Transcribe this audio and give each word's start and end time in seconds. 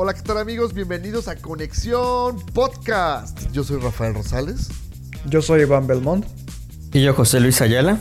Hola, 0.00 0.14
¿qué 0.14 0.22
tal 0.22 0.38
amigos? 0.38 0.74
Bienvenidos 0.74 1.26
a 1.26 1.34
Conexión 1.34 2.38
Podcast. 2.54 3.50
Yo 3.50 3.64
soy 3.64 3.80
Rafael 3.80 4.14
Rosales 4.14 4.68
Yo 5.26 5.42
soy 5.42 5.62
Iván 5.62 5.88
Belmont. 5.88 6.24
Y 6.92 7.02
yo, 7.02 7.14
José 7.14 7.40
Luis 7.40 7.60
Ayala. 7.60 7.98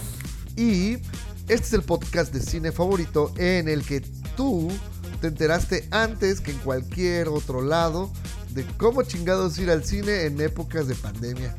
y 0.56 1.00
este 1.48 1.56
es 1.56 1.74
el 1.74 1.82
podcast 1.82 2.32
de 2.32 2.42
cine 2.42 2.72
favorito 2.72 3.34
en 3.38 3.68
el 3.68 3.84
que 3.84 4.02
tú 4.36 4.72
te 5.22 5.30
enteraste 5.30 5.88
antes 5.90 6.40
que 6.40 6.52
en 6.52 6.60
cualquier 6.60 7.30
otro 7.30 7.64
lado 7.64 8.12
de 8.52 8.64
cómo 8.78 9.02
chingados 9.02 9.58
ir 9.58 9.72
al 9.72 9.84
cine 9.84 10.26
en 10.26 10.40
épocas 10.40 10.88
de 10.88 10.94
pandemia. 10.94 11.58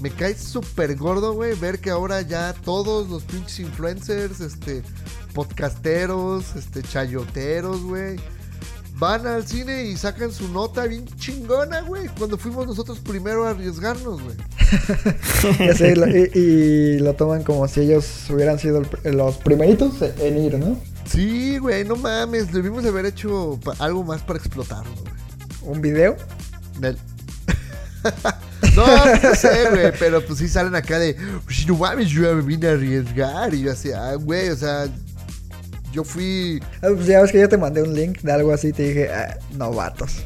Me 0.00 0.10
cae 0.10 0.36
súper 0.36 0.94
gordo, 0.94 1.32
güey, 1.32 1.58
ver 1.58 1.80
que 1.80 1.90
ahora 1.90 2.22
ya 2.22 2.52
todos 2.52 3.10
los 3.10 3.24
pinches 3.24 3.58
influencers, 3.58 4.38
este, 4.38 4.84
podcasteros, 5.34 6.54
este, 6.54 6.80
chayoteros, 6.84 7.82
güey, 7.82 8.20
van 9.00 9.26
al 9.26 9.44
cine 9.48 9.86
y 9.86 9.96
sacan 9.96 10.30
su 10.30 10.46
nota 10.52 10.84
bien 10.86 11.04
chingona, 11.18 11.80
güey. 11.80 12.06
Cuando 12.18 12.38
fuimos 12.38 12.66
nosotros 12.68 12.98
primero 13.00 13.46
a 13.46 13.50
arriesgarnos, 13.50 14.22
güey. 14.22 14.36
Ya 15.58 15.74
sé, 15.74 15.96
lo- 15.96 16.06
y, 16.06 16.30
y 16.34 16.98
lo 17.00 17.14
toman 17.14 17.42
como 17.42 17.66
si 17.66 17.80
ellos 17.80 18.06
hubieran 18.30 18.58
sido 18.60 18.82
el- 19.02 19.16
los 19.16 19.36
primeritos 19.38 19.94
en 20.02 20.38
ir, 20.38 20.58
¿no? 20.58 20.78
Sí, 21.06 21.58
güey, 21.58 21.84
no 21.84 21.96
mames. 21.96 22.52
Debimos 22.52 22.84
haber 22.84 23.06
hecho 23.06 23.58
algo 23.80 24.04
más 24.04 24.20
para 24.22 24.38
explotarlo, 24.38 24.92
güey. 25.00 25.12
Un 25.74 25.80
video. 25.80 26.16
No, 28.76 28.86
no 29.22 29.34
sé, 29.34 29.68
güey, 29.70 29.92
pero 29.98 30.24
pues 30.24 30.38
sí 30.38 30.48
salen 30.48 30.74
acá 30.74 30.98
de, 30.98 31.16
"Uy, 31.48 31.64
no 31.66 31.76
mames, 31.76 32.08
yo 32.08 32.34
me 32.36 32.42
vine 32.42 32.68
a 32.68 32.72
arriesgar. 32.72 33.52
Y 33.52 33.62
yo 33.62 33.72
así, 33.72 33.90
ah, 33.92 34.14
güey, 34.14 34.48
o 34.50 34.56
sea, 34.56 34.86
yo 35.92 36.04
fui. 36.04 36.62
Ah, 36.82 36.88
pues 36.94 37.06
ya 37.06 37.20
ves 37.20 37.32
que 37.32 37.40
yo 37.40 37.48
te 37.48 37.56
mandé 37.56 37.82
un 37.82 37.94
link 37.94 38.20
de 38.20 38.32
algo 38.32 38.52
así 38.52 38.68
y 38.68 38.72
te 38.72 38.82
dije, 38.84 39.10
ah, 39.12 39.38
novatos. 39.56 40.22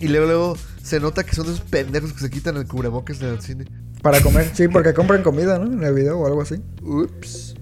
Y 0.00 0.08
luego, 0.08 0.26
luego 0.26 0.56
se 0.82 1.00
nota 1.00 1.24
que 1.24 1.34
son 1.34 1.46
esos 1.46 1.60
pendejos 1.60 2.12
que 2.12 2.20
se 2.20 2.30
quitan 2.30 2.56
el 2.56 2.66
cubrebocas 2.66 3.20
en 3.22 3.28
el 3.28 3.40
cine. 3.40 3.66
Para 4.02 4.20
comer, 4.20 4.50
sí, 4.54 4.68
porque 4.68 4.92
compran 4.94 5.22
comida, 5.22 5.58
¿no? 5.58 5.72
En 5.72 5.82
el 5.82 5.94
video 5.94 6.18
o 6.18 6.26
algo 6.26 6.42
así. 6.42 6.56
Ups. 6.82 7.54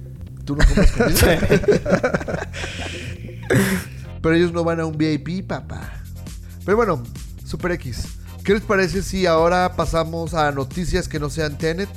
¿Tú 0.44 0.56
no 0.56 0.64
comes 0.66 0.90
comida? 0.92 1.38
Pero 4.22 4.34
ellos 4.34 4.52
no 4.52 4.64
van 4.64 4.80
a 4.80 4.86
un 4.86 4.96
VIP, 4.96 5.46
papá. 5.46 6.02
Pero 6.64 6.76
bueno, 6.76 7.02
Super 7.44 7.72
X. 7.72 8.08
¿Qué 8.44 8.54
les 8.54 8.62
parece 8.62 9.02
si 9.02 9.26
ahora 9.26 9.74
pasamos 9.76 10.34
a 10.34 10.50
noticias 10.50 11.08
que 11.08 11.20
no 11.20 11.30
sean 11.30 11.58
Tenet? 11.58 11.88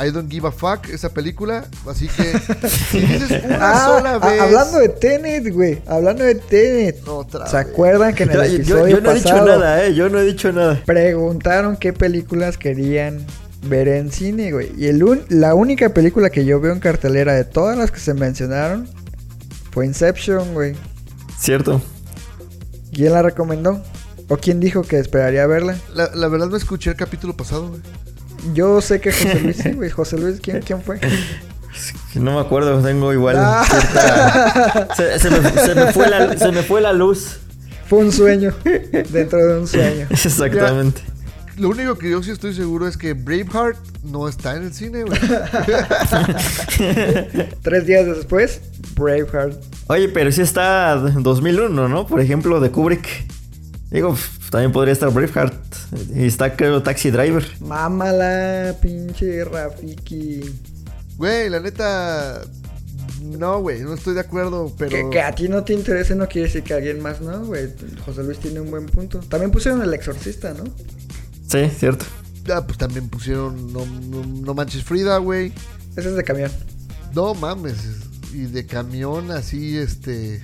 I 0.00 0.10
don't 0.12 0.30
give 0.30 0.46
a 0.46 0.52
fuck 0.52 0.88
esa 0.90 1.08
película. 1.08 1.64
Así 1.88 2.06
que 2.08 2.22
si 2.68 3.00
dices 3.00 3.42
una 3.44 3.58
Ah, 3.60 3.84
sola 3.86 4.18
vez. 4.18 4.40
hablando 4.40 4.78
de 4.78 4.88
Tenet, 4.90 5.52
güey. 5.52 5.82
Hablando 5.86 6.24
de 6.24 6.36
Tenet. 6.36 7.06
Otra 7.08 7.46
¿Se 7.48 7.56
vez. 7.56 7.66
acuerdan 7.66 8.14
que 8.14 8.22
en 8.24 8.30
el 8.30 8.36
Yo, 8.36 8.44
yo- 8.44 8.54
episodio 8.56 8.88
yo 8.96 9.00
no 9.00 9.10
he 9.10 9.14
dicho 9.14 9.28
pasado 9.30 9.46
nada, 9.58 9.84
¿eh? 9.84 9.94
Yo 9.94 10.08
no 10.08 10.18
he 10.20 10.24
dicho 10.24 10.52
nada. 10.52 10.80
preguntaron 10.86 11.76
qué 11.76 11.92
películas 11.92 12.58
querían 12.58 13.26
ver 13.66 13.88
en 13.88 14.12
cine, 14.12 14.52
güey? 14.52 14.70
Y 14.78 14.86
el 14.86 15.02
un- 15.02 15.24
la 15.28 15.54
única 15.54 15.88
película 15.88 16.30
que 16.30 16.44
yo 16.44 16.60
veo 16.60 16.72
en 16.72 16.78
cartelera 16.80 17.34
de 17.34 17.44
todas 17.44 17.76
las 17.76 17.90
que 17.90 17.98
se 17.98 18.14
mencionaron 18.14 18.88
fue 19.72 19.84
Inception, 19.86 20.54
güey. 20.54 20.74
Cierto. 21.38 21.82
¿Quién 22.92 23.12
la 23.12 23.22
recomendó? 23.22 23.82
¿O 24.28 24.36
quién 24.36 24.60
dijo 24.60 24.82
que 24.82 24.98
esperaría 24.98 25.46
verla? 25.46 25.76
La, 25.94 26.10
la 26.14 26.28
verdad 26.28 26.48
no 26.48 26.56
escuché 26.56 26.90
el 26.90 26.96
capítulo 26.96 27.36
pasado, 27.36 27.68
güey. 27.68 27.80
Yo 28.54 28.80
sé 28.80 29.00
que 29.00 29.12
José 29.12 29.40
Luis, 29.40 29.56
sí, 29.56 29.72
güey. 29.72 29.90
José 29.90 30.18
Luis, 30.18 30.40
¿quién, 30.40 30.60
quién 30.66 30.82
fue? 30.82 31.00
No 32.14 32.34
me 32.34 32.40
acuerdo, 32.40 32.80
tengo 32.82 33.12
igual 33.12 33.36
Ah. 33.38 33.64
cierta- 33.68 34.88
Se, 34.96 35.18
se 35.18 35.30
me, 35.30 35.50
se 35.50 35.74
me 35.74 35.92
fue 35.92 36.08
la, 36.08 36.36
se 36.36 36.50
me 36.52 36.62
fue 36.62 36.80
la 36.80 36.92
luz. 36.92 37.38
Fue 37.86 38.00
un 38.00 38.10
sueño. 38.12 38.52
Dentro 39.10 39.38
de 39.46 39.60
un 39.60 39.66
sueño. 39.68 40.06
Exactamente. 40.10 41.02
Lo 41.56 41.70
único 41.70 41.96
que 41.98 42.10
yo 42.10 42.22
sí 42.22 42.30
estoy 42.30 42.54
seguro 42.54 42.86
es 42.86 42.96
que 42.96 43.14
Braveheart 43.14 43.76
no 44.04 44.28
está 44.28 44.54
en 44.56 44.64
el 44.64 44.72
cine, 44.74 45.02
güey. 45.04 45.18
Tres 47.62 47.86
días 47.86 48.06
después, 48.06 48.60
Braveheart. 48.94 49.54
Oye, 49.88 50.08
pero 50.08 50.30
sí 50.32 50.42
está 50.42 50.94
2001, 50.96 51.88
¿no? 51.88 52.06
Por 52.06 52.20
ejemplo, 52.20 52.60
de 52.60 52.70
Kubrick. 52.70 53.08
Digo, 53.90 54.16
también 54.50 54.72
podría 54.72 54.92
estar 54.92 55.10
Braveheart. 55.10 55.54
Y 56.14 56.26
está, 56.26 56.54
creo, 56.54 56.82
Taxi 56.82 57.10
Driver. 57.10 57.44
Mámala, 57.60 58.74
pinche 58.82 59.44
Rafiki. 59.44 60.40
Güey, 61.16 61.48
la 61.48 61.60
neta. 61.60 62.42
No, 63.22 63.60
güey, 63.60 63.80
no 63.80 63.94
estoy 63.94 64.14
de 64.14 64.20
acuerdo, 64.20 64.72
pero. 64.76 64.90
Que, 64.90 65.10
que 65.10 65.20
a 65.20 65.34
ti 65.34 65.48
no 65.48 65.64
te 65.64 65.72
interese 65.72 66.14
no 66.14 66.28
quiere 66.28 66.46
decir 66.46 66.62
que 66.62 66.74
a 66.74 66.76
alguien 66.76 67.00
más 67.00 67.20
no, 67.20 67.46
güey. 67.46 67.68
José 68.04 68.22
Luis 68.22 68.38
tiene 68.38 68.60
un 68.60 68.70
buen 68.70 68.86
punto. 68.86 69.20
También 69.20 69.50
pusieron 69.50 69.82
El 69.82 69.92
Exorcista, 69.94 70.54
¿no? 70.54 70.64
Sí, 71.48 71.68
cierto. 71.76 72.04
Ah, 72.52 72.64
pues 72.64 72.78
también 72.78 73.08
pusieron 73.08 73.72
No, 73.72 73.84
no, 73.84 74.24
no 74.24 74.54
Manches 74.54 74.84
Frida, 74.84 75.18
güey. 75.18 75.52
Ese 75.96 76.10
es 76.10 76.14
de 76.14 76.24
camión. 76.24 76.50
No 77.14 77.34
mames. 77.34 77.76
Y 78.32 78.42
de 78.42 78.66
camión 78.66 79.30
así, 79.30 79.78
este. 79.78 80.42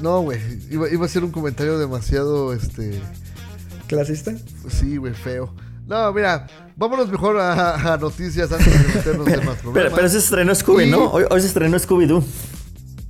No, 0.00 0.20
güey. 0.22 0.40
Iba, 0.70 0.88
iba 0.90 1.04
a 1.04 1.08
ser 1.08 1.24
un 1.24 1.30
comentario 1.30 1.78
demasiado, 1.78 2.52
este. 2.52 3.00
¿Clasista? 3.86 4.32
sí, 4.68 4.96
güey, 4.96 5.14
feo. 5.14 5.52
No, 5.86 6.12
mira, 6.12 6.46
vámonos 6.76 7.10
mejor 7.10 7.36
a, 7.38 7.94
a 7.94 7.96
noticias 7.96 8.52
antes 8.52 8.72
de 8.72 8.94
meternos 8.94 9.26
en 9.26 9.44
más 9.44 9.56
Pero, 9.62 9.62
problemas. 9.72 9.92
pero 9.94 10.08
se 10.08 10.18
estrenó 10.18 10.54
Scooby, 10.54 10.84
Y- 10.84 10.90
¿no? 10.90 11.10
Hoy, 11.10 11.24
hoy 11.28 11.40
se 11.40 11.48
estrenó 11.48 11.76
Scooby-Doo. 11.76 12.22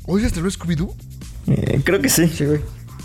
¿Hoy 0.07 0.21
se 0.23 0.29
estrenó 0.29 0.49
Scooby-Doo? 0.49 0.95
Eh, 1.49 1.83
creo 1.85 2.01
que 2.01 2.09
sí. 2.09 2.27
Sí, 2.29 2.47
güey. 2.47 2.61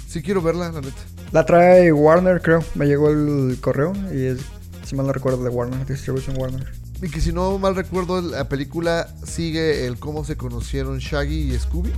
Sí 0.08 0.22
quiero 0.22 0.42
verla, 0.42 0.72
la 0.72 0.80
neta. 0.80 0.94
La 1.34 1.46
trae 1.46 1.92
Warner, 1.92 2.42
creo. 2.42 2.64
Me 2.76 2.86
llegó 2.86 3.10
el 3.10 3.58
correo 3.60 3.92
y 4.14 4.24
es, 4.28 4.38
si 4.86 4.96
mal 4.96 5.08
no 5.08 5.12
recuerdo, 5.12 5.44
de 5.44 5.50
Warner. 5.50 5.86
Distribution 5.86 6.38
Warner. 6.40 6.72
Y 7.02 7.10
que 7.10 7.20
si 7.20 7.34
no 7.34 7.60
mal 7.60 7.76
recuerdo, 7.76 8.22
la 8.22 8.48
película 8.48 9.10
sigue 9.26 9.86
el 9.86 10.00
cómo 10.00 10.24
se 10.24 10.38
conocieron 10.38 11.00
Shaggy 11.00 11.54
y 11.54 11.60
Scooby. 11.60 11.92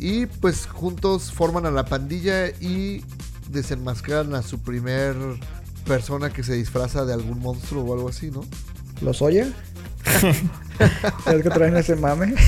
Y 0.00 0.24
pues 0.26 0.66
juntos 0.66 1.30
forman 1.30 1.66
a 1.66 1.70
la 1.70 1.84
pandilla 1.84 2.48
y 2.48 3.04
desenmascaran 3.50 4.34
a 4.34 4.42
su 4.42 4.58
primer 4.58 5.14
persona 5.86 6.30
que 6.30 6.42
se 6.42 6.54
disfraza 6.54 7.04
de 7.04 7.12
algún 7.12 7.38
monstruo 7.40 7.84
o 7.84 7.94
algo 7.94 8.08
así, 8.08 8.30
¿no? 8.30 8.42
¿Los 9.02 9.20
oye? 9.22 9.52
¿Es 11.26 11.42
que 11.42 11.50
traen 11.50 11.76
ese 11.76 11.96
mame? 11.96 12.34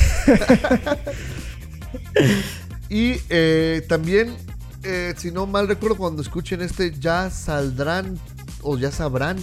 Y 2.93 3.17
eh, 3.31 3.87
también, 3.89 4.37
eh, 4.83 5.15
si 5.17 5.31
no 5.31 5.47
mal 5.47 5.67
recuerdo, 5.67 5.97
cuando 5.97 6.21
escuchen 6.21 6.61
este, 6.61 6.93
ya 6.93 7.31
saldrán 7.31 8.19
o 8.61 8.77
ya 8.77 8.91
sabrán 8.91 9.39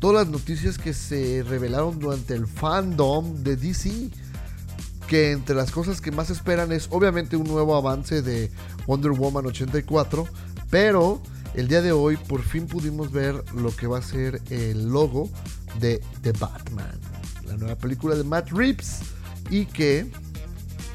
todas 0.00 0.26
las 0.26 0.28
noticias 0.30 0.76
que 0.76 0.92
se 0.92 1.42
revelaron 1.48 1.98
durante 1.98 2.34
el 2.34 2.46
fandom 2.46 3.42
de 3.42 3.56
DC. 3.56 4.10
Que 5.10 5.32
entre 5.32 5.56
las 5.56 5.72
cosas 5.72 6.00
que 6.00 6.12
más 6.12 6.30
esperan 6.30 6.72
es 6.72 6.86
obviamente 6.90 7.36
un 7.36 7.48
nuevo 7.48 7.74
avance 7.74 8.22
de 8.22 8.50
Wonder 8.86 9.10
Woman 9.10 9.44
84. 9.44 10.26
Pero 10.70 11.20
el 11.54 11.66
día 11.66 11.82
de 11.82 11.90
hoy 11.90 12.16
por 12.16 12.42
fin 12.42 12.66
pudimos 12.66 13.10
ver 13.10 13.34
lo 13.54 13.74
que 13.74 13.88
va 13.88 13.98
a 13.98 14.02
ser 14.02 14.40
el 14.50 14.88
logo 14.88 15.28
de 15.80 16.00
The 16.22 16.32
Batman. 16.32 16.98
La 17.44 17.56
nueva 17.56 17.74
película 17.74 18.14
de 18.14 18.22
Matt 18.22 18.52
Reeves. 18.52 19.00
Y 19.50 19.66
que 19.66 20.10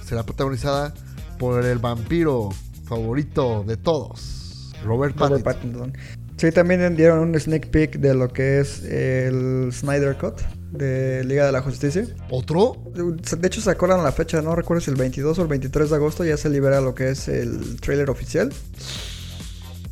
será 0.05 0.23
protagonizada 0.23 0.93
por 1.37 1.65
el 1.65 1.79
vampiro 1.79 2.51
favorito 2.85 3.63
de 3.67 3.75
todos, 3.75 4.71
Robert 4.85 5.17
Robert 5.17 5.43
Pattinson. 5.43 5.91
Pattinson. 5.91 5.93
Sí, 6.37 6.51
también 6.51 6.95
dieron 6.95 7.19
un 7.19 7.39
sneak 7.39 7.69
peek 7.69 7.97
de 7.97 8.13
lo 8.13 8.31
que 8.31 8.59
es 8.59 8.83
el 8.83 9.71
Snyder 9.73 10.17
Cut 10.17 10.41
de 10.77 11.23
Liga 11.23 11.45
de 11.45 11.51
la 11.51 11.61
Justicia. 11.61 12.05
¿Otro? 12.29 12.77
De 12.93 13.47
hecho, 13.47 13.61
se 13.61 13.69
acuerdan 13.69 14.03
la 14.03 14.11
fecha, 14.11 14.41
no 14.41 14.55
recuerdo 14.55 14.81
si 14.81 14.91
el 14.91 14.97
22 14.97 15.39
o 15.39 15.41
el 15.41 15.47
23 15.47 15.89
de 15.89 15.95
agosto 15.95 16.23
ya 16.23 16.37
se 16.37 16.49
libera 16.49 16.81
lo 16.81 16.95
que 16.95 17.09
es 17.09 17.27
el 17.27 17.79
trailer 17.81 18.09
oficial. 18.09 18.51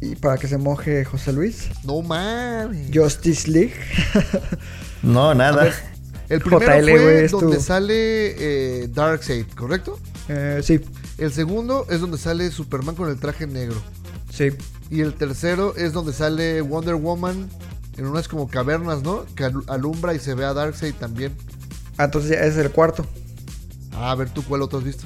Y 0.02 0.16
para 0.16 0.38
que 0.38 0.48
se 0.48 0.58
moje 0.58 1.06
José 1.06 1.32
Luis. 1.32 1.70
No 1.84 2.02
mames. 2.02 2.90
Justice 2.94 3.50
League. 3.50 3.76
No, 5.02 5.36
nada. 5.36 5.74
El 6.30 6.40
primero 6.40 6.66
JL, 6.66 6.90
fue 6.90 7.28
donde 7.28 7.60
sale 7.60 8.84
eh, 8.84 8.88
Darkseid, 8.88 9.46
¿correcto? 9.56 10.00
Eh, 10.30 10.62
sí. 10.64 10.80
El 11.18 11.32
segundo 11.32 11.86
es 11.90 12.00
donde 12.00 12.18
sale 12.18 12.50
Superman 12.52 12.96
con 12.96 13.10
el 13.10 13.20
traje 13.20 13.46
negro. 13.46 13.76
Sí. 14.32 14.52
Y 14.90 15.02
el 15.02 15.14
tercero 15.14 15.76
es 15.76 15.94
donde 15.94 16.14
sale 16.14 16.62
Wonder 16.62 16.96
Woman 16.96 17.50
en 17.98 18.06
unas 18.06 18.28
como 18.28 18.48
cavernas, 18.48 19.04
¿no? 19.04 19.26
Que 19.36 19.46
alu- 19.46 19.64
alumbra 19.68 20.14
y 20.14 20.20
se 20.20 20.34
ve 20.34 20.46
a 20.46 20.54
Darkseid 20.54 20.96
también. 20.96 21.34
Ah, 21.98 22.06
entonces 22.06 22.32
ya 22.32 22.38
es 22.38 22.58
el 22.58 22.72
cuarto. 22.72 23.06
Ah, 23.94 24.12
a 24.12 24.16
ver 24.16 24.30
tú 24.30 24.44
cuál 24.44 24.62
otro 24.64 24.80
has 24.80 24.86
visto. 24.86 25.06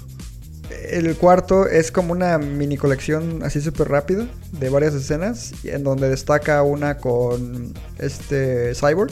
El 0.90 1.16
cuarto 1.16 1.66
es 1.68 1.92
como 1.92 2.12
una 2.14 2.38
mini 2.38 2.78
colección 2.78 3.42
así 3.44 3.62
súper 3.62 3.90
rápida 3.90 4.28
de 4.54 4.70
varias 4.70 4.94
escenas 4.94 5.54
en 5.64 5.84
donde 5.84 6.10
destaca 6.10 6.62
una 6.64 6.98
con 6.98 7.74
este 8.00 8.74
Cyborg 8.76 9.12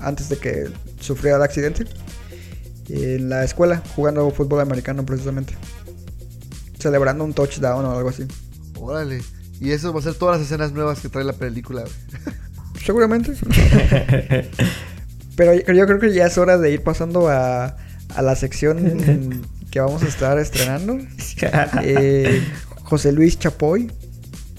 antes 0.00 0.28
de 0.28 0.36
que 0.38 0.70
sufriera 1.00 1.36
el 1.38 1.42
accidente 1.42 1.86
en 2.88 3.28
la 3.30 3.44
escuela 3.44 3.82
jugando 3.96 4.30
fútbol 4.30 4.60
americano 4.60 5.04
precisamente 5.06 5.56
celebrando 6.78 7.24
un 7.24 7.32
touchdown 7.34 7.84
o 7.84 7.96
algo 7.96 8.08
así 8.08 8.26
Órale. 8.78 9.22
Y 9.60 9.72
eso 9.72 9.92
va 9.92 10.00
a 10.00 10.02
ser 10.02 10.14
todas 10.14 10.38
las 10.38 10.46
escenas 10.46 10.72
nuevas 10.72 11.00
que 11.00 11.10
trae 11.10 11.22
la 11.24 11.34
película. 11.34 11.84
seguramente 12.84 13.32
pero 15.36 15.54
yo 15.54 15.72
yo 15.72 15.86
creo 15.86 15.98
que 15.98 16.12
ya 16.12 16.26
es 16.26 16.38
hora 16.38 16.58
de 16.58 16.70
ir 16.72 16.82
pasando 16.82 17.28
a, 17.28 17.76
a 18.14 18.22
la 18.22 18.34
sección 18.36 19.42
que 19.70 19.80
vamos 19.80 20.02
a 20.02 20.06
estar 20.08 20.38
estrenando 20.38 20.98
Eh, 21.82 22.42
José 22.84 23.12
Luis 23.12 23.38
Chapoy 23.38 23.90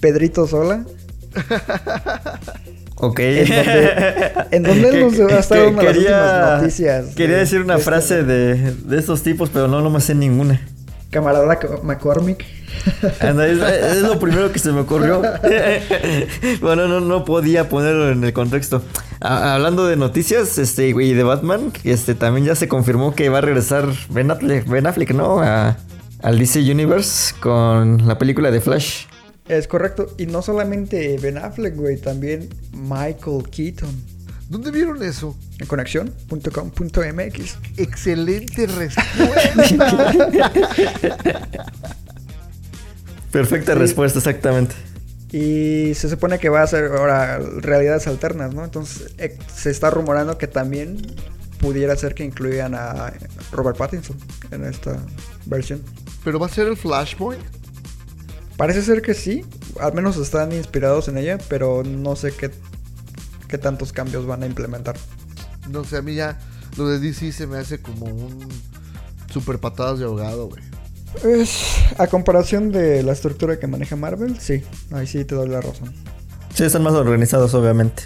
Pedrito 0.00 0.46
Sola 0.46 0.84
Ok. 2.96 3.18
En 3.20 4.62
donde- 4.62 5.00
nos 5.00 5.20
va 5.20 5.36
a 5.36 5.40
estar 5.40 5.58
las 5.58 5.96
últimas 5.96 6.60
noticias 6.60 7.06
Quería 7.14 7.36
de- 7.36 7.40
decir 7.42 7.60
una 7.60 7.74
de 7.74 7.80
este- 7.80 7.90
frase 7.90 8.22
de, 8.22 8.72
de 8.74 8.98
estos 8.98 9.22
tipos, 9.22 9.50
pero 9.50 9.66
no, 9.68 9.80
no 9.80 9.90
me 9.90 10.00
sé 10.00 10.14
ninguna. 10.14 10.60
Camarada 11.12 11.60
Co- 11.60 11.80
McCormick. 11.84 12.44
Anda, 13.20 13.46
es, 13.46 13.60
es 13.96 14.02
lo 14.02 14.18
primero 14.18 14.50
que 14.50 14.58
se 14.58 14.72
me 14.72 14.80
ocurrió. 14.80 15.20
bueno, 16.62 16.88
no, 16.88 17.00
no 17.00 17.24
podía 17.24 17.68
ponerlo 17.68 18.10
en 18.10 18.24
el 18.24 18.32
contexto. 18.32 18.82
A- 19.20 19.54
hablando 19.54 19.86
de 19.86 19.96
noticias, 19.96 20.56
este, 20.58 20.88
y 20.88 21.12
de 21.12 21.22
Batman, 21.22 21.70
este, 21.84 22.14
también 22.14 22.46
ya 22.46 22.54
se 22.54 22.66
confirmó 22.66 23.14
que 23.14 23.28
va 23.28 23.38
a 23.38 23.40
regresar 23.42 23.86
Ben 24.08 24.30
Affleck, 24.30 24.66
Ben 24.66 24.86
Affleck, 24.86 25.10
¿no? 25.12 25.40
A- 25.40 25.76
al 26.22 26.38
DC 26.38 26.60
Universe 26.60 27.34
con 27.40 28.08
la 28.08 28.16
película 28.16 28.50
de 28.50 28.60
Flash. 28.62 29.04
Es 29.48 29.68
correcto. 29.68 30.06
Y 30.18 30.26
no 30.26 30.40
solamente 30.40 31.18
Ben 31.20 31.36
Affleck, 31.36 31.76
güey, 31.76 31.98
también 32.00 32.48
Michael 32.72 33.42
Keaton. 33.50 33.90
¿Dónde 34.52 34.70
vieron 34.70 35.02
eso? 35.02 35.34
En 35.58 35.66
conexión.com.mx. 35.66 37.56
Excelente 37.78 38.66
respuesta. 38.66 40.12
Perfecta 43.32 43.72
Sí. 43.72 43.78
respuesta, 43.78 44.18
exactamente. 44.18 44.74
Y 45.32 45.94
se 45.94 46.10
supone 46.10 46.38
que 46.38 46.50
va 46.50 46.60
a 46.62 46.66
ser 46.66 46.92
ahora 46.92 47.38
realidades 47.38 48.06
alternas, 48.06 48.54
¿no? 48.54 48.62
Entonces 48.62 49.14
eh, 49.16 49.38
se 49.54 49.70
está 49.70 49.88
rumorando 49.88 50.36
que 50.36 50.46
también 50.48 50.98
pudiera 51.58 51.96
ser 51.96 52.14
que 52.14 52.22
incluyan 52.22 52.74
a 52.74 53.10
Robert 53.52 53.78
Pattinson 53.78 54.18
en 54.50 54.66
esta 54.66 54.98
versión. 55.46 55.80
Pero 56.24 56.38
va 56.38 56.44
a 56.44 56.50
ser 56.50 56.66
el 56.68 56.76
Flashpoint. 56.76 57.42
Parece 58.58 58.82
ser 58.82 59.00
que 59.00 59.14
sí, 59.14 59.46
al 59.80 59.94
menos 59.94 60.18
están 60.18 60.52
inspirados 60.52 61.08
en 61.08 61.16
ella, 61.16 61.38
pero 61.48 61.82
no 61.84 62.16
sé 62.16 62.32
qué, 62.32 62.50
qué 63.52 63.58
tantos 63.58 63.92
cambios 63.92 64.26
van 64.26 64.42
a 64.42 64.46
implementar. 64.46 64.96
No 65.70 65.84
sé, 65.84 65.98
a 65.98 66.02
mí 66.02 66.14
ya 66.14 66.38
lo 66.78 66.88
de 66.88 66.98
DC 66.98 67.32
se 67.32 67.46
me 67.46 67.58
hace 67.58 67.80
como 67.82 68.06
un 68.06 68.48
super 69.30 69.58
patadas 69.58 69.98
de 69.98 70.06
ahogado, 70.06 70.48
güey. 70.48 70.62
Es, 71.22 71.74
a 71.98 72.06
comparación 72.06 72.72
de 72.72 73.02
la 73.02 73.12
estructura 73.12 73.60
que 73.60 73.66
maneja 73.66 73.94
Marvel, 73.94 74.40
sí, 74.40 74.62
ahí 74.92 75.06
sí 75.06 75.26
te 75.26 75.34
doy 75.34 75.50
la 75.50 75.60
razón. 75.60 75.92
Sí, 76.54 76.64
están 76.64 76.82
más 76.82 76.94
organizados, 76.94 77.52
obviamente. 77.52 78.04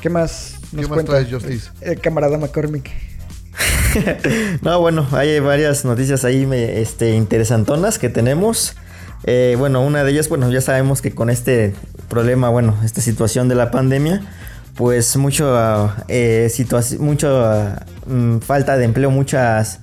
¿Qué 0.00 0.10
más 0.10 0.54
nos 0.72 0.82
¿Qué 0.82 0.88
más 0.88 0.88
cuenta 0.88 1.12
traes, 1.12 1.32
Justice? 1.32 1.70
El, 1.80 1.92
el 1.92 2.00
camarada 2.00 2.36
McCormick? 2.38 2.90
No, 4.62 4.80
bueno, 4.80 5.06
hay 5.12 5.38
varias 5.40 5.84
noticias 5.84 6.24
ahí 6.24 6.44
me- 6.46 6.80
este, 6.80 7.14
interesantonas 7.14 7.98
que 7.98 8.08
tenemos. 8.08 8.74
Eh, 9.24 9.54
bueno, 9.58 9.80
una 9.80 10.04
de 10.04 10.10
ellas, 10.12 10.28
bueno, 10.28 10.50
ya 10.50 10.60
sabemos 10.60 11.00
que 11.02 11.14
con 11.14 11.30
este 11.30 11.74
problema, 12.08 12.48
bueno, 12.50 12.76
esta 12.84 13.00
situación 13.00 13.48
de 13.48 13.54
la 13.54 13.70
pandemia, 13.70 14.20
pues 14.78 15.16
mucho, 15.16 15.56
eh, 16.06 16.48
ah, 17.24 17.84
mm, 18.06 18.38
falta 18.38 18.76
de 18.76 18.84
empleo, 18.84 19.10
muchas 19.10 19.80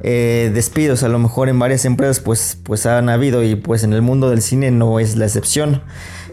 eh, 0.00 0.50
despidos 0.52 1.04
a 1.04 1.08
lo 1.08 1.20
mejor 1.20 1.48
en 1.48 1.60
varias 1.60 1.84
empresas, 1.84 2.18
pues, 2.18 2.58
pues 2.64 2.84
han 2.86 3.08
habido 3.08 3.44
y 3.44 3.54
pues 3.54 3.84
en 3.84 3.92
el 3.92 4.02
mundo 4.02 4.30
del 4.30 4.42
cine 4.42 4.72
no 4.72 4.98
es 4.98 5.14
la 5.14 5.26
excepción. 5.26 5.82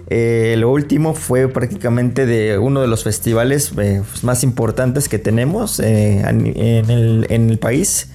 Eh, 0.09 0.55
lo 0.57 0.71
último 0.71 1.13
fue 1.13 1.49
prácticamente 1.49 2.25
de 2.25 2.57
uno 2.57 2.81
de 2.81 2.87
los 2.87 3.03
festivales 3.03 3.73
pues, 3.75 4.23
más 4.23 4.43
importantes 4.43 5.07
que 5.07 5.19
tenemos 5.19 5.79
en, 5.79 6.47
el, 6.47 7.27
en 7.29 7.51
el 7.51 7.59
país, 7.59 8.09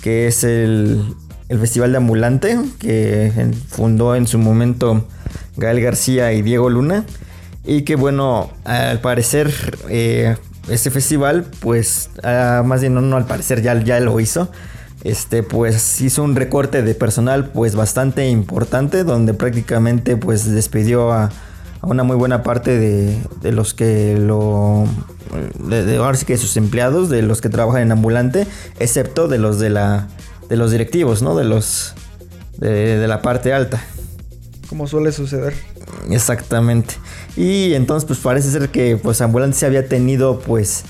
que 0.00 0.26
es 0.26 0.42
el, 0.42 1.04
el 1.50 1.58
Festival 1.58 1.90
de 1.90 1.98
Ambulante, 1.98 2.58
que 2.78 3.30
fundó 3.68 4.16
en 4.16 4.26
su 4.26 4.38
momento 4.38 5.06
Gael 5.58 5.82
García 5.82 6.32
y 6.32 6.40
Diego 6.40 6.70
Luna. 6.70 7.04
Y 7.64 7.82
que 7.82 7.96
bueno, 7.96 8.50
al 8.64 9.00
parecer 9.00 9.52
eh, 9.88 10.36
este 10.68 10.90
festival, 10.90 11.46
pues 11.60 12.10
ah, 12.22 12.62
más 12.64 12.80
bien 12.80 12.94
no, 12.94 13.00
no 13.00 13.16
al 13.16 13.26
parecer 13.26 13.62
ya, 13.62 13.74
ya 13.82 14.00
lo 14.00 14.20
hizo. 14.20 14.50
Este 15.02 15.42
pues 15.42 16.00
hizo 16.00 16.22
un 16.22 16.34
recorte 16.34 16.82
de 16.82 16.94
personal 16.94 17.50
pues 17.50 17.74
bastante 17.74 18.28
importante 18.28 19.04
donde 19.04 19.34
prácticamente 19.34 20.16
pues 20.16 20.50
despidió 20.50 21.12
a, 21.12 21.24
a 21.24 21.86
una 21.86 22.04
muy 22.04 22.16
buena 22.16 22.42
parte 22.42 22.78
de, 22.78 23.18
de 23.42 23.52
los 23.52 23.74
que 23.74 24.16
lo 24.18 24.86
de, 25.58 25.84
de- 25.84 25.96
ahora 25.98 26.16
sí 26.16 26.24
que 26.24 26.38
sus 26.38 26.56
empleados 26.56 27.10
de 27.10 27.20
los 27.20 27.42
que 27.42 27.50
trabajan 27.50 27.82
en 27.82 27.92
ambulante 27.92 28.46
excepto 28.78 29.28
de 29.28 29.36
los 29.36 29.58
de 29.58 29.68
la 29.68 30.08
de 30.48 30.56
los 30.56 30.70
directivos 30.70 31.20
no 31.20 31.36
de 31.36 31.44
los 31.44 31.92
de, 32.56 32.96
de 32.96 33.06
la 33.08 33.20
parte 33.20 33.52
alta 33.52 33.82
Como 34.70 34.86
suele 34.86 35.12
suceder. 35.12 35.52
Exactamente. 36.08 36.94
Y 37.36 37.74
entonces 37.74 38.06
pues 38.06 38.18
parece 38.20 38.50
ser 38.50 38.68
que 38.70 38.96
pues 38.96 39.20
Ambulante 39.20 39.56
se 39.56 39.66
había 39.66 39.88
tenido 39.88 40.38
pues 40.40 40.84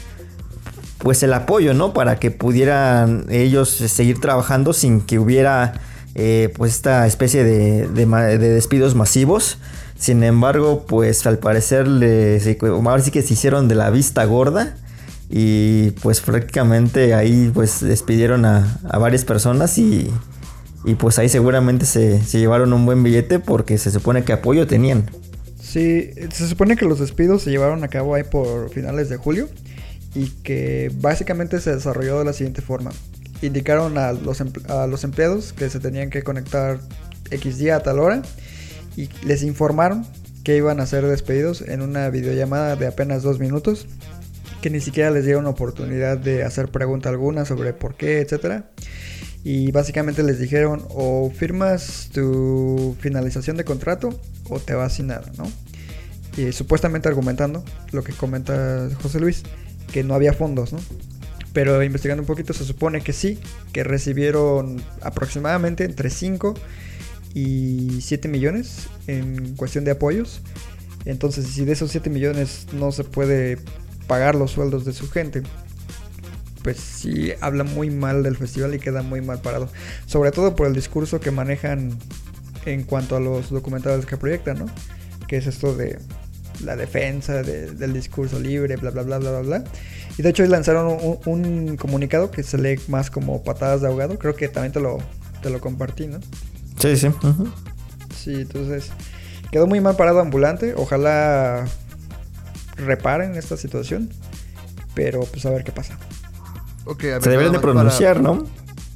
pues 0.98 1.22
el 1.22 1.32
apoyo, 1.34 1.74
¿no? 1.74 1.92
Para 1.92 2.18
que 2.18 2.30
pudieran 2.30 3.26
ellos 3.30 3.68
seguir 3.68 4.20
trabajando 4.20 4.72
sin 4.72 5.00
que 5.02 5.18
hubiera 5.18 5.74
eh, 6.14 6.52
pues 6.56 6.72
esta 6.72 7.06
especie 7.06 7.44
de, 7.44 7.88
despidos 8.38 8.94
masivos. 8.94 9.58
Sin 9.98 10.22
embargo, 10.22 10.84
pues 10.86 11.26
al 11.26 11.38
parecer 11.38 11.86
le, 11.88 12.40
se- 12.40 12.58
ahora 12.62 13.02
sí 13.02 13.10
que 13.10 13.22
se 13.22 13.34
hicieron 13.34 13.68
de 13.68 13.74
la 13.74 13.90
vista 13.90 14.24
gorda 14.24 14.76
y 15.30 15.90
pues 16.02 16.20
prácticamente 16.20 17.14
ahí 17.14 17.50
pues 17.52 17.80
despidieron 17.80 18.44
a, 18.44 18.78
a 18.88 18.98
varias 18.98 19.24
personas 19.24 19.76
y, 19.78 20.10
y 20.84 20.94
pues 20.94 21.18
ahí 21.18 21.28
seguramente 21.28 21.84
se, 21.86 22.22
se 22.22 22.38
llevaron 22.38 22.72
un 22.72 22.86
buen 22.86 23.02
billete 23.02 23.38
porque 23.40 23.76
se 23.78 23.90
supone 23.90 24.24
que 24.24 24.32
apoyo 24.32 24.66
tenían. 24.66 25.10
Sí, 25.74 26.12
se 26.30 26.46
supone 26.46 26.76
que 26.76 26.84
los 26.84 27.00
despidos 27.00 27.42
se 27.42 27.50
llevaron 27.50 27.82
a 27.82 27.88
cabo 27.88 28.14
ahí 28.14 28.22
por 28.22 28.70
finales 28.70 29.08
de 29.08 29.16
julio 29.16 29.48
y 30.14 30.28
que 30.28 30.92
básicamente 31.00 31.60
se 31.60 31.74
desarrolló 31.74 32.20
de 32.20 32.24
la 32.24 32.32
siguiente 32.32 32.62
forma. 32.62 32.92
Indicaron 33.42 33.98
a 33.98 34.12
los, 34.12 34.40
empleados 34.40 35.52
que 35.52 35.68
se 35.68 35.80
tenían 35.80 36.10
que 36.10 36.22
conectar 36.22 36.78
X 37.32 37.58
día 37.58 37.74
a 37.74 37.80
tal 37.80 37.98
hora 37.98 38.22
y 38.96 39.08
les 39.26 39.42
informaron 39.42 40.06
que 40.44 40.56
iban 40.56 40.78
a 40.78 40.86
ser 40.86 41.04
despedidos 41.08 41.60
en 41.60 41.82
una 41.82 42.08
videollamada 42.08 42.76
de 42.76 42.86
apenas 42.86 43.24
dos 43.24 43.40
minutos, 43.40 43.88
que 44.62 44.70
ni 44.70 44.78
siquiera 44.78 45.10
les 45.10 45.24
dieron 45.24 45.44
oportunidad 45.46 46.18
de 46.18 46.44
hacer 46.44 46.68
pregunta 46.68 47.08
alguna 47.08 47.46
sobre 47.46 47.72
por 47.72 47.96
qué, 47.96 48.20
etcétera. 48.20 48.70
Y 49.44 49.70
básicamente 49.72 50.22
les 50.22 50.38
dijeron 50.38 50.86
o 50.88 51.30
firmas 51.30 52.08
tu 52.12 52.96
finalización 52.98 53.58
de 53.58 53.64
contrato 53.64 54.18
o 54.48 54.58
te 54.58 54.74
vas 54.74 54.94
sin 54.94 55.08
nada, 55.08 55.30
¿no? 55.36 55.44
Y 56.36 56.50
supuestamente 56.52 57.08
argumentando 57.08 57.62
lo 57.92 58.02
que 58.02 58.12
comenta 58.12 58.88
José 59.02 59.20
Luis, 59.20 59.42
que 59.92 60.02
no 60.02 60.14
había 60.14 60.32
fondos, 60.32 60.72
¿no? 60.72 60.80
Pero 61.52 61.82
investigando 61.82 62.22
un 62.22 62.26
poquito 62.26 62.52
se 62.54 62.64
supone 62.64 63.02
que 63.02 63.12
sí, 63.12 63.38
que 63.72 63.84
recibieron 63.84 64.82
aproximadamente 65.02 65.84
entre 65.84 66.10
5 66.10 66.54
y 67.34 68.00
7 68.00 68.28
millones 68.28 68.88
en 69.06 69.54
cuestión 69.56 69.84
de 69.84 69.90
apoyos. 69.90 70.40
Entonces, 71.04 71.46
si 71.46 71.64
de 71.64 71.72
esos 71.72 71.90
7 71.90 72.08
millones 72.08 72.66
no 72.72 72.92
se 72.92 73.04
puede 73.04 73.58
pagar 74.06 74.34
los 74.34 74.52
sueldos 74.52 74.84
de 74.84 74.92
su 74.94 75.10
gente, 75.10 75.42
pues 76.64 76.78
sí 76.78 77.32
habla 77.40 77.62
muy 77.62 77.90
mal 77.90 78.24
del 78.24 78.36
festival 78.36 78.74
y 78.74 78.80
queda 78.80 79.02
muy 79.02 79.20
mal 79.20 79.40
parado. 79.40 79.68
Sobre 80.06 80.32
todo 80.32 80.56
por 80.56 80.66
el 80.66 80.74
discurso 80.74 81.20
que 81.20 81.30
manejan 81.30 81.96
en 82.64 82.82
cuanto 82.82 83.14
a 83.16 83.20
los 83.20 83.50
documentales 83.50 84.06
que 84.06 84.16
proyectan, 84.16 84.58
¿no? 84.58 84.66
Que 85.28 85.36
es 85.36 85.46
esto 85.46 85.76
de 85.76 85.98
la 86.64 86.74
defensa 86.76 87.42
de- 87.42 87.70
del 87.72 87.92
discurso 87.92 88.40
libre, 88.40 88.76
bla, 88.76 88.90
bla, 88.90 89.02
bla, 89.02 89.18
bla, 89.18 89.30
bla, 89.30 89.40
bla. 89.40 89.64
Y 90.16 90.22
de 90.22 90.30
hecho 90.30 90.42
hoy 90.42 90.48
lanzaron 90.48 90.96
un, 91.02 91.18
un 91.26 91.76
comunicado 91.76 92.30
que 92.30 92.42
se 92.42 92.56
lee 92.56 92.80
más 92.88 93.10
como 93.10 93.42
patadas 93.44 93.82
de 93.82 93.88
ahogado. 93.88 94.18
Creo 94.18 94.34
que 94.34 94.48
también 94.48 94.72
te 94.72 94.80
lo, 94.80 94.98
te 95.42 95.50
lo 95.50 95.60
compartí, 95.60 96.06
¿no? 96.06 96.18
Sí, 96.80 96.96
sí. 96.96 97.08
Sí, 98.16 98.32
entonces 98.34 98.90
quedó 99.52 99.66
muy 99.66 99.80
mal 99.80 99.96
parado 99.96 100.20
ambulante. 100.20 100.72
Ojalá 100.76 101.66
reparen 102.76 103.34
esta 103.36 103.56
situación. 103.58 104.08
Pero 104.94 105.20
pues 105.22 105.44
a 105.44 105.50
ver 105.50 105.64
qué 105.64 105.72
pasa. 105.72 105.98
Ok, 106.84 107.04
a 107.04 107.06
ver, 107.06 107.22
Se 107.22 107.30
deberían 107.30 107.52
de 107.52 107.60
pronunciar, 107.60 108.16
para- 108.22 108.28
¿no? 108.34 108.46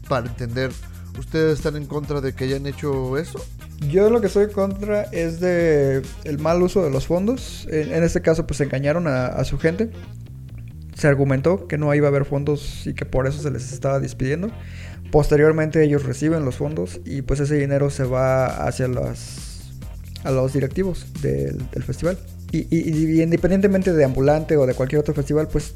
Para 0.09 0.26
entender, 0.28 0.71
¿ustedes 1.18 1.59
están 1.59 1.76
en 1.76 1.87
contra 1.87 2.21
de 2.21 2.35
que 2.35 2.45
hayan 2.45 2.66
hecho 2.66 3.16
eso? 3.18 3.45
Yo 3.90 4.11
lo 4.11 4.21
que 4.21 4.26
estoy 4.26 4.49
contra 4.50 5.02
es 5.12 5.38
de 5.40 6.02
el 6.25 6.38
mal 6.38 6.61
uso 6.62 6.83
de 6.83 6.90
los 6.90 7.07
fondos. 7.07 7.66
En, 7.71 7.92
en 7.92 8.02
este 8.02 8.21
caso, 8.23 8.47
pues 8.47 8.61
engañaron 8.61 9.07
a, 9.07 9.26
a 9.26 9.45
su 9.45 9.59
gente. 9.59 9.90
Se 10.97 11.07
argumentó 11.07 11.68
que 11.68 11.78
no 11.78 11.95
iba 11.95 12.09
a 12.09 12.11
haber 12.11 12.25
fondos 12.25 12.87
y 12.87 12.95
que 12.95 13.04
por 13.07 13.26
eso 13.28 13.40
se 13.40 13.50
les 13.52 13.73
estaba 13.73 14.00
despidiendo. 14.00 14.50
Posteriormente 15.12 15.83
ellos 15.85 16.04
reciben 16.04 16.45
los 16.45 16.57
fondos 16.57 17.00
y 17.04 17.23
pues 17.23 17.40
ese 17.40 17.54
dinero 17.54 17.88
se 17.90 18.04
va 18.04 18.47
hacia 18.66 18.88
las 18.88 19.47
a 20.25 20.33
los 20.33 20.52
directivos 20.52 21.07
del, 21.23 21.71
del 21.71 21.83
festival. 21.85 22.18
Y, 22.50 22.66
y- 22.75 23.16
y 23.16 23.23
independientemente 23.23 23.92
de 23.92 24.04
ambulante 24.04 24.57
o 24.57 24.66
de 24.66 24.75
cualquier 24.75 25.00
otro 25.00 25.14
festival, 25.14 25.49
pues 25.52 25.75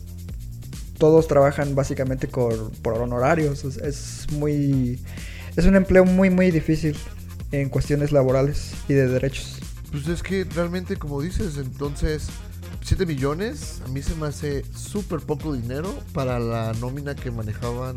todos 1.03 1.27
trabajan 1.27 1.75
básicamente 1.75 2.29
por, 2.29 2.71
por 2.81 2.95
honorarios. 2.95 3.65
Es, 3.65 3.77
es 3.79 4.27
muy 4.31 5.01
es 5.57 5.67
un 5.67 5.75
empleo 5.75 6.05
muy 6.05 6.31
muy 6.31 6.53
difícil 6.53 6.97
en 7.51 7.71
cuestiones 7.71 8.13
laborales 8.13 8.73
y 8.89 8.93
de 8.93 9.09
derechos. 9.09 9.59
Pues 9.91 10.07
es 10.07 10.23
que 10.23 10.45
realmente, 10.45 10.95
como 10.99 11.21
dices, 11.21 11.57
entonces, 11.57 12.29
7 12.83 13.05
millones 13.05 13.83
a 13.85 13.89
mí 13.89 14.01
se 14.01 14.15
me 14.15 14.29
hace 14.29 14.65
súper 14.77 15.19
poco 15.19 15.53
dinero 15.53 15.93
para 16.13 16.39
la 16.39 16.73
nómina 16.75 17.17
que 17.17 17.33
manejaban 17.33 17.97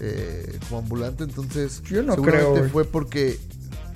eh, 0.00 0.58
como 0.66 0.80
ambulante. 0.80 1.24
Entonces, 1.24 1.82
Yo 1.82 2.02
no 2.02 2.14
seguramente 2.14 2.60
creo, 2.60 2.70
fue 2.70 2.86
porque 2.86 3.38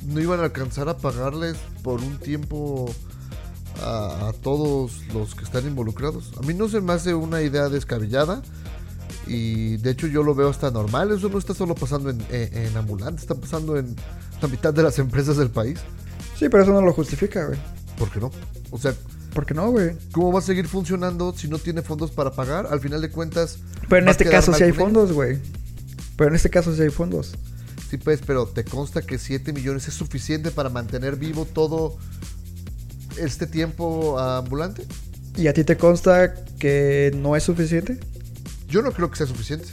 no 0.06 0.20
iban 0.20 0.40
a 0.40 0.44
alcanzar 0.44 0.90
a 0.90 0.98
pagarles 0.98 1.56
por 1.82 2.02
un 2.02 2.18
tiempo 2.18 2.94
a, 3.82 4.28
a 4.28 4.32
todos 4.32 5.00
los 5.12 5.34
que 5.34 5.44
están 5.44 5.66
involucrados. 5.66 6.32
A 6.38 6.46
mí 6.46 6.54
no 6.54 6.68
se 6.68 6.80
me 6.80 6.92
hace 6.92 7.14
una 7.14 7.42
idea 7.42 7.68
descabellada. 7.68 8.42
Y 9.26 9.76
de 9.78 9.90
hecho 9.90 10.06
yo 10.06 10.22
lo 10.22 10.34
veo 10.34 10.48
hasta 10.48 10.70
normal. 10.70 11.10
Eso 11.12 11.28
no 11.28 11.38
está 11.38 11.54
solo 11.54 11.74
pasando 11.74 12.10
en, 12.10 12.20
en, 12.30 12.56
en 12.56 12.76
ambulante, 12.76 13.20
está 13.20 13.34
pasando 13.34 13.76
en 13.76 13.94
la 14.40 14.48
mitad 14.48 14.72
de 14.72 14.82
las 14.82 14.98
empresas 14.98 15.36
del 15.36 15.50
país. 15.50 15.78
Sí, 16.38 16.48
pero 16.48 16.62
eso 16.62 16.72
no 16.72 16.80
lo 16.80 16.92
justifica, 16.92 17.46
güey. 17.46 17.58
¿Por 17.98 18.10
qué 18.10 18.20
no? 18.20 18.30
O 18.70 18.78
sea, 18.78 18.94
¿Por 19.38 19.46
qué 19.46 19.54
no, 19.54 19.70
güey? 19.70 19.96
¿cómo 20.10 20.32
va 20.32 20.40
a 20.40 20.42
seguir 20.42 20.66
funcionando 20.66 21.32
si 21.32 21.48
no 21.48 21.58
tiene 21.58 21.82
fondos 21.82 22.10
para 22.10 22.32
pagar? 22.32 22.66
Al 22.70 22.80
final 22.80 23.00
de 23.00 23.10
cuentas. 23.10 23.58
Pero 23.88 24.02
en 24.02 24.08
este 24.08 24.24
caso 24.24 24.52
sí 24.52 24.64
hay 24.64 24.72
fondos, 24.72 25.12
güey. 25.12 25.38
Pero 26.16 26.30
en 26.30 26.36
este 26.36 26.50
caso 26.50 26.74
sí 26.74 26.82
hay 26.82 26.90
fondos. 26.90 27.34
Sí, 27.88 27.96
pues, 27.98 28.20
pero 28.26 28.46
te 28.46 28.64
consta 28.64 29.02
que 29.02 29.18
7 29.18 29.52
millones 29.52 29.86
es 29.88 29.94
suficiente 29.94 30.50
para 30.50 30.68
mantener 30.68 31.16
vivo 31.16 31.44
todo 31.46 31.96
este 33.20 33.46
tiempo 33.46 34.18
ambulante. 34.18 34.84
¿Y 35.36 35.46
a 35.46 35.52
ti 35.52 35.64
te 35.64 35.76
consta 35.76 36.34
que 36.58 37.12
no 37.16 37.36
es 37.36 37.42
suficiente? 37.44 37.98
Yo 38.68 38.82
no 38.82 38.92
creo 38.92 39.10
que 39.10 39.16
sea 39.16 39.26
suficiente. 39.26 39.66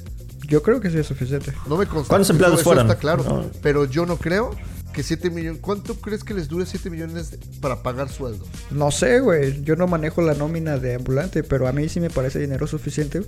Yo 0.47 0.61
creo 0.61 0.79
que 0.79 0.91
sí 0.91 0.97
es 0.99 1.07
suficiente. 1.07 1.51
No 1.67 1.75
me 1.77 1.87
consta. 1.87 2.09
¿Cuántos 2.09 2.27
Eso- 2.27 2.33
empleados 2.33 2.59
eso 2.59 2.63
fueron? 2.69 2.85
Está 2.85 2.99
claro. 2.99 3.23
No. 3.23 3.49
Pero 3.63 3.85
yo 3.85 4.05
no 4.05 4.17
creo 4.17 4.51
que 4.93 5.01
7 5.01 5.29
millones. 5.31 5.59
¿Cuánto 5.61 5.95
crees 5.95 6.23
que 6.23 6.33
les 6.35 6.47
dure 6.47 6.65
7 6.67 6.89
millones 6.91 7.35
para 7.61 7.81
pagar 7.81 8.09
sueldos? 8.09 8.47
No 8.69 8.91
sé, 8.91 9.19
güey. 9.21 9.63
Yo 9.63 9.75
no 9.75 9.87
manejo 9.87 10.21
la 10.21 10.35
nómina 10.35 10.77
de 10.77 10.95
ambulante, 10.95 11.43
pero 11.43 11.67
a 11.67 11.71
mí 11.71 11.89
sí 11.89 11.99
me 11.99 12.09
parece 12.11 12.39
dinero 12.39 12.67
suficiente 12.67 13.23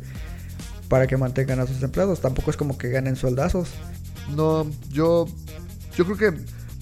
para 0.89 1.07
que 1.07 1.17
mantengan 1.17 1.59
a 1.59 1.65
sus 1.67 1.81
empleados. 1.81 2.21
Tampoco 2.21 2.51
es 2.51 2.55
como 2.57 2.77
que 2.77 2.89
ganen 2.89 3.15
sueldazos. 3.15 3.69
No, 4.35 4.69
yo. 4.91 5.25
Yo 5.97 6.05
creo 6.05 6.17
que 6.17 6.31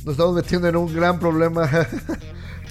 nos 0.03 0.11
estamos 0.15 0.35
metiendo 0.35 0.67
en 0.67 0.75
un 0.75 0.93
gran 0.93 1.17
problema. 1.19 1.69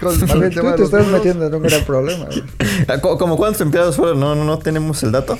con 0.00 0.12
el 0.12 0.20
Tú 0.20 0.26
te 0.26 0.62
los 0.62 0.80
estás 0.80 0.90
números. 1.00 1.10
metiendo 1.12 1.46
en 1.46 1.54
un 1.54 1.62
gran 1.62 1.84
problema. 1.84 2.26
Ah, 2.88 2.98
¿Cómo 3.00 3.16
cómo 3.18 3.36
cuántos 3.36 3.60
empleados 3.60 3.96
fueron? 3.96 4.20
No, 4.20 4.34
no, 4.34 4.44
no 4.44 4.58
tenemos 4.58 5.02
el 5.04 5.12
dato. 5.12 5.38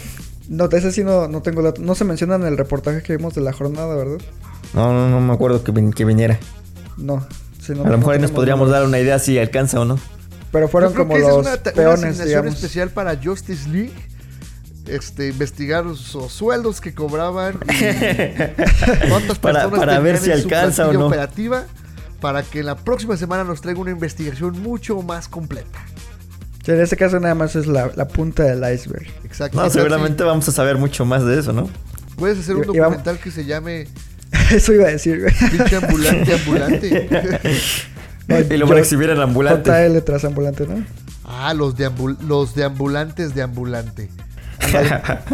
No, 0.48 0.66
ese 0.70 0.92
sí 0.92 1.02
no, 1.04 1.26
no 1.28 1.42
tengo 1.42 1.62
datos. 1.62 1.82
No 1.84 1.94
se 1.94 2.04
menciona 2.04 2.36
en 2.36 2.44
el 2.44 2.56
reportaje 2.56 3.02
que 3.02 3.16
vimos 3.16 3.34
de 3.34 3.40
la 3.40 3.52
jornada, 3.52 3.94
¿verdad? 3.96 4.18
No, 4.72 4.92
no, 4.92 5.08
no 5.10 5.20
me 5.20 5.32
acuerdo 5.34 5.62
que, 5.64 5.72
vin- 5.72 5.92
que 5.92 6.04
viniera. 6.04 6.38
No. 6.96 7.26
sí, 7.60 7.72
no- 7.72 7.80
A 7.82 7.84
lo 7.86 7.90
no 7.92 7.98
mejor 7.98 8.14
ahí 8.14 8.20
nos 8.20 8.30
podríamos 8.30 8.68
números. 8.68 8.80
dar 8.80 8.88
una 8.88 8.98
idea 9.00 9.18
si 9.18 9.38
alcanza 9.38 9.80
o 9.80 9.84
no. 9.84 9.98
Pero 10.52 10.66
Yo 10.66 10.70
fueron 10.70 10.92
creo 10.92 11.04
como 11.06 11.14
que 11.16 11.20
esa 11.22 11.30
es 11.30 11.36
los 11.36 11.46
una, 11.46 11.56
ta- 11.56 11.70
una 11.70 11.76
peones, 11.82 11.98
asignación 12.04 12.26
digamos. 12.28 12.54
especial 12.54 12.90
para 12.90 13.16
Justice 13.22 13.68
League. 13.68 13.92
Este, 14.86 15.28
investigar 15.28 15.84
los 15.84 15.98
sueldos 16.28 16.80
que 16.80 16.94
cobraban. 16.94 17.54
y 17.68 19.08
cuántas 19.08 19.38
Para- 19.38 19.62
personas 19.62 19.78
para 19.78 19.98
ver 19.98 20.18
tenían 20.20 20.38
si 20.38 20.44
alcanza 20.44 20.88
o 20.88 20.92
no. 20.92 21.06
operativa. 21.06 21.64
Para 22.24 22.42
que 22.42 22.62
la 22.62 22.74
próxima 22.74 23.18
semana 23.18 23.44
nos 23.44 23.60
traiga 23.60 23.80
una 23.80 23.90
investigación 23.90 24.62
mucho 24.62 25.02
más 25.02 25.28
completa. 25.28 25.78
Sí, 26.64 26.70
en 26.72 26.80
este 26.80 26.96
caso 26.96 27.20
nada 27.20 27.34
más 27.34 27.54
es 27.54 27.66
la, 27.66 27.90
la 27.96 28.08
punta 28.08 28.44
del 28.44 28.60
iceberg. 28.74 29.06
Exacto. 29.24 29.58
No, 29.58 29.64
¿Qué 29.64 29.68
tal 29.68 29.72
seguramente 29.72 30.24
vamos 30.24 30.48
a 30.48 30.52
saber 30.52 30.78
mucho 30.78 31.04
más 31.04 31.22
de 31.26 31.38
eso, 31.38 31.52
¿no? 31.52 31.68
Puedes 32.16 32.38
hacer 32.38 32.56
un 32.56 32.62
Y- 32.62 32.76
y 32.76 32.78
vamos- 32.80 32.96
documental 32.96 33.18
que 33.22 33.30
se 33.30 33.44
llame 33.44 33.88
Eso 34.50 34.72
iba 34.72 34.84
a 34.84 34.92
decir, 34.92 35.20
güey. 35.20 35.34
Pinche 35.50 35.76
ambulante 35.76 36.32
ambulante. 36.34 37.08
No, 38.26 38.38
Y 38.54 38.56
lo 38.56 38.66
van 38.68 38.78
a 38.78 38.80
exhibir 38.80 39.10
en 39.10 39.20
ambulante. 39.20 39.70
JL 39.70 39.98
tras 40.02 40.24
ambulante, 40.24 40.66
¿no? 40.66 40.82
ah, 41.26 41.52
los 41.52 41.76
de 41.76 41.90
ambul- 41.90 42.18
los 42.20 42.54
de 42.54 42.64
ambulantes 42.64 43.34
de 43.34 43.42
ambulante. 43.42 44.08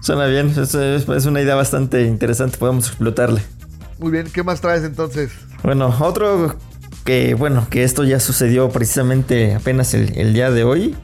Suena 0.00 0.26
bien, 0.26 0.48
es, 0.50 0.74
es- 0.74 1.08
es 1.08 1.24
una 1.24 1.40
idea 1.40 1.54
bastante 1.54 2.02
interesante, 2.02 2.58
podemos 2.58 2.88
explotarle. 2.88 3.40
Muy 3.98 4.10
bien, 4.12 4.26
¿qué 4.30 4.42
más 4.42 4.60
traes 4.60 4.84
entonces? 4.84 5.30
Bueno, 5.64 5.94
otro 6.00 6.56
que, 7.06 7.32
bueno, 7.32 7.66
que 7.70 7.84
esto 7.84 8.04
ya 8.04 8.20
sucedió 8.20 8.68
precisamente 8.68 9.54
apenas 9.54 9.94
el, 9.94 10.34
día 10.34 10.50
de 10.50 10.62
hoy, 10.62 10.94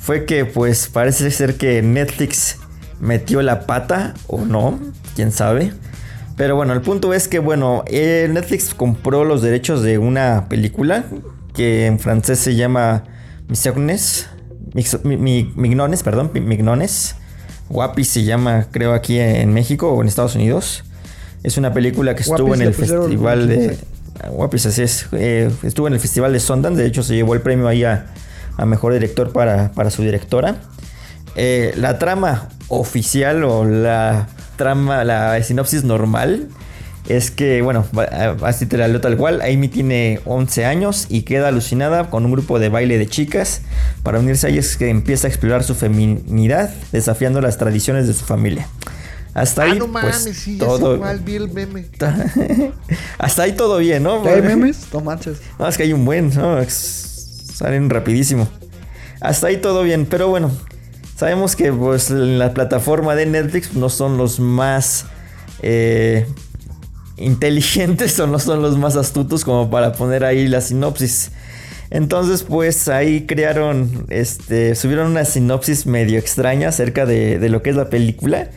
fue 0.00 0.24
que 0.24 0.44
pues 0.44 0.86
parece 0.88 1.28
ser 1.32 1.56
que 1.56 1.82
Netflix 1.82 2.58
metió 3.00 3.42
la 3.42 3.66
pata 3.66 4.14
o 4.28 4.44
no, 4.44 4.78
quién 5.16 5.32
sabe. 5.32 5.72
Pero 6.36 6.54
bueno, 6.54 6.72
el 6.74 6.80
punto 6.80 7.12
es 7.12 7.26
que, 7.26 7.40
bueno, 7.40 7.82
eh, 7.88 8.28
Netflix 8.30 8.72
compró 8.72 9.24
los 9.24 9.42
derechos 9.42 9.82
de 9.82 9.98
una 9.98 10.48
película 10.48 11.04
que 11.52 11.86
en 11.86 11.98
francés 11.98 12.38
se 12.38 12.54
llama 12.54 13.02
Misognes, 13.48 14.28
Mix- 14.74 15.02
Mi- 15.02 15.16
Mi- 15.16 15.52
Mignones, 15.56 16.04
perdón, 16.04 16.30
Mignones. 16.32 17.16
Guapi 17.68 18.04
se 18.04 18.22
llama, 18.22 18.68
creo, 18.70 18.94
aquí 18.94 19.18
en 19.18 19.52
México 19.52 19.90
o 19.90 20.00
en 20.00 20.06
Estados 20.06 20.36
Unidos. 20.36 20.84
Es 21.42 21.56
una 21.56 21.72
película 21.72 22.14
que 22.14 22.22
estuvo 22.22 22.48
Guapis 22.48 22.60
en 22.60 22.66
el 22.66 22.74
festival 22.74 23.48
de... 23.48 23.78
Guapis, 24.30 24.66
así 24.66 24.82
es. 24.82 25.06
Eh, 25.12 25.50
estuvo 25.62 25.86
en 25.86 25.94
el 25.94 26.00
festival 26.00 26.32
de 26.32 26.40
Sundance, 26.40 26.80
de 26.80 26.88
hecho 26.88 27.02
se 27.02 27.14
llevó 27.14 27.34
el 27.34 27.40
premio 27.40 27.68
ahí 27.68 27.84
a, 27.84 28.06
a 28.56 28.66
Mejor 28.66 28.92
Director 28.92 29.32
para, 29.32 29.70
para 29.72 29.90
su 29.90 30.02
directora. 30.02 30.56
Eh, 31.36 31.72
la 31.76 31.98
trama 31.98 32.48
oficial 32.68 33.44
o 33.44 33.64
la 33.64 34.28
trama, 34.56 35.04
la 35.04 35.40
sinopsis 35.42 35.84
normal 35.84 36.48
es 37.08 37.30
que, 37.30 37.62
bueno, 37.62 37.86
así 38.42 38.66
te 38.66 38.76
la 38.76 38.86
leo 38.86 39.00
tal 39.00 39.16
cual. 39.16 39.40
Amy 39.40 39.68
tiene 39.68 40.20
11 40.26 40.66
años 40.66 41.06
y 41.08 41.22
queda 41.22 41.48
alucinada 41.48 42.10
con 42.10 42.26
un 42.26 42.32
grupo 42.32 42.58
de 42.58 42.68
baile 42.68 42.98
de 42.98 43.06
chicas. 43.06 43.62
Para 44.02 44.18
unirse 44.18 44.46
a 44.46 44.50
ellas 44.50 44.76
que 44.76 44.90
empieza 44.90 45.26
a 45.26 45.30
explorar 45.30 45.64
su 45.64 45.74
feminidad, 45.74 46.70
desafiando 46.92 47.40
las 47.40 47.56
tradiciones 47.56 48.06
de 48.06 48.12
su 48.12 48.24
familia. 48.24 48.68
Hasta 49.38 49.62
ahí, 49.62 49.72
ah, 49.72 49.78
no 49.78 49.86
mames, 49.86 50.22
pues, 50.24 50.36
sí, 50.36 50.58
ya 50.58 50.66
todo. 50.66 50.96
igual 50.96 51.20
vi 51.20 51.36
el 51.36 51.48
meme. 51.52 51.86
Hasta 53.18 53.42
ahí 53.44 53.52
todo 53.52 53.78
bien, 53.78 54.02
¿no? 54.02 54.24
¿Ya 54.24 54.32
hay 54.32 54.42
memes? 54.42 54.88
No 54.92 55.00
manches. 55.00 55.38
No, 55.58 55.68
es 55.68 55.76
que 55.76 55.84
hay 55.84 55.92
un 55.92 56.04
buen, 56.04 56.34
¿no? 56.34 56.58
Salen 56.68 57.88
rapidísimo. 57.88 58.48
Hasta 59.20 59.46
ahí 59.46 59.58
todo 59.58 59.84
bien, 59.84 60.06
pero 60.06 60.28
bueno. 60.28 60.50
Sabemos 61.16 61.54
que 61.54 61.72
pues 61.72 62.10
en 62.10 62.38
la 62.38 62.52
plataforma 62.52 63.14
de 63.14 63.26
Netflix 63.26 63.74
no 63.74 63.88
son 63.88 64.18
los 64.18 64.38
más 64.38 65.06
eh, 65.62 66.26
inteligentes 67.16 68.18
o 68.20 68.26
no 68.26 68.38
son 68.38 68.62
los 68.62 68.76
más 68.76 68.96
astutos 68.96 69.44
como 69.44 69.70
para 69.70 69.92
poner 69.92 70.24
ahí 70.24 70.46
la 70.48 70.60
sinopsis. 70.60 71.30
Entonces 71.90 72.42
pues 72.42 72.88
ahí 72.88 73.26
crearon, 73.26 74.06
este, 74.10 74.74
subieron 74.74 75.08
una 75.08 75.24
sinopsis 75.24 75.86
medio 75.86 76.18
extraña 76.18 76.68
acerca 76.68 77.06
de, 77.06 77.38
de 77.38 77.48
lo 77.48 77.62
que 77.62 77.70
es 77.70 77.76
la 77.76 77.88
película. 77.88 78.50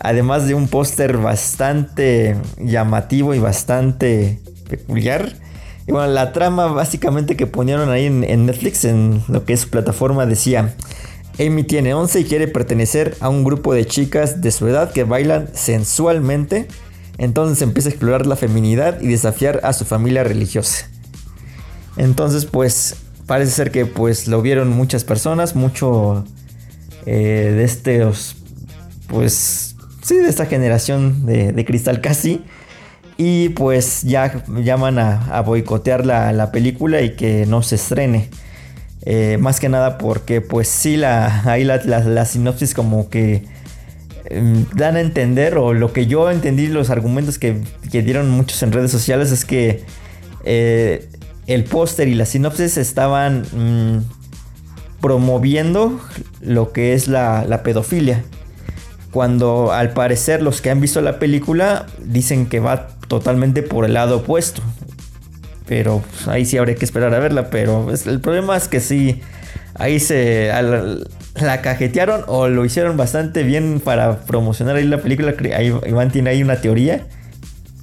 Además 0.00 0.46
de 0.46 0.54
un 0.54 0.68
póster 0.68 1.18
bastante 1.18 2.36
llamativo 2.58 3.34
y 3.34 3.38
bastante 3.38 4.40
peculiar. 4.68 5.34
Y 5.86 5.92
bueno, 5.92 6.08
la 6.12 6.32
trama 6.32 6.66
básicamente 6.68 7.36
que 7.36 7.46
ponieron 7.46 7.90
ahí 7.90 8.06
en, 8.06 8.46
Netflix, 8.46 8.84
en 8.84 9.22
lo 9.28 9.44
que 9.44 9.52
es 9.52 9.60
su 9.60 9.70
plataforma, 9.70 10.26
decía... 10.26 10.74
Amy 11.38 11.62
tiene 11.62 11.94
11 11.94 12.20
y 12.20 12.24
quiere 12.24 12.48
pertenecer 12.48 13.16
a 13.20 13.30
un 13.30 13.44
grupo 13.44 13.72
de 13.72 13.86
chicas 13.86 14.42
de 14.42 14.50
su 14.50 14.68
edad 14.68 14.92
que 14.92 15.04
bailan 15.04 15.48
sensualmente. 15.54 16.68
Entonces 17.16 17.62
empieza 17.62 17.88
a 17.88 17.92
explorar 17.92 18.26
la 18.26 18.36
feminidad 18.36 19.00
y 19.00 19.06
desafiar 19.06 19.60
a 19.62 19.72
su 19.72 19.86
familia 19.86 20.22
religiosa. 20.22 20.90
Entonces 21.96 22.44
pues 22.44 22.96
parece 23.26 23.52
ser 23.52 23.70
que 23.70 23.86
pues 23.86 24.28
lo 24.28 24.42
vieron 24.42 24.70
muchas 24.70 25.04
personas, 25.04 25.54
mucho 25.54 26.24
eh, 27.06 27.54
de 27.56 27.64
estos, 27.64 28.36
pues 29.06 29.69
sí, 30.02 30.16
de 30.18 30.28
esta 30.28 30.46
generación 30.46 31.26
de, 31.26 31.52
de 31.52 31.64
cristal 31.64 32.00
casi. 32.00 32.42
Y 33.16 33.50
pues 33.50 34.02
ya 34.02 34.42
llaman 34.48 34.98
a, 34.98 35.36
a 35.36 35.42
boicotear 35.42 36.06
la, 36.06 36.32
la 36.32 36.50
película 36.52 37.02
y 37.02 37.16
que 37.16 37.44
no 37.46 37.62
se 37.62 37.74
estrene. 37.74 38.30
Eh, 39.02 39.36
más 39.40 39.60
que 39.60 39.68
nada 39.68 39.98
porque 39.98 40.40
pues 40.40 40.68
sí, 40.68 40.96
la, 40.96 41.42
ahí 41.50 41.64
la, 41.64 41.76
la- 41.84 42.00
la 42.00 42.24
sinopsis 42.24 42.74
como 42.74 43.08
que 43.10 43.44
em, 44.26 44.64
dan 44.74 44.96
a 44.96 45.00
entender, 45.00 45.56
o 45.58 45.72
lo 45.74 45.92
que 45.92 46.06
yo 46.06 46.30
entendí, 46.30 46.66
los 46.66 46.88
argumentos 46.90 47.38
que, 47.38 47.60
que 47.90 48.02
dieron 48.02 48.30
muchos 48.30 48.62
en 48.62 48.72
redes 48.72 48.90
sociales 48.90 49.32
es 49.32 49.44
que 49.44 49.84
eh, 50.44 51.08
el 51.46 51.64
póster 51.64 52.08
y 52.08 52.14
la 52.14 52.24
sinopsis 52.26 52.76
estaban 52.78 53.42
mm, 53.52 55.00
promoviendo 55.00 56.00
lo 56.40 56.72
que 56.72 56.94
es 56.94 57.08
la, 57.08 57.44
la 57.46 57.62
pedofilia. 57.62 58.24
Cuando 59.10 59.72
al 59.72 59.92
parecer 59.92 60.40
los 60.42 60.60
que 60.60 60.70
han 60.70 60.80
visto 60.80 61.00
la 61.00 61.18
película 61.18 61.86
dicen 61.98 62.46
que 62.46 62.60
va 62.60 62.88
totalmente 63.08 63.62
por 63.62 63.84
el 63.84 63.94
lado 63.94 64.18
opuesto. 64.18 64.62
Pero 65.66 66.02
pues, 66.10 66.28
ahí 66.28 66.44
sí 66.44 66.56
habría 66.58 66.74
que 66.76 66.84
esperar 66.84 67.12
a 67.14 67.18
verla. 67.18 67.50
Pero 67.50 67.92
es- 67.92 68.06
el 68.06 68.20
problema 68.20 68.56
es 68.56 68.68
que 68.68 68.80
sí, 68.80 69.20
ahí 69.74 69.98
se 70.00 70.50
la 71.40 71.62
cajetearon 71.62 72.22
o 72.26 72.48
lo 72.48 72.64
hicieron 72.64 72.96
bastante 72.96 73.42
bien 73.42 73.80
para 73.84 74.20
promocionar 74.20 74.76
ahí 74.76 74.84
la 74.84 74.98
película. 75.00 75.34
Ahí, 75.56 75.74
Iván 75.86 76.10
tiene 76.10 76.30
ahí 76.30 76.42
una 76.42 76.56
teoría. 76.60 77.06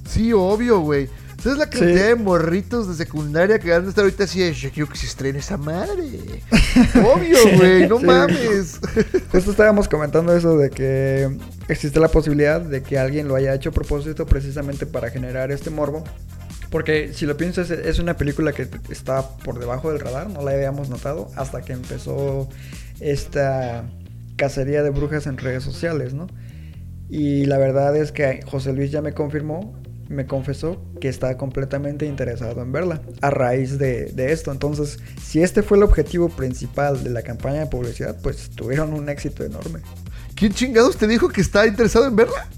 Sí, 0.08 0.32
obvio, 0.32 0.80
güey. 0.80 1.08
¿Sabes 1.42 1.58
la 1.58 1.70
cantidad 1.70 1.92
Sí. 1.92 2.08
de 2.08 2.14
morritos 2.16 2.88
de 2.88 2.94
secundaria 2.94 3.58
que 3.60 3.70
van 3.70 3.86
a 3.86 3.88
estar 3.88 4.02
ahorita 4.04 4.24
así 4.24 4.40
de 4.40 4.52
yo 4.52 4.70
quiero 4.70 4.88
que 4.90 4.98
se 4.98 5.06
estrene 5.06 5.38
esa 5.38 5.56
madre? 5.56 6.02
obvio, 7.04 7.36
güey, 7.56 7.88
no 7.88 8.00
Sí. 8.00 8.04
mames. 8.06 8.80
Justo 9.32 9.50
estábamos 9.52 9.88
comentando 9.88 10.36
eso 10.36 10.56
de 10.58 10.70
que 10.70 11.28
existe 11.68 12.00
la 12.00 12.08
posibilidad 12.08 12.60
de 12.60 12.82
que 12.82 12.98
alguien 12.98 13.28
lo 13.28 13.36
haya 13.36 13.54
hecho 13.54 13.68
a 13.70 13.72
propósito 13.72 14.26
precisamente 14.26 14.84
para 14.86 15.10
generar 15.10 15.52
este 15.52 15.70
morbo. 15.70 16.02
Porque 16.70 17.12
si 17.14 17.24
lo 17.24 17.36
piensas, 17.36 17.70
es 17.70 17.98
una 17.98 18.16
película 18.16 18.52
que 18.52 18.68
está 18.90 19.26
por 19.38 19.58
debajo 19.58 19.90
del 19.90 20.00
radar, 20.00 20.28
no 20.28 20.42
la 20.42 20.50
habíamos 20.50 20.90
notado 20.90 21.30
hasta 21.36 21.62
que 21.62 21.72
empezó 21.72 22.48
esta 23.00 23.84
cacería 24.36 24.82
de 24.82 24.90
brujas 24.90 25.26
en 25.26 25.38
redes 25.38 25.62
sociales, 25.64 26.12
¿no? 26.14 26.26
Y 27.08 27.46
la 27.46 27.56
verdad 27.58 27.96
es 27.96 28.12
que 28.12 28.40
José 28.46 28.72
Luis 28.74 28.90
ya 28.90 29.00
me 29.00 29.12
confirmó, 29.14 29.74
me 30.08 30.26
confesó 30.26 30.82
que 31.00 31.08
está 31.08 31.36
completamente 31.36 32.06
interesado 32.06 32.62
en 32.62 32.72
verla 32.72 33.02
a 33.20 33.30
raíz 33.30 33.78
de, 33.78 34.06
de 34.06 34.32
esto. 34.32 34.50
Entonces, 34.50 34.98
si 35.22 35.42
este 35.42 35.62
fue 35.62 35.76
el 35.76 35.82
objetivo 35.82 36.28
principal 36.28 37.04
de 37.04 37.10
la 37.10 37.22
campaña 37.22 37.60
de 37.60 37.66
publicidad, 37.66 38.16
pues 38.22 38.50
tuvieron 38.50 38.94
un 38.94 39.08
éxito 39.08 39.44
enorme. 39.44 39.80
¿Quién 40.34 40.52
chingados 40.52 40.96
te 40.96 41.06
dijo 41.06 41.28
que 41.28 41.40
está 41.40 41.66
interesado 41.66 42.06
en 42.06 42.16
verla? 42.16 42.48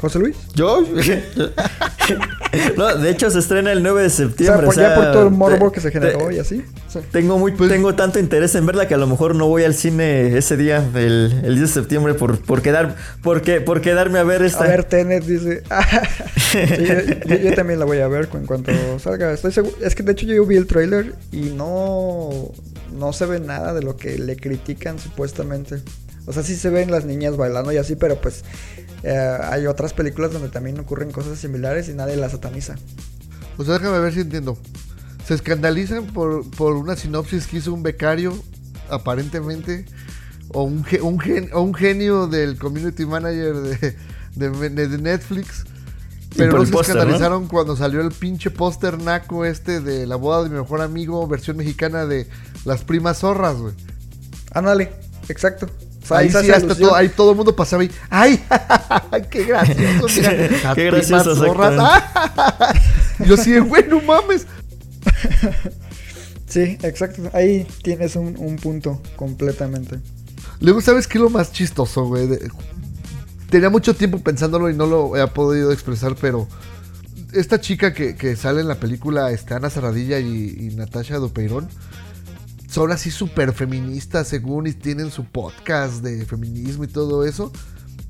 José 0.00 0.18
Luis. 0.18 0.36
¿Yo? 0.54 0.82
no, 2.76 2.94
de 2.96 3.10
hecho 3.10 3.30
se 3.30 3.38
estrena 3.38 3.70
el 3.72 3.82
9 3.82 4.00
de 4.00 4.06
O 4.06 4.10
sea, 4.10 4.26
septiembre. 4.26 4.66
por, 4.66 4.68
o 4.68 4.72
sea, 4.72 4.88
ya 4.90 4.94
por 4.94 5.12
todo 5.12 5.22
el 5.24 5.30
morbo 5.30 5.68
te- 5.70 5.74
que 5.74 5.80
se 5.80 5.90
generó 5.90 6.26
te- 6.28 6.34
y 6.34 6.38
así. 6.38 6.64
Sí. 6.88 6.98
Tengo, 7.12 7.38
muy, 7.38 7.52
Pues- 7.52 7.70
tengo 7.70 7.94
tanto 7.94 8.18
interés 8.18 8.54
en 8.54 8.66
verla 8.66 8.88
que 8.88 8.94
a 8.94 8.98
lo 8.98 9.06
mejor 9.06 9.34
no 9.34 9.46
voy 9.46 9.64
al 9.64 9.74
cine 9.74 10.36
ese 10.36 10.56
día, 10.56 10.84
el, 10.94 11.40
el 11.44 11.54
10 11.54 11.60
de 11.60 11.66
septiembre, 11.68 12.14
por, 12.14 12.38
por, 12.40 12.62
quedar, 12.62 12.96
por, 13.22 13.42
que- 13.42 13.60
por 13.60 13.80
quedarme 13.80 14.18
a 14.18 14.24
ver 14.24 14.42
esta. 14.42 14.64
A 14.64 14.68
ver, 14.68 14.84
Tenet 14.84 15.24
dice. 15.24 15.62
Sí, 16.50 16.58
yo, 16.66 16.94
yo- 17.28 17.36
yo 17.36 17.54
también 17.54 17.78
la 17.78 17.84
voy 17.84 17.98
a 17.98 18.08
ver 18.08 18.28
en 18.34 18.44
cuanto 18.46 18.72
salga. 18.98 19.32
Estoy 19.32 19.52
seguro. 19.52 19.76
Es 19.82 19.94
que 19.94 20.02
de 20.02 20.12
hecho 20.12 20.26
yo 20.26 20.44
vi 20.46 20.56
el 20.56 20.66
tráiler 20.66 21.14
y 21.30 21.50
no, 21.50 22.50
no 22.92 23.12
se 23.12 23.26
ve 23.26 23.38
nada 23.38 23.72
de 23.72 23.82
lo 23.82 23.96
que 23.96 24.18
le 24.18 24.34
critican 24.34 24.98
supuestamente. 24.98 25.76
O 26.26 26.32
sea, 26.32 26.42
sí 26.42 26.56
se 26.56 26.68
ven 26.70 26.90
las 26.90 27.04
niñas 27.04 27.36
bailando 27.36 27.70
y 27.70 27.76
así, 27.76 27.94
pero 27.94 28.20
pues 28.20 28.42
eh, 29.02 29.38
hay 29.42 29.66
otras 29.66 29.92
películas 29.92 30.32
donde 30.32 30.48
también 30.48 30.78
ocurren 30.78 31.10
cosas 31.10 31.38
similares 31.38 31.88
y 31.88 31.94
nadie 31.94 32.16
las 32.16 32.32
sataniza. 32.32 32.74
O 33.56 33.64
sea, 33.64 33.74
déjame 33.78 33.98
ver 34.00 34.12
si 34.14 34.20
entiendo. 34.20 34.58
Se 35.26 35.34
escandalizan 35.34 36.06
por, 36.06 36.48
por 36.50 36.74
una 36.74 36.96
sinopsis 36.96 37.46
que 37.46 37.58
hizo 37.58 37.72
un 37.72 37.82
becario, 37.82 38.34
aparentemente, 38.88 39.84
o 40.52 40.62
un, 40.64 40.84
ge- 40.84 41.00
un 41.00 41.20
gen- 41.20 41.50
o 41.52 41.60
un 41.62 41.74
genio 41.74 42.26
del 42.26 42.58
community 42.58 43.06
manager 43.06 43.54
de, 43.54 43.96
de- 44.50 44.88
de 44.88 44.98
Netflix. 44.98 45.64
Pero 46.36 46.52
no 46.52 46.58
se 46.66 46.72
escandalizaron 46.92 47.48
cuando 47.48 47.76
salió 47.76 48.00
el 48.00 48.12
pinche 48.12 48.50
póster 48.50 48.98
naco 49.02 49.44
este 49.44 49.80
de 49.80 50.06
la 50.06 50.16
boda 50.16 50.44
de 50.44 50.48
mi 50.50 50.56
mejor 50.56 50.80
amigo, 50.80 51.26
versión 51.26 51.56
mexicana 51.56 52.06
de 52.06 52.28
las 52.64 52.82
primas 52.84 53.18
zorras, 53.18 53.56
güey. 53.56 53.74
Ándale, 54.52 54.92
exacto. 55.28 55.66
Sea, 56.10 56.18
Ahí 56.18 56.30
sí, 56.30 56.50
hasta 56.50 56.74
todo, 56.74 56.94
ahí 56.94 57.08
todo 57.08 57.30
el 57.30 57.36
mundo 57.36 57.54
pasaba 57.56 57.84
y 57.84 57.90
¡ay! 58.10 58.42
¡Qué 59.30 59.44
gracioso! 59.44 60.06
Mira, 60.16 60.72
Qué 60.74 60.84
gracioso. 60.86 61.54
Yo 63.26 63.36
sí, 63.36 63.58
güey, 63.58 63.86
no 63.88 64.00
mames. 64.02 64.46
Sí, 66.48 66.78
exacto. 66.82 67.22
Ahí 67.32 67.66
tienes 67.82 68.16
un, 68.16 68.36
un 68.38 68.56
punto 68.56 69.00
completamente. 69.16 69.98
Luego, 70.60 70.80
¿sabes 70.80 71.06
qué 71.06 71.18
es 71.18 71.22
lo 71.22 71.30
más 71.30 71.52
chistoso, 71.52 72.04
güey? 72.06 72.26
De- 72.26 72.50
Tenía 73.50 73.70
mucho 73.70 73.94
tiempo 73.94 74.18
pensándolo 74.20 74.70
y 74.70 74.74
no 74.74 74.86
lo 74.86 75.16
he 75.16 75.26
podido 75.28 75.72
expresar, 75.72 76.14
pero 76.20 76.46
esta 77.32 77.60
chica 77.60 77.92
que, 77.92 78.14
que 78.16 78.36
sale 78.36 78.60
en 78.60 78.68
la 78.68 78.76
película, 78.76 79.30
este, 79.32 79.54
Ana 79.54 79.70
Serradilla 79.70 80.18
y, 80.18 80.56
y 80.58 80.74
Natasha 80.76 81.16
Dupeirón, 81.16 81.68
son 82.70 82.92
así 82.92 83.10
súper 83.10 83.52
feministas, 83.52 84.28
según, 84.28 84.68
y 84.68 84.72
tienen 84.72 85.10
su 85.10 85.24
podcast 85.24 86.04
de 86.04 86.24
feminismo 86.24 86.84
y 86.84 86.86
todo 86.86 87.24
eso. 87.24 87.52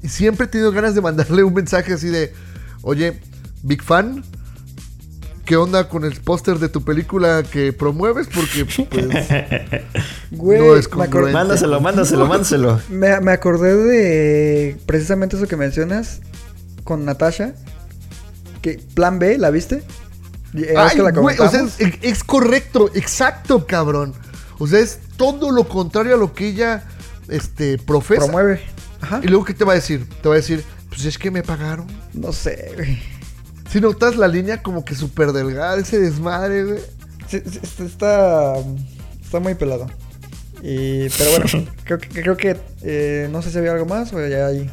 Y 0.03 0.09
siempre 0.09 0.47
he 0.47 0.49
tenido 0.49 0.71
ganas 0.71 0.95
de 0.95 1.01
mandarle 1.01 1.43
un 1.43 1.55
mensaje 1.55 1.95
así 1.95 2.09
de, 2.09 2.35
oye, 2.83 3.19
big 3.63 3.83
fan, 3.83 4.23
¿qué 5.47 5.57
onda 5.57 5.89
con 5.89 6.05
el 6.05 6.21
póster 6.21 6.59
de 6.59 6.69
tu 6.69 6.85
película 6.85 7.43
que 7.43 7.73
promueves? 7.73 8.29
Porque, 8.29 8.67
pues, 8.67 9.83
Güey, 10.31 10.61
No 10.61 10.77
es 10.77 10.89
congruente. 10.89 11.33
Mándaselo, 11.33 11.81
mándaselo, 11.81 12.27
mándaselo. 12.29 12.81
me, 12.91 13.19
me 13.21 13.33
acordé 13.33 13.77
de 13.77 14.77
precisamente 14.85 15.37
eso 15.37 15.47
que 15.49 15.57
mencionas 15.57 16.21
con 16.85 17.07
Natasha. 17.07 17.55
Que 18.61 18.79
Plan 18.95 19.19
B, 19.19 19.39
¿la 19.39 19.49
viste? 19.49 19.83
Ay, 20.77 20.97
que 20.97 21.03
la 21.03 21.13
güey, 21.13 21.39
o 21.39 21.49
sea, 21.49 21.67
es 21.79 22.25
correcto, 22.25 22.91
exacto, 22.95 23.67
cabrón. 23.67 24.13
O 24.61 24.67
sea, 24.69 24.79
es 24.79 25.01
todo 25.17 25.51
lo 25.51 25.67
contrario 25.69 26.15
a 26.15 26.19
lo 26.19 26.33
que 26.35 26.47
ella 26.49 26.85
este, 27.29 27.79
profesa. 27.79 28.21
promueve. 28.21 28.61
Ajá. 29.01 29.21
Y 29.23 29.27
luego, 29.27 29.45
¿qué 29.45 29.55
te 29.55 29.65
va 29.65 29.73
a 29.73 29.77
decir? 29.77 30.07
Te 30.23 30.29
va 30.29 30.35
a 30.35 30.39
decir, 30.39 30.63
pues 30.91 31.05
es 31.07 31.19
que 31.19 31.31
me 31.33 31.43
pagaron. 31.43 31.87
No 32.13 32.33
sé, 32.33 32.73
güey. 32.77 32.99
Si 33.71 33.81
notas 33.81 34.17
la 34.17 34.29
línea 34.29 34.63
como 34.63 34.85
que 34.85 34.95
súper 34.95 35.33
delgada, 35.33 35.77
ese 35.79 35.99
desmadre, 35.99 36.65
güey. 36.65 36.79
Sí, 37.29 37.41
sí, 37.51 37.61
sí, 37.63 37.85
está, 37.85 38.55
está 39.25 39.41
muy 39.41 39.55
pelado. 39.55 39.87
Y, 40.63 41.09
pero 41.11 41.31
bueno, 41.31 41.47
creo 41.85 41.99
que, 41.99 42.09
creo 42.09 42.37
que 42.37 42.61
eh, 42.83 43.29
no 43.33 43.41
sé 43.41 43.51
si 43.51 43.59
había 43.59 43.73
algo 43.73 43.87
más 43.87 44.13
o 44.13 44.27
ya 44.27 44.47
hay. 44.49 44.71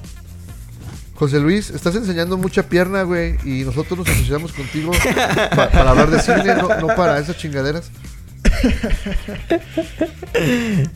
José 1.16 1.40
Luis, 1.40 1.70
estás 1.72 1.96
enseñando 1.96 2.38
mucha 2.38 2.64
pierna, 2.64 3.02
güey, 3.04 3.38
y 3.44 3.64
nosotros 3.64 3.98
nos 4.00 4.08
asociamos 4.10 4.52
contigo 4.54 4.92
pa- 5.56 5.70
para 5.72 5.90
hablar 5.92 6.12
de 6.12 6.20
cine, 6.20 6.54
no, 6.56 6.68
no 6.80 6.88
para 6.96 7.18
esas 7.18 7.38
chingaderas. 7.38 7.90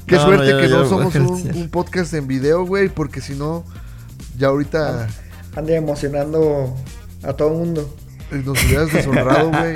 Qué 0.06 0.15
No, 0.15 0.23
suerte 0.23 0.45
no, 0.45 0.60
ya- 0.60 0.62
que 0.62 0.67
no 0.67 0.84
ya- 0.84 0.89
somos 0.89 1.15
un, 1.15 1.51
un 1.56 1.69
podcast 1.69 2.13
en 2.13 2.27
video, 2.27 2.65
güey, 2.65 2.89
porque 2.89 3.21
si 3.21 3.34
no, 3.36 3.63
ya 4.38 4.47
ahorita 4.47 5.08
Anda 5.56 5.73
emocionando 5.75 6.75
a 7.23 7.34
todo 7.34 7.51
el 7.51 7.58
mundo. 7.58 7.95
nos 8.32 8.63
hubieras 8.65 8.91
deshonrado, 8.93 9.49
güey. 9.51 9.73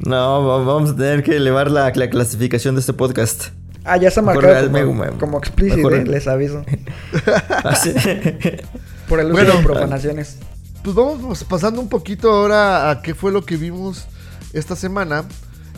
No, 0.00 0.46
va- 0.46 0.64
vamos 0.64 0.90
a 0.90 0.96
tener 0.96 1.22
que 1.22 1.36
elevar 1.36 1.70
la, 1.70 1.90
la 1.94 2.10
clasificación 2.10 2.74
de 2.76 2.80
este 2.80 2.92
podcast. 2.92 3.46
Ah, 3.84 3.96
ya 3.96 4.10
se 4.10 4.20
ha 4.20 4.22
Mejor 4.22 4.44
marcado 4.44 4.70
como, 4.86 4.94
me- 5.04 5.10
como 5.18 5.38
explícito, 5.38 5.90
eh, 5.90 6.04
les 6.04 6.28
aviso. 6.28 6.64
Así- 7.64 7.94
Por 9.08 9.20
el 9.20 9.26
uso 9.26 9.32
Bueno, 9.34 9.56
de 9.56 9.62
profanaciones. 9.62 10.38
Pues 10.84 10.94
vamos 10.94 11.44
pasando 11.44 11.80
un 11.80 11.88
poquito 11.88 12.30
ahora 12.30 12.90
a 12.90 13.02
qué 13.02 13.14
fue 13.14 13.32
lo 13.32 13.44
que 13.44 13.56
vimos 13.56 14.06
esta 14.52 14.76
semana. 14.76 15.24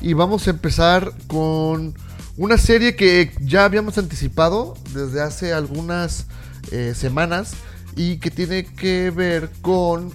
Y 0.00 0.14
vamos 0.14 0.46
a 0.46 0.50
empezar 0.50 1.12
con 1.26 1.94
una 2.36 2.58
serie 2.58 2.96
que 2.96 3.32
ya 3.40 3.64
habíamos 3.64 3.98
anticipado 3.98 4.74
desde 4.94 5.20
hace 5.20 5.52
algunas 5.52 6.26
eh, 6.70 6.94
semanas 6.96 7.54
y 7.94 8.18
que 8.18 8.30
tiene 8.30 8.64
que 8.64 9.10
ver 9.10 9.50
con, 9.60 10.12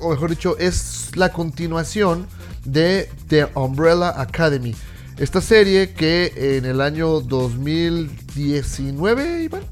o 0.00 0.10
mejor 0.10 0.30
dicho, 0.30 0.56
es 0.58 1.10
la 1.14 1.32
continuación 1.32 2.26
de 2.64 3.08
The 3.28 3.48
Umbrella 3.54 4.20
Academy. 4.20 4.74
Esta 5.18 5.40
serie 5.40 5.92
que 5.92 6.56
en 6.56 6.64
el 6.64 6.80
año 6.80 7.20
2019, 7.20 9.44
Iván, 9.44 9.62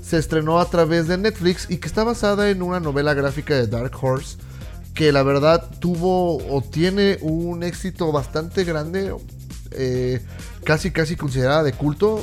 se 0.00 0.16
estrenó 0.16 0.58
a 0.60 0.70
través 0.70 1.08
de 1.08 1.18
Netflix 1.18 1.66
y 1.68 1.76
que 1.78 1.88
está 1.88 2.04
basada 2.04 2.50
en 2.50 2.62
una 2.62 2.78
novela 2.80 3.12
gráfica 3.14 3.54
de 3.54 3.66
Dark 3.66 3.92
Horse 4.00 4.38
que 5.00 5.12
la 5.12 5.22
verdad 5.22 5.66
tuvo 5.78 6.36
o 6.54 6.60
tiene 6.60 7.16
un 7.22 7.62
éxito 7.62 8.12
bastante 8.12 8.64
grande, 8.64 9.14
eh, 9.70 10.20
casi 10.62 10.90
casi 10.90 11.16
considerada 11.16 11.62
de 11.62 11.72
culto, 11.72 12.22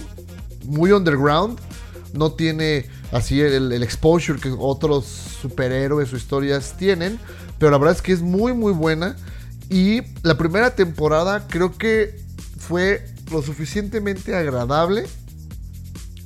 muy 0.64 0.92
underground, 0.92 1.58
no 2.14 2.34
tiene 2.34 2.86
así 3.12 3.42
el, 3.42 3.72
el 3.72 3.82
exposure 3.82 4.40
que 4.40 4.54
otros 4.56 5.06
superhéroes 5.08 6.14
o 6.14 6.18
historias 6.18 6.76
tienen. 6.78 7.18
Pero 7.58 7.72
la 7.72 7.80
verdad 7.80 7.96
es 7.96 8.04
que 8.04 8.14
es 8.14 8.22
muy, 8.22 8.54
muy 8.54 8.74
buena. 8.74 9.16
Y 9.72 10.04
la 10.22 10.38
primera 10.38 10.76
temporada 10.76 11.48
creo 11.48 11.76
que 11.80 12.22
fue 12.60 13.08
lo 13.32 13.42
suficientemente 13.42 14.36
agradable 14.36 15.08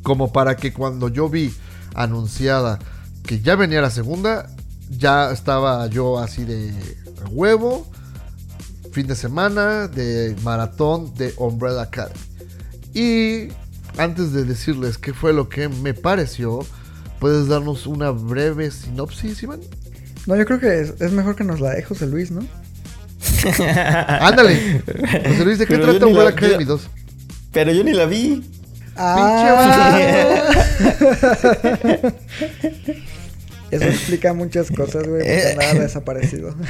como 0.03 0.33
para 0.33 0.57
que 0.57 0.73
cuando 0.73 1.07
yo 1.07 1.29
vi 1.29 1.53
anunciada 1.95 2.77
que 3.25 3.39
ya 3.39 3.55
venía 3.55 3.79
la 3.79 3.89
segunda, 3.89 4.49
ya 4.97 5.31
estaba 5.31 5.87
yo 5.87 6.19
así 6.19 6.43
de 6.45 6.73
huevo, 7.31 7.87
fin 8.91 9.07
de 9.07 9.15
semana, 9.15 9.87
de 9.87 10.35
maratón 10.43 11.13
de 11.15 11.33
Umbrella 11.37 11.81
Academy. 11.83 12.19
Y 12.93 13.47
antes 13.97 14.33
de 14.33 14.43
decirles 14.43 14.97
qué 14.97 15.13
fue 15.13 15.33
lo 15.33 15.47
que 15.49 15.69
me 15.69 15.93
pareció, 15.93 16.65
¿puedes 17.19 17.47
darnos 17.47 17.87
una 17.87 18.11
breve 18.11 18.69
sinopsis, 18.71 19.41
Iván? 19.43 19.61
No, 20.27 20.35
yo 20.35 20.45
creo 20.45 20.59
que 20.59 20.81
es, 20.81 20.93
es 21.01 21.11
mejor 21.13 21.35
que 21.35 21.43
nos 21.43 21.59
la 21.61 21.71
dé 21.71 21.83
José 21.83 22.05
Luis, 22.07 22.31
¿no? 22.31 22.41
Ándale. 24.07 24.83
José 25.27 25.45
Luis, 25.45 25.57
¿de 25.59 25.65
qué 25.65 25.75
Pero 25.77 25.93
yo 25.93 25.99
trata 25.99 26.05
ni 26.05 26.13
la- 26.13 26.19
Umbrella 26.19 26.29
Academy 26.29 26.65
2? 26.65 26.81
Pero 27.51 27.71
yo 27.71 27.83
ni 27.83 27.93
la 27.93 28.05
vi. 28.05 28.43
Ah. 28.95 30.51
Eso 33.71 33.85
explica 33.85 34.33
muchas 34.33 34.69
cosas, 34.71 35.07
güey, 35.07 35.21
porque 35.21 35.55
nada 35.57 35.71
ha 35.71 35.73
desaparecido. 35.75 36.53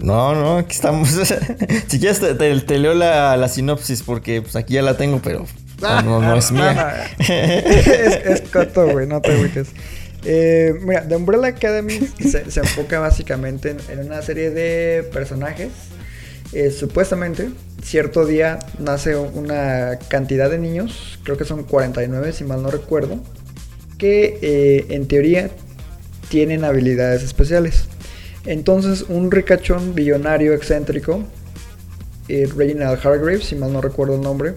No, 0.00 0.34
no, 0.34 0.58
aquí 0.58 0.72
estamos. 0.74 1.10
si 1.86 2.00
quieres 2.00 2.18
te, 2.18 2.34
te- 2.34 2.60
te 2.60 2.78
leo 2.78 2.92
la, 2.94 3.36
la 3.36 3.48
sinopsis 3.48 4.02
porque 4.02 4.42
pues 4.42 4.56
aquí 4.56 4.74
ya 4.74 4.82
la 4.82 4.96
tengo, 4.96 5.20
pero 5.22 5.46
no, 5.80 6.02
no, 6.02 6.20
no 6.20 6.36
es 6.36 6.50
No, 6.50 6.58
no, 6.58 6.72
mía. 6.72 7.06
es, 7.20 8.26
es 8.26 8.40
coto, 8.50 8.88
güey, 8.88 9.06
no 9.06 9.20
te 9.20 9.32
agüites. 9.32 9.68
Eh, 10.24 10.74
mira, 10.82 11.06
The 11.06 11.14
Umbrella 11.14 11.48
Academy 11.48 12.00
se, 12.18 12.50
se 12.50 12.60
enfoca 12.60 12.98
básicamente 12.98 13.70
en, 13.70 13.78
en 13.90 14.06
una 14.06 14.22
serie 14.22 14.50
de 14.50 15.04
personajes. 15.12 15.68
Eh, 16.52 16.70
supuestamente, 16.70 17.50
cierto 17.82 18.26
día 18.26 18.58
nace 18.78 19.16
una 19.16 19.98
cantidad 20.08 20.50
de 20.50 20.58
niños, 20.58 21.18
creo 21.22 21.36
que 21.38 21.44
son 21.44 21.62
49 21.64 22.32
si 22.32 22.44
mal 22.44 22.62
no 22.62 22.70
recuerdo, 22.70 23.20
que 24.02 24.36
eh, 24.42 24.86
en 24.88 25.06
teoría 25.06 25.48
tienen 26.28 26.64
habilidades 26.64 27.22
especiales. 27.22 27.84
Entonces, 28.46 29.02
un 29.08 29.30
ricachón 29.30 29.94
billonario 29.94 30.54
excéntrico, 30.54 31.22
eh, 32.28 32.48
Reginald 32.56 32.98
Hargraves, 32.98 33.44
si 33.44 33.54
mal 33.54 33.72
no 33.72 33.80
recuerdo 33.80 34.16
el 34.16 34.22
nombre, 34.22 34.54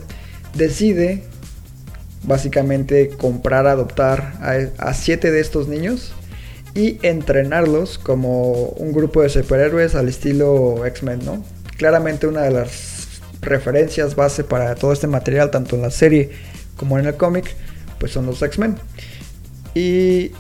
decide 0.56 1.22
básicamente 2.24 3.10
comprar, 3.10 3.68
adoptar 3.68 4.34
a, 4.42 4.88
a 4.90 4.96
siete 4.96 5.30
de 5.30 5.42
estos 5.42 5.68
niños 5.68 6.14
y 6.74 6.98
entrenarlos 7.04 8.00
como 8.00 8.70
un 8.70 8.94
grupo 8.94 9.22
de 9.22 9.30
superhéroes 9.30 9.94
al 9.94 10.10
estilo 10.10 10.84
X-Men, 10.88 11.20
¿no? 11.24 11.46
Claramente 11.78 12.26
una 12.26 12.42
de 12.42 12.50
las 12.50 13.22
referencias 13.42 14.16
base 14.16 14.44
para 14.44 14.74
todo 14.74 14.92
este 14.92 15.06
material, 15.06 15.52
tanto 15.52 15.76
en 15.76 15.84
la 15.84 15.92
serie 15.92 16.32
como 16.78 16.98
en 16.98 17.06
el 17.06 17.14
cómic, 17.14 17.56
pues 18.00 18.12
son 18.12 18.26
los 18.26 18.42
X-Men. 18.42 18.78
Y 19.76 20.32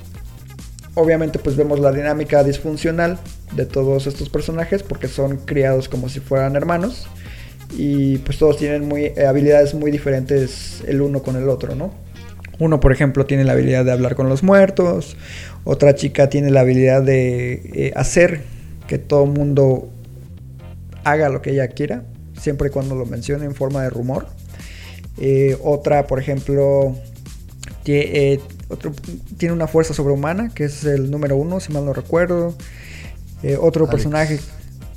obviamente 0.95 1.37
pues 1.39 1.55
vemos 1.57 1.79
la 1.79 1.91
dinámica 1.91 2.43
disfuncional 2.43 3.19
de 3.55 3.65
todos 3.65 4.07
estos 4.07 4.29
personajes 4.29 4.81
porque 4.81 5.07
son 5.07 5.37
criados 5.37 5.89
como 5.89 6.09
si 6.09 6.19
fueran 6.21 6.55
hermanos 6.55 7.07
y 7.77 8.17
pues 8.19 8.37
todos 8.39 8.57
tienen 8.57 8.87
muy 8.87 9.05
eh, 9.05 9.25
habilidades 9.27 9.73
muy 9.73 9.91
diferentes 9.91 10.81
el 10.87 11.01
uno 11.01 11.21
con 11.21 11.35
el 11.35 11.49
otro, 11.49 11.75
¿no? 11.75 11.93
Uno, 12.59 12.79
por 12.79 12.93
ejemplo, 12.93 13.25
tiene 13.25 13.43
la 13.43 13.51
habilidad 13.51 13.83
de 13.83 13.91
hablar 13.91 14.15
con 14.15 14.29
los 14.29 14.41
muertos, 14.41 15.17
otra 15.65 15.93
chica 15.95 16.29
tiene 16.29 16.49
la 16.51 16.61
habilidad 16.61 17.01
de 17.01 17.53
eh, 17.73 17.91
hacer 17.97 18.43
que 18.87 18.97
todo 18.97 19.25
mundo 19.25 19.89
haga 21.03 21.27
lo 21.27 21.41
que 21.41 21.51
ella 21.51 21.67
quiera, 21.67 22.03
siempre 22.39 22.69
y 22.69 22.71
cuando 22.71 22.95
lo 22.95 23.05
mencione 23.05 23.43
en 23.43 23.55
forma 23.55 23.83
de 23.83 23.89
rumor. 23.89 24.27
Eh, 25.17 25.57
otra, 25.63 26.07
por 26.07 26.19
ejemplo, 26.19 26.95
tie- 27.83 28.09
eh, 28.13 28.39
otro- 28.69 28.91
tiene 29.37 29.53
una 29.53 29.67
fuerza 29.67 29.93
sobrehumana, 29.93 30.49
que 30.53 30.65
es 30.65 30.83
el 30.85 31.11
número 31.11 31.35
uno, 31.37 31.59
si 31.59 31.71
mal 31.73 31.85
no 31.85 31.93
recuerdo. 31.93 32.55
Eh, 33.43 33.57
otro 33.59 33.83
Alex. 33.85 33.91
personaje, 33.91 34.39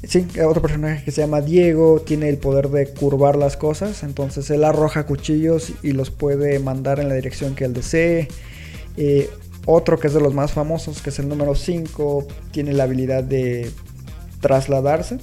sí, 0.05 0.27
eh, 0.37 0.43
otro 0.45 0.63
personaje 0.63 1.05
que 1.05 1.11
se 1.11 1.21
llama 1.21 1.41
Diego, 1.41 2.01
tiene 2.01 2.29
el 2.29 2.39
poder 2.39 2.69
de 2.71 2.87
curvar 2.87 3.37
las 3.37 3.57
cosas, 3.57 4.03
entonces 4.03 4.49
él 4.51 4.65
arroja 4.65 5.05
cuchillos 5.07 5.73
y 5.83 5.93
los 5.93 6.11
puede 6.11 6.59
mandar 6.61 6.99
en 7.01 7.09
la 7.09 7.15
dirección 7.15 7.55
que 7.55 7.65
él 7.65 7.75
desee. 7.75 8.29
Eh, 8.97 9.29
otro 9.67 9.99
que 9.99 10.07
es 10.07 10.15
de 10.15 10.21
los 10.21 10.33
más 10.33 10.53
famosos, 10.53 11.03
que 11.03 11.11
es 11.11 11.19
el 11.19 11.29
número 11.29 11.55
5, 11.55 12.27
tiene 12.53 12.73
la 12.73 12.85
habilidad 12.85 13.23
de 13.23 13.71
trasladarse 14.41 15.19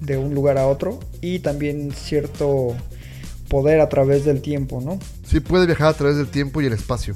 de 0.00 0.18
un 0.18 0.34
lugar 0.34 0.58
a 0.58 0.66
otro 0.66 1.00
y 1.22 1.38
también 1.38 1.92
cierto 1.92 2.74
poder 3.48 3.80
a 3.80 3.88
través 3.88 4.24
del 4.24 4.42
tiempo, 4.42 4.82
¿no? 4.84 4.98
Sí, 5.26 5.40
puede 5.40 5.64
viajar 5.66 5.86
a 5.88 5.92
través 5.94 6.16
del 6.16 6.26
tiempo 6.26 6.60
y 6.60 6.66
el 6.66 6.72
espacio. 6.74 7.14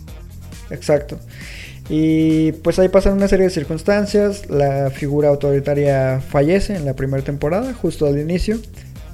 Exacto. 0.71 1.19
Y 1.89 2.53
pues 2.53 2.79
ahí 2.79 2.89
pasan 2.89 3.15
una 3.15 3.27
serie 3.27 3.47
de 3.47 3.51
circunstancias. 3.51 4.49
La 4.49 4.91
figura 4.91 5.29
autoritaria 5.29 6.21
fallece 6.21 6.77
en 6.77 6.85
la 6.85 6.95
primera 6.95 7.25
temporada, 7.25 7.75
justo 7.75 8.07
al 8.07 8.19
inicio. 8.19 8.61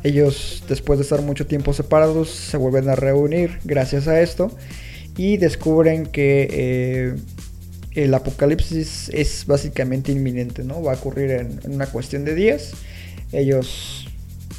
Ellos, 0.02 0.62
después 0.68 0.98
de 0.98 1.04
estar 1.04 1.22
mucho 1.22 1.46
tiempo 1.46 1.72
separados, 1.72 2.30
se 2.30 2.58
vuelven 2.58 2.88
a 2.88 2.94
reunir 2.94 3.58
gracias 3.64 4.08
a 4.08 4.20
esto. 4.20 4.50
Y 5.16 5.38
descubren 5.38 6.04
que 6.04 6.48
eh, 6.50 7.14
el 7.92 8.12
apocalipsis 8.12 9.08
es 9.08 9.46
básicamente 9.46 10.12
inminente, 10.12 10.62
¿no? 10.62 10.82
Va 10.82 10.92
a 10.92 10.96
ocurrir 10.96 11.30
en, 11.30 11.60
en 11.64 11.74
una 11.74 11.86
cuestión 11.86 12.26
de 12.26 12.34
días. 12.34 12.72
Ellos 13.32 14.06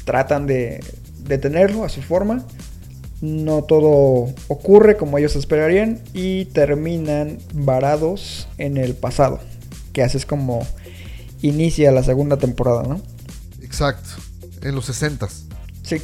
tratan 0.04 0.48
de 0.48 0.80
detenerlo 1.20 1.84
a 1.84 1.88
su 1.88 2.02
forma. 2.02 2.44
No 3.20 3.62
todo 3.64 4.32
ocurre 4.46 4.96
como 4.96 5.18
ellos 5.18 5.34
esperarían 5.34 6.00
y 6.12 6.46
terminan 6.46 7.38
varados 7.52 8.48
en 8.58 8.76
el 8.76 8.94
pasado. 8.94 9.40
Que 9.92 10.02
así 10.02 10.16
es 10.16 10.26
como 10.26 10.64
inicia 11.42 11.90
la 11.90 12.02
segunda 12.02 12.36
temporada, 12.36 12.84
¿no? 12.84 13.00
Exacto. 13.62 14.08
En 14.62 14.74
los 14.74 14.86
60 14.86 15.28
Sí. 15.82 16.02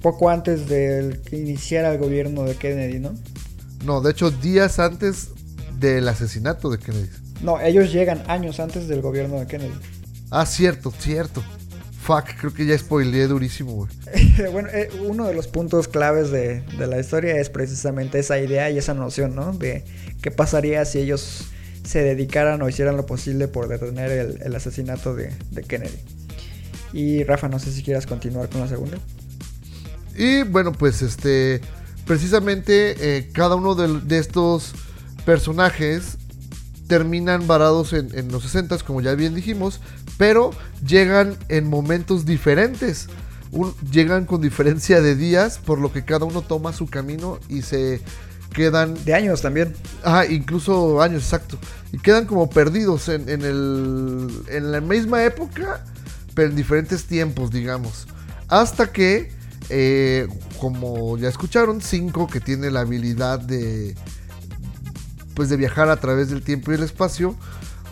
Poco 0.00 0.30
antes 0.30 0.68
del 0.68 1.20
que 1.20 1.36
iniciara 1.36 1.92
el 1.92 1.98
gobierno 1.98 2.42
de 2.42 2.56
Kennedy, 2.56 2.98
¿no? 2.98 3.14
No, 3.84 4.00
de 4.00 4.10
hecho, 4.10 4.30
días 4.30 4.78
antes 4.78 5.28
del 5.78 6.08
asesinato 6.08 6.70
de 6.70 6.78
Kennedy. 6.78 7.08
No, 7.42 7.60
ellos 7.60 7.92
llegan 7.92 8.22
años 8.28 8.60
antes 8.60 8.88
del 8.88 9.00
gobierno 9.00 9.38
de 9.38 9.46
Kennedy. 9.46 9.74
Ah, 10.30 10.46
cierto, 10.46 10.92
cierto. 10.98 11.42
Fuck, 12.02 12.34
creo 12.36 12.52
que 12.52 12.66
ya 12.66 12.76
spoileé 12.76 13.28
durísimo, 13.28 13.72
güey. 13.72 13.90
bueno, 14.52 14.68
eh, 14.72 14.90
uno 15.06 15.24
de 15.24 15.34
los 15.34 15.46
puntos 15.46 15.86
claves 15.86 16.32
de, 16.32 16.62
de 16.62 16.86
la 16.88 16.98
historia 16.98 17.36
es 17.36 17.48
precisamente 17.48 18.18
esa 18.18 18.40
idea 18.40 18.68
y 18.70 18.78
esa 18.78 18.92
noción, 18.92 19.36
¿no? 19.36 19.52
De 19.52 19.84
qué 20.20 20.32
pasaría 20.32 20.84
si 20.84 20.98
ellos 20.98 21.44
se 21.84 22.02
dedicaran 22.02 22.60
o 22.60 22.68
hicieran 22.68 22.96
lo 22.96 23.06
posible 23.06 23.46
por 23.46 23.68
detener 23.68 24.10
el, 24.10 24.42
el 24.42 24.54
asesinato 24.56 25.14
de, 25.14 25.32
de 25.52 25.62
Kennedy. 25.62 25.98
Y 26.92 27.22
Rafa, 27.22 27.48
no 27.48 27.60
sé 27.60 27.70
si 27.70 27.84
quieras 27.84 28.06
continuar 28.06 28.48
con 28.48 28.60
la 28.62 28.68
segunda. 28.68 28.98
Y 30.16 30.42
bueno, 30.42 30.72
pues 30.72 31.02
este. 31.02 31.60
Precisamente 32.04 32.96
eh, 32.98 33.30
cada 33.32 33.54
uno 33.54 33.76
de, 33.76 34.00
de 34.00 34.18
estos 34.18 34.72
personajes 35.24 36.18
terminan 36.88 37.46
varados 37.46 37.92
en, 37.92 38.10
en 38.18 38.30
los 38.32 38.42
60 38.42 38.76
como 38.78 39.00
ya 39.00 39.14
bien 39.14 39.36
dijimos, 39.36 39.80
pero 40.22 40.52
llegan 40.86 41.36
en 41.48 41.68
momentos 41.68 42.24
diferentes. 42.24 43.08
Un- 43.50 43.74
llegan 43.90 44.24
con 44.24 44.40
diferencia 44.40 45.00
de 45.00 45.16
días, 45.16 45.58
por 45.58 45.80
lo 45.80 45.92
que 45.92 46.04
cada 46.04 46.26
uno 46.26 46.42
toma 46.42 46.72
su 46.72 46.86
camino 46.86 47.40
y 47.48 47.62
se 47.62 48.00
quedan 48.54 48.94
De 49.04 49.14
años 49.14 49.42
también. 49.42 49.74
Ah, 50.04 50.24
incluso 50.24 51.02
años, 51.02 51.24
exacto. 51.24 51.58
Y 51.92 51.98
quedan 51.98 52.26
como 52.26 52.48
perdidos 52.48 53.08
en, 53.08 53.28
en 53.28 53.42
el, 53.42 54.28
en 54.46 54.70
la 54.70 54.80
misma 54.80 55.24
época, 55.24 55.84
pero 56.34 56.50
en 56.50 56.54
diferentes 56.54 57.06
tiempos, 57.06 57.50
digamos. 57.50 58.06
Hasta 58.46 58.92
que, 58.92 59.32
eh, 59.70 60.28
como 60.60 61.18
ya 61.18 61.30
escucharon, 61.30 61.80
Cinco, 61.80 62.28
que 62.28 62.38
tiene 62.38 62.70
la 62.70 62.82
habilidad 62.82 63.40
de, 63.40 63.96
pues 65.34 65.48
de 65.48 65.56
viajar 65.56 65.88
a 65.90 65.96
través 65.96 66.30
del 66.30 66.42
tiempo 66.42 66.70
y 66.70 66.76
el 66.76 66.84
espacio, 66.84 67.34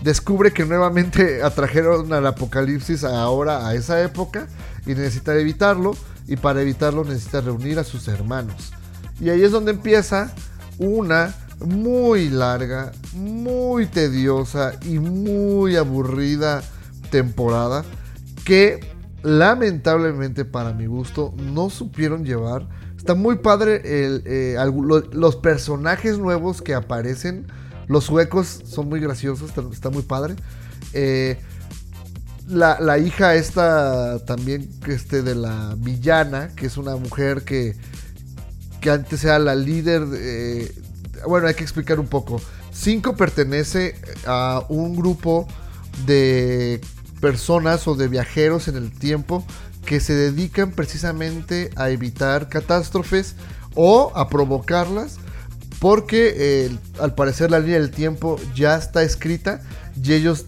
descubre 0.03 0.53
que 0.53 0.65
nuevamente 0.65 1.43
atrajeron 1.43 2.13
al 2.13 2.27
apocalipsis 2.27 3.05
ahora 3.05 3.67
a 3.67 3.75
esa 3.75 4.03
época 4.03 4.47
y 4.87 4.91
necesita 4.91 5.37
evitarlo. 5.37 5.97
Y 6.27 6.37
para 6.37 6.63
evitarlo 6.63 7.05
necesita 7.05 7.41
reunir 7.41 7.79
a 7.79 7.85
sus 7.85 8.07
hermanos. 8.07 8.73
Y 9.21 9.31
ahí 9.31 9.43
es 9.43 9.51
donde 9.51 9.73
empieza 9.73 10.33
una 10.79 11.35
muy 11.59 12.31
larga, 12.31 12.93
muy 13.15 13.87
tediosa 13.87 14.75
y 14.83 14.99
muy 15.01 15.77
aburrida 15.77 16.63
temporada 17.11 17.85
que 18.45 18.81
lamentablemente 19.23 20.45
para 20.45 20.73
mi 20.73 20.87
gusto 20.87 21.35
no 21.37 21.69
supieron 21.69 22.25
llevar 22.25 22.67
Está 23.01 23.15
muy 23.15 23.37
padre 23.37 23.81
el, 24.05 24.23
eh, 24.27 24.57
los 25.13 25.37
personajes 25.37 26.19
nuevos 26.19 26.61
que 26.61 26.75
aparecen. 26.75 27.47
Los 27.91 28.05
suecos 28.05 28.61
son 28.65 28.89
muy 28.89 29.01
graciosos, 29.01 29.51
está, 29.73 29.91
muy 29.91 30.03
padre. 30.05 30.37
Eh, 30.93 31.37
la, 32.47 32.79
la 32.79 32.99
hija 32.99 33.35
esta 33.35 34.25
también 34.25 34.71
este, 34.87 35.23
de 35.23 35.35
la 35.35 35.75
villana, 35.77 36.51
que 36.55 36.67
es 36.67 36.77
una 36.77 36.95
mujer 36.95 37.43
que, 37.43 37.75
que 38.81 38.91
antes 38.91 39.25
era 39.25 39.41
la 39.41 39.57
líder. 39.57 40.07
de- 40.07 40.73
bueno, 41.27 41.49
hay 41.49 41.55
que 41.55 41.65
explicar 41.65 41.99
un 41.99 42.07
poco. 42.07 42.41
Cinco 42.73 43.17
pertenece 43.17 43.97
a 44.25 44.65
un 44.69 44.95
grupo 44.95 45.49
de 46.07 46.81
personas 47.21 47.89
o 47.89 47.97
de 47.97 48.07
viajeros 48.07 48.69
en 48.69 48.77
el 48.77 48.93
tiempo 48.93 49.45
que 49.85 49.99
se 49.99 50.15
dedican 50.15 50.71
precisamente 50.71 51.71
a 51.75 51.91
evitar 51.91 52.49
catástrofes 52.49 53.35
o 53.75 54.13
a 54.15 54.29
provocarlas 54.29 55.17
porque 55.81 56.35
eh, 56.37 56.77
al 57.01 57.15
parecer 57.15 57.51
la 57.51 57.59
línea 57.59 57.81
del 57.81 57.91
tiempo 57.91 58.39
ya 58.55 58.77
está 58.77 59.03
escrita 59.03 59.61
y 60.01 60.13
ellos 60.13 60.47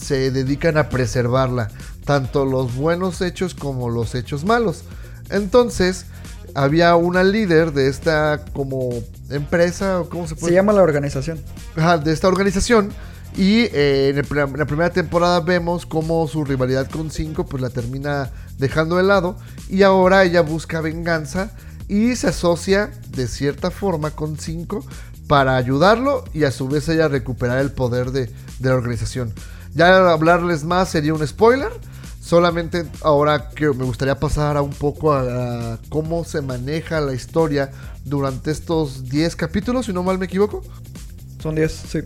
se 0.00 0.30
dedican 0.30 0.78
a 0.78 0.88
preservarla, 0.88 1.68
tanto 2.04 2.44
los 2.46 2.74
buenos 2.76 3.20
hechos 3.20 3.54
como 3.54 3.90
los 3.90 4.14
hechos 4.14 4.44
malos. 4.44 4.84
Entonces, 5.30 6.06
había 6.54 6.94
una 6.96 7.22
líder 7.24 7.72
de 7.72 7.88
esta 7.88 8.44
como 8.54 8.88
empresa, 9.28 10.00
o 10.00 10.08
¿cómo 10.08 10.26
se 10.26 10.34
puede 10.36 10.52
Se 10.52 10.54
llama 10.54 10.72
la 10.72 10.82
organización. 10.82 11.38
Ajá, 11.76 11.98
de 11.98 12.12
esta 12.12 12.28
organización. 12.28 12.90
Y 13.36 13.64
eh, 13.72 14.08
en, 14.08 14.18
el 14.18 14.24
prim- 14.24 14.48
en 14.54 14.58
la 14.58 14.64
primera 14.66 14.90
temporada 14.90 15.40
vemos 15.40 15.84
cómo 15.84 16.26
su 16.28 16.44
rivalidad 16.44 16.88
con 16.90 17.10
Cinco 17.10 17.44
pues 17.46 17.60
la 17.62 17.68
termina 17.70 18.30
dejando 18.58 18.96
de 18.96 19.02
lado. 19.02 19.36
Y 19.68 19.82
ahora 19.82 20.24
ella 20.24 20.40
busca 20.40 20.80
venganza 20.80 21.50
y 21.88 22.16
se 22.16 22.28
asocia 22.28 22.90
de 23.10 23.26
cierta 23.26 23.70
forma 23.70 24.10
con 24.10 24.38
Cinco 24.38 24.84
para 25.26 25.56
ayudarlo 25.56 26.24
y 26.32 26.44
a 26.44 26.50
su 26.50 26.68
vez 26.68 26.88
ella 26.88 27.08
recuperar 27.08 27.58
el 27.58 27.72
poder 27.72 28.10
de, 28.12 28.26
de 28.58 28.68
la 28.68 28.74
organización. 28.74 29.32
Ya 29.74 30.10
hablarles 30.10 30.64
más 30.64 30.88
sería 30.88 31.14
un 31.14 31.26
spoiler. 31.26 31.70
Solamente 32.20 32.84
ahora 33.02 33.50
que 33.50 33.68
me 33.68 33.84
gustaría 33.84 34.18
pasar 34.18 34.56
a 34.58 34.62
un 34.62 34.72
poco 34.72 35.12
a, 35.14 35.74
a 35.74 35.78
cómo 35.88 36.24
se 36.24 36.42
maneja 36.42 37.00
la 37.00 37.14
historia 37.14 37.70
durante 38.04 38.50
estos 38.50 39.08
10 39.08 39.34
capítulos, 39.36 39.86
si 39.86 39.92
no 39.92 40.02
mal 40.02 40.18
me 40.18 40.26
equivoco. 40.26 40.62
Son 41.42 41.54
10, 41.54 41.72
sí. 41.72 42.00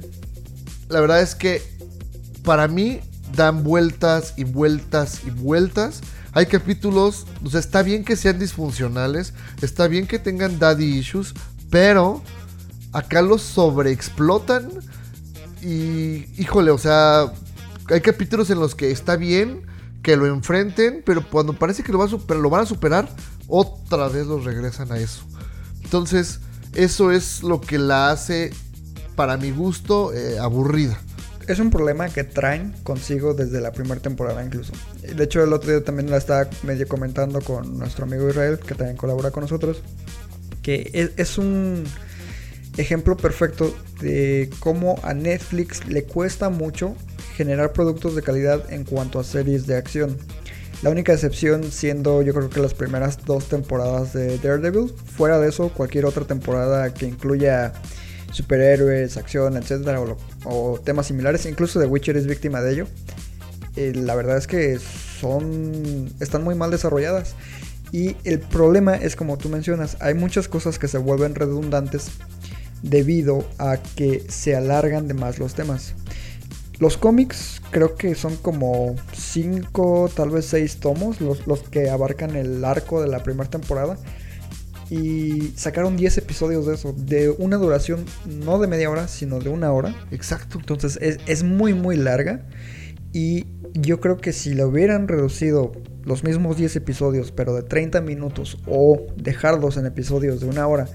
La 0.89 1.01
verdad 1.01 1.23
es 1.23 1.35
que 1.35 1.63
para 2.45 2.69
mí 2.69 3.01
dan 3.35 3.65
vueltas 3.65 4.35
y 4.37 4.45
vueltas 4.45 5.23
y 5.27 5.31
vueltas. 5.31 6.01
Hay 6.33 6.47
capítulos, 6.47 7.27
o 7.45 7.51
sea, 7.51 7.61
está 7.61 7.83
bien 7.83 8.05
que 8.05 8.17
sean 8.17 8.39
disfuncionales, 8.39 9.35
está 9.61 9.87
bien 9.87 10.07
que 10.07 10.19
tengan 10.19 10.59
daddy 10.59 10.99
issues, 10.99 11.35
pero 11.71 12.23
acá 12.93 13.21
los 13.21 13.43
sobreexplotan 13.43 14.71
y, 15.61 16.27
híjole, 16.41 16.71
o 16.71 16.79
sea, 16.79 17.33
hay 17.89 18.01
capítulos 18.01 18.51
en 18.51 18.61
los 18.61 18.75
que 18.75 18.91
está 18.91 19.17
bien 19.17 19.67
que 20.03 20.17
lo 20.17 20.27
enfrenten, 20.27 21.03
pero 21.05 21.27
cuando 21.29 21.53
parece 21.53 21.83
que 21.83 21.93
lo, 21.93 21.99
van 21.99 22.61
a 22.61 22.67
superar, 22.67 23.09
otra 23.47 24.09
vez 24.09 24.27
los 24.27 24.45
regresan 24.45 24.91
a 24.91 24.99
eso. 24.99 25.23
Entonces, 25.85 26.41
eso 26.75 27.13
es 27.13 27.43
lo 27.43 27.61
que 27.61 27.79
la 27.79 28.11
hace, 28.11 28.53
para 29.15 29.37
mi 29.37 29.51
gusto, 29.51 30.13
eh, 30.13 30.39
aburrida. 30.39 30.99
Es 31.49 31.59
un 31.59 31.71
problema 31.71 32.09
que 32.09 32.25
traen 32.25 32.73
consigo 32.83 33.35
desde 33.35 33.61
la 33.61 33.73
primera 33.73 34.01
temporada 34.01 34.45
incluso. 34.45 34.73
De 35.03 35.25
hecho, 35.25 35.43
el 35.43 35.53
otro 35.53 35.71
día 35.71 35.85
también 35.85 36.11
la 36.11 36.17
estaba 36.17 36.49
medio 36.63 36.87
comentando 36.87 37.41
con 37.41 37.79
nuestro 37.79 38.05
amigo 38.05 38.29
Israel, 38.29 38.59
que 38.59 38.75
también 38.75 38.97
colabora 38.97 39.31
con 39.31 39.43
nosotros, 39.43 39.83
que 40.63 41.11
es, 41.17 41.39
un 41.39 41.85
ejemplo 42.77 43.17
perfecto 43.17 43.75
de 44.01 44.49
cómo 44.61 44.99
a 45.03 45.15
Netflix 45.15 45.87
le 45.87 46.05
cuesta 46.05 46.49
mucho 46.49 46.97
generar 47.37 47.73
productos 47.73 48.15
de 48.15 48.23
calidad 48.23 48.73
en 48.73 48.85
cuanto 48.85 49.19
a 49.19 49.25
series 49.25 49.67
de 49.67 49.77
acción. 49.77 50.17
La 50.83 50.91
única 50.91 51.13
excepción 51.13 51.71
siendo 51.71 52.23
yo 52.23 52.35
creo 52.35 52.51
que 52.51 52.61
las 52.61 52.75
primeras 52.75 53.25
dos 53.25 53.49
temporadas 53.49 54.13
de 54.13 54.39
Daredevil. 54.39 54.93
Fuera 55.17 55.39
de 55.39 55.49
eso, 55.49 55.69
cualquier 55.69 56.07
otra 56.07 56.25
temporada 56.25 56.93
que 56.93 57.07
incluya 57.07 57.73
superhéroes, 58.33 59.17
acción, 59.17 59.57
etcétera, 59.57 60.01
o, 60.45 60.81
temas 60.85 61.07
similares, 61.07 61.47
incluso 61.47 61.79
The 61.79 61.87
Witcher 61.87 62.17
es 62.17 62.27
víctima 62.27 62.61
de 62.61 62.73
ello. 62.73 62.87
eh, 63.77 63.93
la 63.95 64.15
verdad 64.15 64.37
es 64.37 64.47
que 64.47 64.79
son 64.79 66.13
están 66.21 66.43
muy 66.43 66.55
mal 66.55 66.71
desarrolladas. 66.71 67.35
Y 67.93 68.17
el 68.25 68.41
problema 68.41 68.97
es 68.97 69.17
como 69.17 69.37
tú 69.37 69.49
mencionas, 69.51 69.99
hay 70.01 70.15
muchas 70.15 70.49
cosas 70.49 70.79
que 70.79 70.89
se 70.89 70.99
vuelven 70.99 71.35
redundantes 71.35 72.11
debido 72.83 73.47
a 73.59 73.77
que 73.77 74.25
se 74.29 74.57
alargan 74.57 75.09
de 75.09 75.15
más 75.15 75.39
los 75.39 75.55
temas. 75.55 75.95
Los 76.79 76.97
cómics 76.97 77.61
creo 77.71 77.95
que 77.95 78.15
son 78.15 78.37
como 78.37 78.97
5, 79.13 80.11
tal 80.17 80.31
vez 80.31 80.47
6 80.47 80.79
tomos, 80.79 81.21
los, 81.21 81.47
los 81.47 81.61
que 81.63 81.91
abarcan 81.91 82.35
el 82.35 82.65
arco 82.65 83.01
de 83.01 83.09
la 83.09 83.23
primera 83.23 83.49
temporada. 83.49 83.99
Y 84.93 85.55
sacaron 85.57 85.97
10 85.97 86.19
episodios 86.19 86.67
de 86.67 86.75
eso, 86.75 86.95
de 86.95 87.31
una 87.31 87.57
duración 87.57 88.05
no 88.27 88.59
de 88.59 88.67
media 88.67 88.91
hora, 88.91 89.09
sino 89.09 89.39
de 89.39 89.49
una 89.49 89.73
hora. 89.73 89.95
Exacto. 90.11 90.59
Entonces 90.59 90.99
es, 91.01 91.17
es 91.27 91.45
muy, 91.45 91.73
muy 91.73 91.97
larga. 91.97 92.47
Y 93.11 93.47
yo 93.73 94.01
creo 94.01 94.19
que 94.19 94.35
si 94.35 94.53
le 94.53 94.67
hubieran 94.67 95.09
reducido 95.09 95.73
los 96.05 96.25
mismos 96.25 96.59
10 96.59 96.77
episodios, 96.77 97.33
pero 97.33 97.55
de 97.55 97.63
30 97.63 98.03
minutos, 98.03 98.59
o 98.67 99.07
dejarlos 99.17 99.79
en 99.79 99.87
episodios 99.87 100.41
de 100.41 100.47
una 100.47 100.67
hora, 100.67 100.87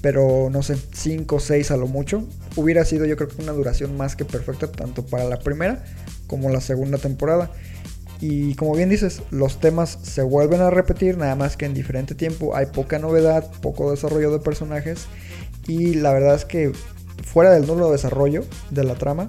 pero 0.00 0.48
no 0.50 0.62
sé, 0.62 0.76
5 0.76 1.36
o 1.36 1.38
6 1.38 1.70
a 1.72 1.76
lo 1.76 1.88
mucho, 1.88 2.26
hubiera 2.56 2.86
sido 2.86 3.04
yo 3.04 3.16
creo 3.16 3.28
que 3.28 3.42
una 3.42 3.52
duración 3.52 3.98
más 3.98 4.16
que 4.16 4.24
perfecta, 4.24 4.72
tanto 4.72 5.04
para 5.04 5.24
la 5.24 5.40
primera 5.40 5.84
como 6.26 6.48
la 6.48 6.62
segunda 6.62 6.96
temporada. 6.96 7.52
Y 8.20 8.54
como 8.54 8.74
bien 8.74 8.88
dices, 8.88 9.22
los 9.30 9.60
temas 9.60 9.98
se 10.02 10.22
vuelven 10.22 10.60
a 10.60 10.70
repetir, 10.70 11.18
nada 11.18 11.34
más 11.34 11.56
que 11.56 11.66
en 11.66 11.74
diferente 11.74 12.14
tiempo. 12.14 12.56
Hay 12.56 12.66
poca 12.66 12.98
novedad, 12.98 13.50
poco 13.60 13.90
desarrollo 13.90 14.30
de 14.30 14.38
personajes. 14.38 15.06
Y 15.66 15.94
la 15.94 16.12
verdad 16.12 16.34
es 16.34 16.44
que 16.44 16.72
fuera 17.24 17.50
del 17.50 17.66
nulo 17.66 17.90
desarrollo 17.90 18.44
de 18.70 18.84
la 18.84 18.94
trama, 18.94 19.28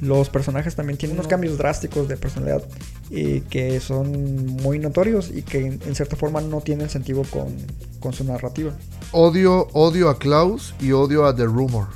los 0.00 0.30
personajes 0.30 0.74
también 0.74 0.96
tienen 0.96 1.16
unos 1.16 1.28
cambios 1.28 1.58
drásticos 1.58 2.08
de 2.08 2.16
personalidad 2.16 2.62
y 3.10 3.40
que 3.42 3.80
son 3.80 4.46
muy 4.46 4.78
notorios 4.78 5.30
y 5.30 5.42
que 5.42 5.66
en, 5.66 5.94
cierta 5.94 6.16
forma 6.16 6.40
no 6.40 6.60
tienen 6.60 6.88
sentido 6.88 7.22
con, 7.30 7.54
con 7.98 8.12
su 8.12 8.24
narrativa. 8.24 8.72
Odio, 9.12 9.68
odio 9.72 10.08
a 10.08 10.18
Klaus 10.18 10.74
y 10.80 10.92
odio 10.92 11.26
a 11.26 11.34
The 11.34 11.44
Rumor. 11.44 11.88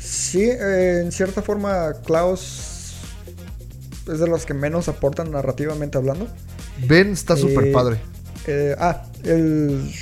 Sí, 0.00 0.42
eh, 0.42 1.02
en 1.04 1.12
cierta 1.12 1.42
forma 1.42 1.92
Klaus 2.04 2.69
es 4.10 4.18
de 4.18 4.26
los 4.28 4.46
que 4.46 4.54
menos 4.54 4.88
aportan 4.88 5.30
narrativamente 5.30 5.98
hablando. 5.98 6.26
Ben 6.86 7.10
está 7.12 7.36
súper 7.36 7.66
Eh, 7.68 7.72
padre. 7.72 8.00
eh, 8.46 8.74
ah, 8.78 9.04
el, 9.24 9.92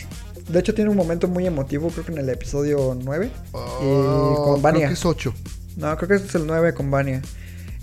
de 0.48 0.58
hecho 0.58 0.74
tiene 0.74 0.90
un 0.90 0.96
momento 0.96 1.28
muy 1.28 1.46
emotivo, 1.46 1.88
creo 1.90 2.04
que 2.04 2.12
en 2.12 2.18
el 2.18 2.28
episodio 2.28 2.96
9. 3.02 3.30
Ah, 3.54 3.78
y 3.80 3.84
con 4.36 4.44
creo 4.44 4.60
Vania. 4.60 4.86
que 4.88 4.94
es 4.94 5.04
8. 5.04 5.34
No, 5.76 5.96
creo 5.96 6.08
que 6.08 6.14
es 6.26 6.34
el 6.34 6.46
9 6.46 6.74
con 6.74 6.90
Vania. 6.90 7.22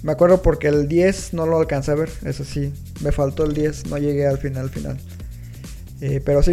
Me 0.04 0.12
acuerdo 0.12 0.41
porque 0.41 0.67
el 0.67 0.88
10 0.88 1.34
no 1.34 1.45
lo 1.47 1.58
alcancé 1.60 1.91
a 1.91 1.95
ver, 1.95 2.10
eso 2.25 2.43
sí. 2.43 2.71
Me 3.01 3.12
faltó 3.12 3.43
el 3.45 3.54
10, 3.54 3.88
no 3.88 3.97
llegué 3.97 4.28
al 4.28 4.38
final, 4.38 4.69
final. 4.69 4.99
Eh, 6.01 6.21
pero 6.23 6.43
sí, 6.43 6.51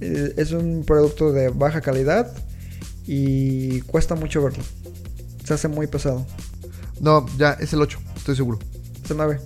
eh, 0.00 0.34
es 0.36 0.52
un 0.52 0.84
producto 0.84 1.32
de 1.32 1.48
baja 1.48 1.80
calidad 1.80 2.30
y 3.06 3.80
cuesta 3.82 4.14
mucho 4.14 4.42
verlo. 4.42 4.62
Se 5.44 5.54
hace 5.54 5.68
muy 5.68 5.86
pesado. 5.86 6.24
No, 7.00 7.26
ya, 7.38 7.52
es 7.54 7.72
el 7.72 7.80
8, 7.80 7.98
estoy 8.16 8.36
seguro. 8.36 8.58
9. 9.14 9.40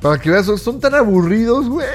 Para 0.00 0.20
que 0.20 0.30
veas, 0.30 0.46
son, 0.46 0.80
tan 0.80 0.94
aburridos, 0.94 1.68
güey, 1.68 1.86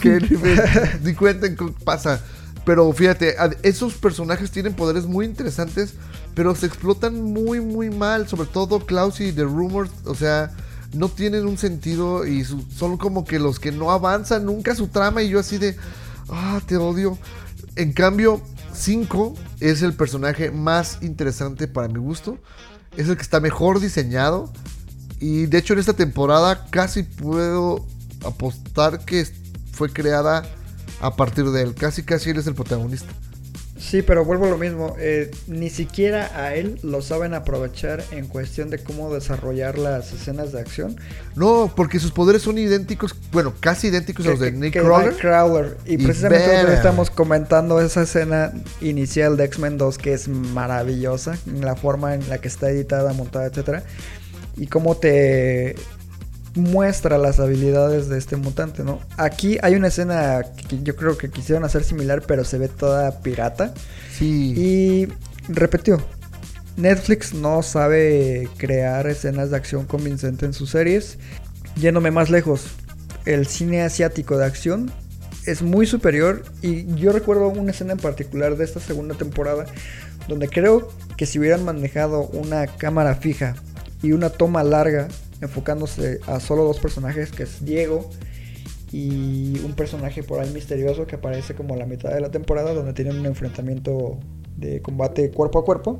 que 0.00 0.18
ni, 1.04 1.14
cuenten 1.14 1.56
qué 1.56 1.72
pasa. 1.84 2.20
Pero 2.64 2.92
fíjate, 2.92 3.36
esos 3.62 3.94
personajes 3.94 4.50
tienen 4.50 4.74
poderes 4.74 5.06
muy 5.06 5.24
interesantes, 5.24 5.94
pero 6.34 6.54
se 6.54 6.66
explotan 6.66 7.20
muy, 7.22 7.60
muy 7.60 7.90
mal. 7.90 8.28
Sobre 8.28 8.48
todo 8.48 8.80
Klaus 8.80 9.20
y 9.20 9.32
The 9.32 9.44
Rumors, 9.44 9.90
o 10.04 10.14
sea, 10.14 10.50
no 10.92 11.08
tienen 11.08 11.46
un 11.46 11.58
sentido 11.58 12.26
y 12.26 12.44
su- 12.44 12.64
son 12.74 12.96
como 12.96 13.24
que 13.24 13.38
los 13.38 13.58
que 13.60 13.72
no 13.72 13.90
avanzan 13.90 14.46
nunca 14.46 14.74
su 14.74 14.88
trama. 14.88 15.22
Y 15.22 15.30
yo 15.30 15.40
así 15.40 15.58
de, 15.58 15.76
ah, 16.28 16.60
te 16.66 16.76
odio. 16.76 17.18
En 17.76 17.92
cambio, 17.92 18.40
5 18.74 19.34
es 19.60 19.82
el 19.82 19.94
personaje 19.94 20.50
más 20.50 20.98
interesante 21.02 21.68
para 21.68 21.88
mi 21.88 21.98
gusto. 21.98 22.38
Es 22.96 23.08
el 23.08 23.16
que 23.16 23.22
está 23.22 23.40
mejor 23.40 23.80
diseñado. 23.80 24.52
Y 25.20 25.46
de 25.46 25.58
hecho 25.58 25.74
en 25.74 25.80
esta 25.80 25.92
temporada 25.92 26.66
casi 26.70 27.02
puedo 27.02 27.84
apostar 28.24 29.04
que 29.04 29.26
fue 29.72 29.92
creada 29.92 30.42
a 31.00 31.14
partir 31.16 31.46
de 31.50 31.62
él. 31.62 31.74
Casi 31.74 32.02
casi 32.02 32.30
él 32.30 32.38
es 32.38 32.46
el 32.46 32.54
protagonista. 32.54 33.12
Sí, 33.80 34.02
pero 34.02 34.26
vuelvo 34.26 34.44
a 34.44 34.50
lo 34.50 34.58
mismo. 34.58 34.94
eh, 34.98 35.30
ni 35.46 35.70
siquiera 35.70 36.30
a 36.36 36.54
él 36.54 36.78
lo 36.82 37.00
saben 37.00 37.32
aprovechar 37.32 38.04
en 38.10 38.26
cuestión 38.26 38.68
de 38.68 38.78
cómo 38.78 39.12
desarrollar 39.12 39.78
las 39.78 40.12
escenas 40.12 40.52
de 40.52 40.60
acción. 40.60 40.96
No, 41.34 41.72
porque 41.74 41.98
sus 41.98 42.12
poderes 42.12 42.42
son 42.42 42.58
idénticos, 42.58 43.16
bueno, 43.32 43.54
casi 43.58 43.86
idénticos 43.86 44.26
a 44.26 44.30
los 44.30 44.40
de 44.40 44.52
Nick. 44.52 44.76
Nightcrawler. 44.76 45.78
Y, 45.86 45.94
Y 45.94 45.96
precisamente 45.96 46.46
nosotros 46.46 46.74
estamos 46.74 47.10
comentando 47.10 47.80
esa 47.80 48.02
escena 48.02 48.52
inicial 48.82 49.38
de 49.38 49.44
X-Men 49.44 49.78
2 49.78 49.96
que 49.96 50.12
es 50.12 50.28
maravillosa. 50.28 51.38
En 51.46 51.64
la 51.64 51.74
forma 51.74 52.14
en 52.14 52.28
la 52.28 52.36
que 52.36 52.48
está 52.48 52.68
editada, 52.68 53.14
montada, 53.14 53.46
etcétera. 53.46 53.82
Y 54.60 54.66
cómo 54.66 54.96
te 54.96 55.74
muestra 56.54 57.16
las 57.16 57.40
habilidades 57.40 58.08
de 58.08 58.18
este 58.18 58.36
mutante, 58.36 58.84
¿no? 58.84 59.00
Aquí 59.16 59.58
hay 59.62 59.74
una 59.74 59.88
escena 59.88 60.42
que 60.68 60.82
yo 60.82 60.96
creo 60.96 61.16
que 61.16 61.30
quisieron 61.30 61.64
hacer 61.64 61.82
similar, 61.82 62.22
pero 62.26 62.44
se 62.44 62.58
ve 62.58 62.68
toda 62.68 63.22
pirata. 63.22 63.72
Sí. 64.16 64.54
Y 64.56 65.08
repetió. 65.48 65.98
Netflix 66.76 67.32
no 67.32 67.62
sabe 67.62 68.48
crear 68.58 69.06
escenas 69.06 69.50
de 69.50 69.56
acción 69.56 69.86
convincente 69.86 70.46
en 70.46 70.52
sus 70.52 70.70
series. 70.70 71.18
Yéndome 71.76 72.10
más 72.10 72.30
lejos, 72.30 72.66
el 73.24 73.46
cine 73.46 73.82
asiático 73.82 74.36
de 74.36 74.44
acción 74.44 74.92
es 75.46 75.62
muy 75.62 75.86
superior 75.86 76.44
y 76.62 76.86
yo 76.96 77.12
recuerdo 77.12 77.48
una 77.48 77.70
escena 77.70 77.92
en 77.92 77.98
particular 77.98 78.56
de 78.56 78.64
esta 78.64 78.78
segunda 78.78 79.14
temporada 79.14 79.64
donde 80.28 80.48
creo 80.48 80.88
que 81.16 81.26
si 81.26 81.38
hubieran 81.38 81.64
manejado 81.64 82.24
una 82.28 82.66
cámara 82.66 83.14
fija 83.14 83.56
y 84.02 84.12
una 84.12 84.30
toma 84.30 84.62
larga 84.62 85.08
enfocándose 85.40 86.20
a 86.26 86.40
solo 86.40 86.64
dos 86.64 86.78
personajes 86.78 87.30
que 87.32 87.44
es 87.44 87.64
Diego 87.64 88.08
y 88.92 89.58
un 89.64 89.74
personaje 89.74 90.22
por 90.22 90.40
ahí 90.40 90.50
misterioso 90.50 91.06
que 91.06 91.16
aparece 91.16 91.54
como 91.54 91.74
a 91.74 91.76
la 91.76 91.86
mitad 91.86 92.12
de 92.12 92.20
la 92.20 92.30
temporada 92.30 92.74
donde 92.74 92.92
tienen 92.92 93.18
un 93.18 93.26
enfrentamiento 93.26 94.18
de 94.56 94.82
combate 94.82 95.30
cuerpo 95.30 95.60
a 95.60 95.64
cuerpo. 95.64 95.98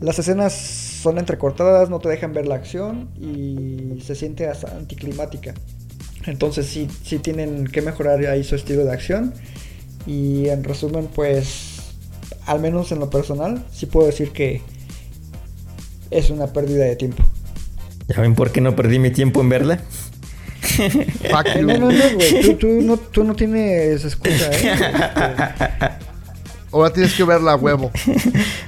Las 0.00 0.18
escenas 0.18 0.52
son 0.52 1.18
entrecortadas, 1.18 1.88
no 1.88 2.00
te 2.00 2.08
dejan 2.08 2.32
ver 2.32 2.46
la 2.48 2.56
acción 2.56 3.10
y 3.20 4.00
se 4.02 4.16
siente 4.16 4.48
anticlimática. 4.48 5.54
Entonces 6.26 6.66
sí, 6.66 6.88
sí 7.04 7.18
tienen 7.18 7.66
que 7.68 7.82
mejorar 7.82 8.24
ahí 8.26 8.42
su 8.42 8.56
estilo 8.56 8.84
de 8.84 8.92
acción. 8.92 9.32
Y 10.06 10.48
en 10.48 10.64
resumen, 10.64 11.08
pues, 11.14 11.94
al 12.46 12.60
menos 12.60 12.90
en 12.90 12.98
lo 12.98 13.10
personal, 13.10 13.64
sí 13.72 13.86
puedo 13.86 14.06
decir 14.06 14.32
que 14.32 14.60
es 16.12 16.30
una 16.30 16.46
pérdida 16.48 16.84
de 16.84 16.96
tiempo. 16.96 17.24
¿Ya 18.08 18.20
ven 18.20 18.34
por 18.34 18.50
qué 18.50 18.60
no 18.60 18.76
perdí 18.76 18.98
mi 18.98 19.10
tiempo 19.10 19.40
en 19.40 19.48
verla? 19.48 19.80
Fuck 20.62 21.54
you. 21.56 21.66
no, 21.66 21.78
no, 21.78 21.92
no, 21.92 22.14
güey. 22.14 22.42
Tú, 22.42 22.54
tú 22.54 22.66
no, 22.82 22.96
tú 22.96 23.24
no 23.24 23.34
tienes 23.34 24.04
excusa, 24.04 24.50
¿eh? 24.52 25.90
Ahora 26.72 26.90
tienes 26.90 27.14
que 27.14 27.24
verla 27.24 27.52
a 27.52 27.56
huevo. 27.56 27.90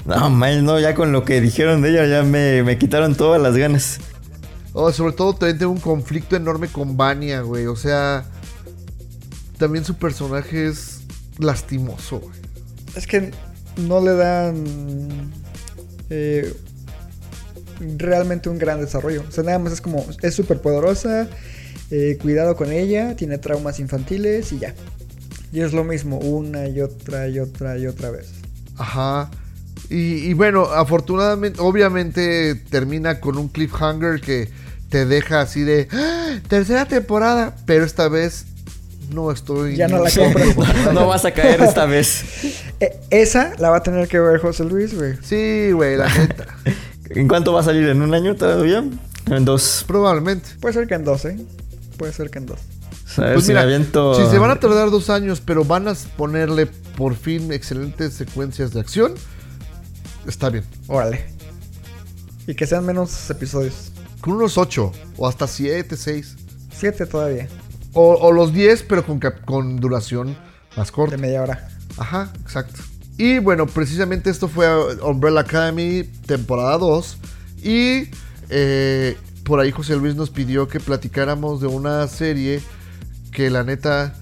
No, 0.05 0.29
man, 0.29 0.65
no, 0.67 0.79
ya 0.79 0.95
con 0.95 1.13
lo 1.13 1.25
que 1.25 1.41
dijeron 1.41 1.81
de 1.81 1.89
ella 1.89 2.07
ya 2.07 2.23
me, 2.23 2.63
me 2.63 2.77
quitaron 2.77 3.15
todas 3.15 3.41
las 3.41 3.57
ganas. 3.57 4.01
Oh, 4.75 4.93
sobre 4.93 5.15
todo 5.15 5.33
también 5.33 5.59
tengo 5.59 5.73
un 5.73 5.81
conflicto 5.81 6.37
enorme 6.37 6.69
con 6.69 6.99
Vania, 6.99 7.41
güey. 7.41 7.67
O 7.67 7.77
sea, 7.77 8.27
también 9.57 9.85
su 9.87 9.95
personaje 9.95 10.67
es 10.67 11.01
lastimoso, 11.39 12.21
güey. 12.21 12.37
Es 12.95 13.07
que 13.07 13.31
no 13.79 14.01
le 14.03 14.13
dan 14.15 15.33
eh, 16.11 16.53
realmente 17.99 18.49
un 18.49 18.59
gran 18.59 18.81
desarrollo. 18.81 19.25
O 19.29 19.33
sea, 19.33 19.45
nada 19.45 19.59
más 19.59 19.73
es 19.73 19.81
como, 19.81 20.05
es 20.23 20.35
súper 20.35 20.61
poderosa, 20.61 21.29
eh, 21.91 22.19
cuidado 22.21 22.57
con 22.57 22.73
ella, 22.73 23.17
tiene 23.17 23.39
traumas 23.39 23.79
infantiles 23.81 24.53
y 24.53 24.59
ya. 24.59 24.75
Y 25.53 25.61
es 25.61 25.73
lo 25.73 25.85
mismo 25.85 26.19
una 26.19 26.67
y 26.69 26.81
otra 26.81 27.29
y 27.29 27.39
otra 27.39 27.79
y 27.79 27.87
otra 27.87 28.11
vez. 28.11 28.29
Ajá. 28.77 29.31
Y, 29.91 30.17
y 30.29 30.33
bueno, 30.35 30.65
afortunadamente, 30.65 31.61
obviamente 31.61 32.55
termina 32.55 33.21
con 33.21 33.37
un 33.39 33.49
cliffhanger 33.49 34.21
que 34.21 34.49
te 34.89 35.05
deja 35.07 35.41
así 35.43 35.63
de 35.63 35.89
"¡Ah! 35.93 36.39
tercera 36.49 36.87
temporada, 36.87 37.55
pero 37.67 37.85
esta 37.85 38.09
vez 38.09 38.47
no 39.13 39.31
estoy. 39.31 39.77
Ya 39.77 39.87
no 39.89 40.03
la 40.03 40.11
compras. 40.11 40.57
No 40.95 41.07
vas 41.07 41.25
a 41.25 41.33
caer 41.33 41.61
esta 41.63 41.87
vez. 41.87 42.23
Eh, 42.81 42.99
esa 43.11 43.53
la 43.61 43.71
va 43.71 43.77
a 43.77 43.83
tener 43.85 44.09
que 44.09 44.19
ver 44.19 44.41
José 44.41 44.65
Luis, 44.65 44.93
güey. 44.97 45.15
Sí, 45.23 45.71
güey, 45.71 45.97
la 45.97 46.13
neta. 46.13 46.45
¿En 47.11 47.29
cuánto 47.29 47.53
va 47.53 47.61
a 47.61 47.63
salir? 47.65 47.89
¿En 47.89 48.03
un 48.03 48.15
año 48.15 48.35
todavía? 48.35 48.85
En 49.27 49.45
dos. 49.45 49.85
Probablemente. 49.87 50.51
Puede 50.61 50.75
ser 50.75 50.87
que 50.87 50.95
en 50.95 51.05
dos, 51.05 51.25
¿eh? 51.25 51.37
Puede 51.97 52.13
ser 52.13 52.31
que 52.31 52.39
en 52.39 52.47
dos. 52.47 52.59
A 53.17 53.21
ver 53.23 53.35
Pues 53.35 53.45
si 53.47 53.53
mira, 53.53 53.61
me 53.61 53.75
aviento. 53.75 54.15
si 54.15 54.31
se 54.31 54.39
van 54.39 54.51
a 54.51 54.59
tardar 54.59 54.91
dos 54.91 55.09
años, 55.11 55.41
pero 55.45 55.65
van 55.65 55.87
a 55.89 55.95
ponerle 56.17 56.67
por 56.67 57.15
fin 57.15 57.53
excelentes 57.53 58.15
secuencias 58.15 58.73
de 58.73 58.81
acción, 58.81 59.15
está 60.27 60.51
bien. 60.51 60.65
Órale. 60.89 61.27
Y 62.47 62.55
que 62.55 62.67
sean 62.67 62.85
menos 62.85 63.31
episodios. 63.31 63.93
Con 64.21 64.35
unos 64.35 64.59
ocho, 64.59 64.93
o 65.17 65.29
hasta 65.29 65.47
siete, 65.47 65.97
seis. 65.97 66.37
Siete 66.77 67.07
todavía. 67.07 67.49
O, 67.93 68.15
o 68.15 68.33
los 68.33 68.53
10, 68.53 68.83
pero 68.89 69.07
con, 69.07 69.19
cap- 69.21 69.45
con 69.45 69.77
duración 69.77 70.37
más 70.77 70.91
corta. 70.91 71.15
De 71.17 71.23
media 71.23 71.43
hora. 71.43 71.69
Ajá, 71.97 72.33
exacto. 72.43 72.81
Y 73.17 73.39
bueno, 73.39 73.67
precisamente 73.67 74.31
esto 74.31 74.49
fue 74.49 74.67
Umbrella 75.03 75.41
Academy, 75.41 76.03
temporada 76.27 76.77
2. 76.79 77.19
Y 77.63 78.09
eh, 78.51 79.17
por 79.45 79.61
ahí 79.61 79.71
José 79.71 79.97
Luis 79.97 80.17
nos 80.17 80.31
pidió 80.31 80.67
que 80.69 80.81
platicáramos 80.81 81.61
de 81.61 81.67
una 81.69 82.07
serie 82.09 82.61
que 83.31 83.51
la 83.51 83.63
neta, 83.63 84.15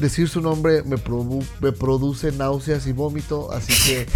decir 0.00 0.28
su 0.28 0.40
nombre 0.40 0.82
me, 0.84 0.96
produ- 0.96 1.44
me 1.60 1.70
produce 1.72 2.32
náuseas 2.32 2.86
y 2.88 2.92
vómito. 2.92 3.52
Así 3.52 3.72
que, 3.86 4.06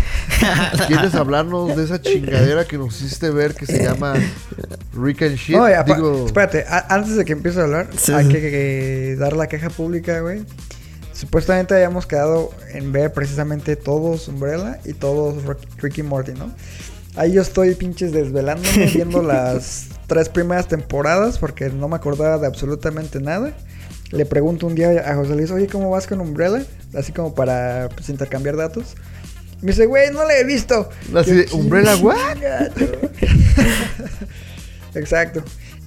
¿quieres 0.89 1.15
hablarnos 1.15 1.77
de 1.77 1.85
esa 1.85 2.01
chingadera 2.03 2.65
que 2.65 2.79
nos 2.79 3.01
hiciste 3.01 3.31
ver 3.31 3.55
que 3.55 3.67
se 3.67 3.83
llama 3.83 4.15
Rick 4.95 5.23
and 5.23 5.37
Shit? 5.37 5.57
No, 5.57 5.69
y 5.69 5.73
apa- 5.73 5.95
Digo, 5.95 6.27
espérate, 6.27 6.65
antes 6.89 7.17
de 7.17 7.25
que 7.25 7.33
empiece 7.33 7.61
a 7.61 7.65
hablar, 7.65 7.91
Sí, 7.97 8.13
hay 8.13 8.27
que, 8.29 8.41
que 8.41 9.17
dar 9.19 9.35
la 9.35 9.47
queja 9.47 9.71
pública, 9.71 10.21
güey. 10.21 10.43
Supuestamente 11.17 11.75
habíamos 11.75 12.07
quedado 12.07 12.51
en 12.73 12.93
ver 12.93 13.13
precisamente 13.13 13.75
todos 13.77 14.29
Umbrella 14.29 14.79
y 14.85 14.93
todos 14.93 15.43
Rick- 15.45 15.81
Ricky 15.83 16.03
Morty, 16.03 16.33
¿no? 16.33 16.53
Ahí 17.15 17.33
yo 17.33 17.41
estoy 17.41 17.75
pinches 17.75 18.13
desvelándome 18.13 18.87
viendo 18.95 19.23
las 19.23 19.87
tres 20.07 20.29
primeras 20.29 20.69
temporadas 20.69 21.39
porque 21.39 21.71
no 21.71 21.89
me 21.89 21.97
acordaba 21.97 22.37
de 22.39 22.47
absolutamente 22.47 23.21
nada. 23.21 23.55
Le 24.11 24.27
pregunto 24.27 24.67
un 24.67 24.75
día 24.75 25.11
a 25.11 25.15
José 25.17 25.35
Luis, 25.35 25.51
oye, 25.51 25.67
¿cómo 25.67 25.89
vas 25.91 26.07
con 26.07 26.21
Umbrella? 26.21 26.65
Así 26.95 27.13
como 27.13 27.35
para 27.35 27.89
pues, 27.95 28.09
intercambiar 28.11 28.57
datos. 28.57 28.95
Me 29.63 29.69
dice, 29.73 29.87
güey, 29.87 30.11
no 30.13 30.23
la 30.25 30.37
he 30.37 30.45
visto. 30.45 30.89
Así 31.15 31.31
de, 31.33 31.49
¿Umbrella 31.53 31.97
what? 31.97 32.15
"Chinga, 32.35 32.71
Exacto. 34.95 35.43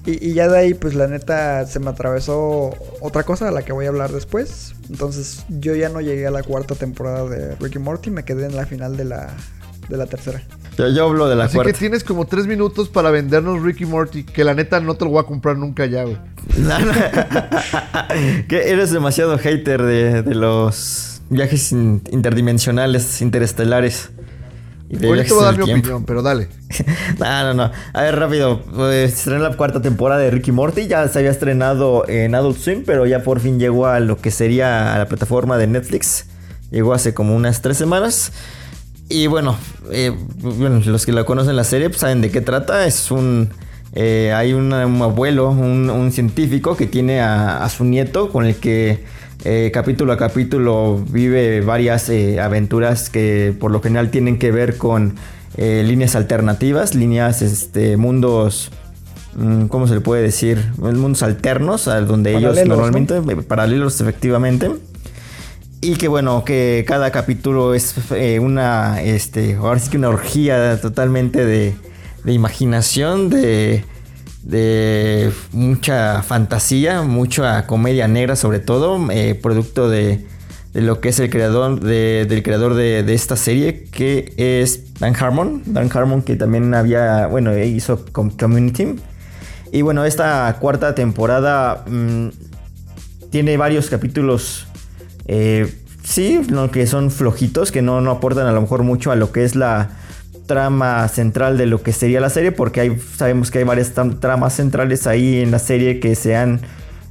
Y, 0.06 0.28
y 0.30 0.32
ya 0.34 0.48
de 0.48 0.58
ahí, 0.58 0.74
pues 0.74 0.94
la 0.94 1.06
neta, 1.06 1.66
se 1.66 1.78
me 1.78 1.90
atravesó 1.90 2.70
otra 3.00 3.22
cosa 3.24 3.44
de 3.46 3.52
la 3.52 3.62
que 3.62 3.72
voy 3.72 3.86
a 3.86 3.90
hablar 3.90 4.10
después. 4.12 4.74
Entonces, 4.88 5.44
yo 5.48 5.74
ya 5.74 5.88
no 5.90 6.00
llegué 6.00 6.26
a 6.26 6.30
la 6.30 6.42
cuarta 6.42 6.74
temporada 6.74 7.28
de 7.28 7.54
Ricky 7.56 7.78
Morty, 7.78 8.10
me 8.10 8.24
quedé 8.24 8.46
en 8.46 8.56
la 8.56 8.64
final 8.66 8.96
de 8.96 9.04
la, 9.04 9.28
de 9.88 9.96
la 9.96 10.06
tercera. 10.06 10.42
Yo, 10.78 10.88
yo 10.88 11.04
hablo 11.04 11.28
de 11.28 11.36
la 11.36 11.44
Así 11.44 11.54
cuarta. 11.56 11.72
que 11.72 11.78
tienes 11.78 12.02
como 12.04 12.24
tres 12.26 12.46
minutos 12.46 12.88
para 12.88 13.10
vendernos 13.10 13.60
Ricky 13.62 13.84
Morty, 13.84 14.24
que 14.24 14.42
la 14.44 14.54
neta 14.54 14.80
no 14.80 14.94
te 14.94 15.04
lo 15.04 15.10
voy 15.10 15.20
a 15.20 15.26
comprar 15.26 15.58
nunca 15.58 15.84
ya, 15.84 16.04
güey. 16.04 16.16
que 18.48 18.70
eres 18.70 18.90
demasiado 18.90 19.36
hater 19.38 19.82
de, 19.82 20.22
de 20.22 20.34
los 20.34 21.20
viajes 21.28 21.72
in- 21.72 22.02
interdimensionales, 22.10 23.20
interestelares. 23.20 24.10
Y 24.90 24.96
viajes 24.98 25.28
te 25.28 25.34
voy 25.34 25.42
a 25.44 25.46
dar 25.46 25.56
mi 25.58 25.62
tiempo. 25.64 25.88
opinión, 25.88 26.04
pero 26.04 26.22
dale. 26.22 26.48
no, 27.18 27.44
no, 27.44 27.54
no. 27.54 27.70
A 27.92 28.02
ver, 28.02 28.16
rápido. 28.18 28.60
Pues, 28.74 29.12
estrenó 29.14 29.40
la 29.48 29.56
cuarta 29.56 29.80
temporada 29.80 30.20
de 30.20 30.30
Ricky 30.30 30.52
Morty. 30.52 30.88
Ya 30.88 31.06
se 31.08 31.20
había 31.20 31.30
estrenado 31.30 32.08
en 32.08 32.34
Adult 32.34 32.58
Swim, 32.58 32.82
pero 32.84 33.06
ya 33.06 33.22
por 33.22 33.40
fin 33.40 33.60
llegó 33.60 33.86
a 33.86 34.00
lo 34.00 34.16
que 34.16 34.30
sería 34.32 34.94
a 34.94 34.98
la 34.98 35.06
plataforma 35.06 35.58
de 35.58 35.68
Netflix. 35.68 36.26
Llegó 36.70 36.92
hace 36.92 37.14
como 37.14 37.36
unas 37.36 37.62
tres 37.62 37.76
semanas. 37.78 38.32
Y 39.08 39.26
bueno, 39.28 39.56
eh, 39.92 40.12
bueno, 40.38 40.80
los 40.84 41.06
que 41.06 41.12
la 41.12 41.24
conocen 41.24 41.56
la 41.56 41.64
serie 41.64 41.88
pues, 41.88 42.00
saben 42.00 42.20
de 42.20 42.30
qué 42.30 42.40
trata. 42.40 42.84
Es 42.86 43.10
un... 43.12 43.50
eh, 43.92 44.32
hay 44.34 44.52
un 44.52 44.72
abuelo, 44.72 45.50
un, 45.50 45.88
un 45.90 46.12
científico 46.12 46.76
que 46.76 46.86
tiene 46.86 47.20
a, 47.20 47.64
a 47.64 47.68
su 47.68 47.84
nieto 47.84 48.30
con 48.30 48.44
el 48.44 48.56
que 48.56 49.04
eh, 49.44 49.70
capítulo 49.72 50.12
a 50.12 50.18
capítulo 50.18 51.02
vive 51.08 51.62
varias 51.62 52.10
eh, 52.10 52.40
aventuras 52.40 53.08
que 53.08 53.54
por 53.58 53.70
lo 53.70 53.80
general 53.80 54.10
tienen 54.10 54.38
que 54.38 54.52
ver 54.52 54.76
con 54.76 55.14
eh, 55.56 55.82
líneas 55.86 56.14
alternativas, 56.14 56.94
líneas, 56.94 57.40
este, 57.40 57.96
mundos, 57.96 58.70
mm, 59.34 59.66
¿cómo 59.66 59.86
se 59.86 59.94
le 59.94 60.00
puede 60.00 60.22
decir? 60.22 60.62
Mundos 60.76 61.22
alternos, 61.22 61.88
a 61.88 62.00
donde 62.02 62.36
ellos 62.36 62.58
normalmente, 62.66 63.20
paralelos 63.48 64.00
efectivamente. 64.00 64.70
Y 65.80 65.94
que 65.94 66.08
bueno, 66.08 66.44
que 66.44 66.84
cada 66.86 67.10
capítulo 67.10 67.72
es 67.72 67.94
una, 68.40 69.00
este, 69.00 69.54
ahora 69.54 69.80
sí 69.80 69.88
que 69.88 69.96
una 69.96 70.10
orgía 70.10 70.78
totalmente 70.82 71.46
de, 71.46 71.74
de 72.24 72.32
imaginación, 72.34 73.30
de, 73.30 73.84
de 74.42 75.30
mucha 75.52 76.22
fantasía, 76.22 77.02
mucha 77.02 77.66
comedia 77.66 78.08
negra 78.08 78.36
sobre 78.36 78.58
todo, 78.58 79.10
eh, 79.10 79.34
producto 79.34 79.88
de, 79.88 80.26
de 80.72 80.80
lo 80.80 81.00
que 81.00 81.10
es 81.10 81.18
el 81.20 81.30
creador 81.30 81.80
de, 81.80 82.26
del 82.28 82.42
creador 82.42 82.74
de, 82.74 83.00
esta 83.12 83.36
serie, 83.36 83.84
que 83.84 84.32
es 84.36 84.94
Dan 84.98 85.14
Harmon. 85.14 85.62
Dan 85.66 85.90
Harmon 85.92 86.22
que 86.22 86.36
también 86.36 86.72
había, 86.74 87.26
bueno, 87.26 87.56
hizo 87.58 88.04
Com- 88.12 88.30
Community. 88.30 88.96
Y 89.72 89.82
bueno, 89.82 90.04
esta 90.04 90.56
cuarta 90.58 90.94
temporada 90.94 91.84
mm, 91.86 92.28
tiene 93.30 93.56
varios 93.56 93.88
capítulos, 93.88 94.66
eh, 95.26 95.72
sí, 96.02 96.40
no, 96.50 96.70
que 96.70 96.86
son 96.88 97.10
flojitos, 97.12 97.70
que 97.70 97.82
no, 97.82 98.00
no 98.00 98.10
aportan 98.10 98.46
a 98.48 98.52
lo 98.52 98.60
mejor 98.62 98.82
mucho 98.82 99.12
a 99.12 99.16
lo 99.16 99.30
que 99.30 99.44
es 99.44 99.54
la 99.54 99.90
trama 100.50 101.06
central 101.06 101.56
de 101.56 101.66
lo 101.66 101.80
que 101.80 101.92
sería 101.92 102.20
la 102.20 102.28
serie, 102.28 102.50
porque 102.50 102.80
hay, 102.80 102.98
sabemos 102.98 103.52
que 103.52 103.58
hay 103.58 103.64
varias 103.64 103.92
tramas 104.18 104.52
centrales 104.52 105.06
ahí 105.06 105.38
en 105.38 105.52
la 105.52 105.60
serie 105.60 106.00
que 106.00 106.16
se 106.16 106.34
han 106.34 106.60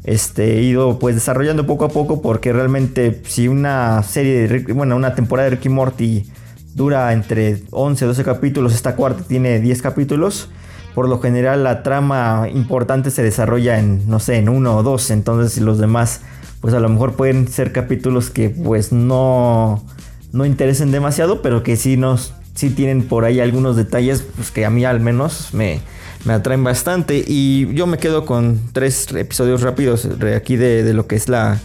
este, 0.04 0.62
ido 0.62 1.00
pues 1.00 1.16
desarrollando 1.16 1.66
poco 1.66 1.86
a 1.86 1.88
poco, 1.88 2.22
porque 2.22 2.52
realmente 2.52 3.22
si 3.26 3.48
una 3.48 4.04
serie, 4.04 4.46
de 4.46 4.74
bueno, 4.74 4.98
una 4.98 5.16
temporada 5.16 5.50
de 5.50 5.56
Ricky 5.56 5.70
Morty 5.70 6.30
dura 6.76 7.14
entre 7.14 7.64
11 7.72 8.08
12 8.08 8.26
capítulos, 8.26 8.76
esta 8.76 8.98
cuarta 8.98 9.24
tiene 9.24 9.62
10 9.62 9.82
capítulos, 9.84 10.50
por 10.94 11.08
lo 11.08 11.22
general 11.22 11.64
la 11.64 11.82
trama 11.82 12.50
importante 12.54 13.10
se 13.10 13.24
desarrolla 13.24 13.80
en, 13.80 14.06
no 14.10 14.20
sé, 14.20 14.36
en 14.36 14.50
uno 14.50 14.76
o 14.76 14.84
dos, 14.84 15.12
entonces 15.12 15.62
los 15.62 15.78
demás 15.78 16.20
pues 16.60 16.74
a 16.74 16.82
lo 16.82 16.90
mejor 16.90 17.14
pueden 17.14 17.48
ser 17.48 17.72
capítulos 17.72 18.32
que 18.32 18.50
pues 18.50 18.92
no, 18.92 19.82
no 20.34 20.46
interesen 20.46 20.92
demasiado, 20.92 21.42
pero 21.42 21.64
que 21.64 21.78
sí 21.78 21.96
nos 21.96 22.34
sí 22.60 22.70
tienen 22.70 23.04
por 23.04 23.24
ahí 23.24 23.40
algunos 23.40 23.78
detalles 23.78 24.22
pues, 24.36 24.52
que 24.52 24.66
a 24.66 24.70
mí 24.70 24.84
al 24.84 25.00
menos 25.00 25.54
me, 25.54 25.80
me 26.26 26.34
atraen 26.34 26.62
bastante. 26.64 27.24
Y 27.26 27.74
yo 27.74 27.88
me 27.88 27.98
quedo 27.98 28.26
con 28.26 28.60
tres 28.74 29.08
episodios 29.14 29.62
rápidos 29.62 30.20
de 30.20 30.36
aquí 30.36 30.58
de, 30.58 30.84
de 30.84 30.94
lo 30.94 31.08
que 31.08 31.16
es 31.16 31.30
la, 31.30 31.58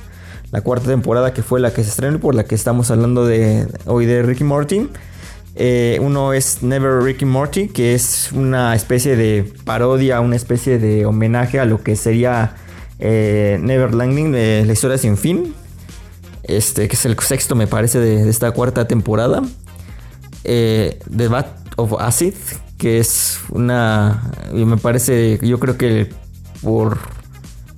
la 0.52 0.60
cuarta 0.60 0.86
temporada, 0.86 1.34
que 1.34 1.42
fue 1.42 1.58
la 1.58 1.72
que 1.72 1.82
se 1.82 1.90
estrenó 1.90 2.16
y 2.16 2.20
por 2.20 2.36
la 2.36 2.44
que 2.44 2.54
estamos 2.54 2.92
hablando 2.92 3.26
de 3.26 3.66
hoy 3.86 4.06
de 4.06 4.22
Ricky 4.22 4.44
Morty. 4.44 4.88
Eh, 5.56 5.98
uno 6.00 6.32
es 6.32 6.62
Never 6.62 7.02
Ricky 7.02 7.24
Morty, 7.24 7.66
que 7.68 7.94
es 7.94 8.30
una 8.30 8.76
especie 8.76 9.16
de 9.16 9.52
parodia, 9.64 10.20
una 10.20 10.36
especie 10.36 10.78
de 10.78 11.06
homenaje 11.06 11.58
a 11.58 11.64
lo 11.64 11.82
que 11.82 11.96
sería 11.96 12.54
eh, 13.00 13.58
Never 13.60 13.94
Landing, 13.94 14.30
la 14.32 14.72
historia 14.72 14.96
sin 14.96 15.16
fin. 15.16 15.54
Este, 16.44 16.86
que 16.86 16.94
es 16.94 17.04
el 17.04 17.18
sexto, 17.18 17.56
me 17.56 17.66
parece, 17.66 17.98
de 17.98 18.28
esta 18.28 18.52
cuarta 18.52 18.86
temporada. 18.86 19.42
Eh, 20.44 20.98
The 21.16 21.28
Bat 21.28 21.46
of 21.76 21.94
Acid, 22.00 22.34
que 22.78 22.98
es 23.00 23.38
una. 23.50 24.30
Me 24.52 24.76
parece, 24.76 25.38
yo 25.42 25.58
creo 25.58 25.76
que 25.76 26.10
por 26.62 26.98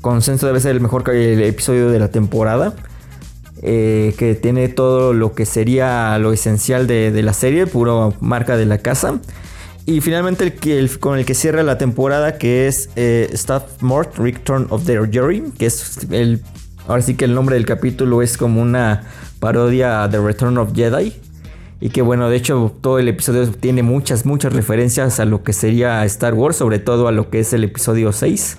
consenso 0.01 0.47
debe 0.47 0.61
ser 0.61 0.73
el 0.73 0.81
mejor 0.81 1.09
episodio 1.09 1.91
de 1.91 1.99
la 1.99 2.09
temporada. 2.11 2.75
eh, 3.63 4.15
que 4.19 4.35
tiene 4.35 4.69
todo 4.69 5.13
lo 5.13 5.35
que 5.35 5.47
sería 5.47 6.19
lo 6.19 6.33
esencial 6.33 6.87
de, 6.87 7.11
de 7.11 7.23
la 7.23 7.33
serie, 7.33 7.67
puro 7.67 8.15
marca 8.21 8.57
de 8.57 8.67
la 8.67 8.79
casa. 8.79 9.19
Y 9.87 10.01
finalmente 10.01 10.45
el 10.45 10.53
que, 10.55 10.89
con 10.99 11.19
el 11.19 11.25
que 11.25 11.35
cierra 11.35 11.63
la 11.63 11.79
temporada, 11.79 12.39
que 12.39 12.67
es 12.67 12.91
eh, 12.97 13.29
Staff 13.33 13.83
Mort, 13.83 14.17
Return 14.19 14.67
of 14.71 14.85
the 14.85 14.99
Jury, 15.13 15.43
que 15.59 15.67
es 15.67 15.99
el... 16.11 16.43
Ahora 16.89 17.03
sí 17.03 17.15
que 17.15 17.25
el 17.25 17.35
nombre 17.35 17.57
del 17.57 17.67
capítulo 17.67 18.23
es 18.23 18.37
como 18.37 18.63
una 18.63 19.05
parodia 19.41 20.09
The 20.11 20.21
Return 20.21 20.59
of 20.59 20.73
Jedi. 20.75 21.13
Y 21.81 21.91
que 21.91 22.03
bueno, 22.03 22.31
de 22.31 22.37
hecho 22.37 22.75
todo 22.81 22.99
el 22.99 23.09
episodio 23.09 23.51
tiene 23.51 23.83
muchas, 23.83 24.25
muchas 24.25 24.53
referencias 24.53 25.21
a 25.21 25.25
lo 25.25 25.43
que 25.43 25.53
sería 25.53 26.05
Star 26.07 26.35
Wars, 26.35 26.57
sobre 26.57 26.79
todo 26.79 27.09
a 27.09 27.13
lo 27.13 27.29
que 27.29 27.41
es 27.41 27.53
el 27.53 27.65
episodio 27.65 28.13
6. 28.13 28.57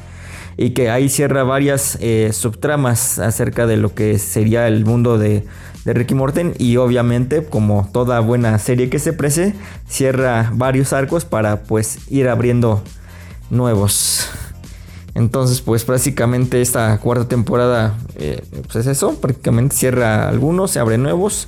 Y 0.58 0.72
que 0.72 0.90
ahí 0.90 1.10
cierra 1.10 1.44
varias 1.44 1.98
eh, 2.02 2.32
subtramas 2.34 3.20
acerca 3.20 3.68
de 3.68 3.78
lo 3.78 3.94
que 3.94 4.18
sería 4.18 4.68
el 4.68 4.86
mundo 4.86 5.18
de, 5.18 5.46
de 5.86 5.94
Ricky 5.94 6.16
Morten. 6.16 6.54
Y 6.58 6.78
obviamente, 6.78 7.44
como 7.44 7.90
toda 7.92 8.20
buena 8.20 8.58
serie 8.60 8.90
que 8.90 9.00
se 9.00 9.14
precie, 9.14 9.54
cierra 9.88 10.52
varios 10.54 10.94
arcos 10.94 11.26
para 11.26 11.64
pues 11.64 12.00
ir 12.10 12.28
abriendo 12.28 12.84
nuevos. 13.50 14.30
Entonces, 15.18 15.62
pues 15.62 15.84
prácticamente 15.84 16.62
esta 16.62 17.00
cuarta 17.00 17.28
temporada, 17.28 17.96
eh, 18.18 18.44
pues 18.64 18.76
es 18.76 18.88
eso, 18.88 19.20
prácticamente 19.20 19.76
cierra 19.76 20.30
algunos, 20.30 20.70
se 20.70 20.80
abre 20.80 21.00
nuevos, 21.00 21.48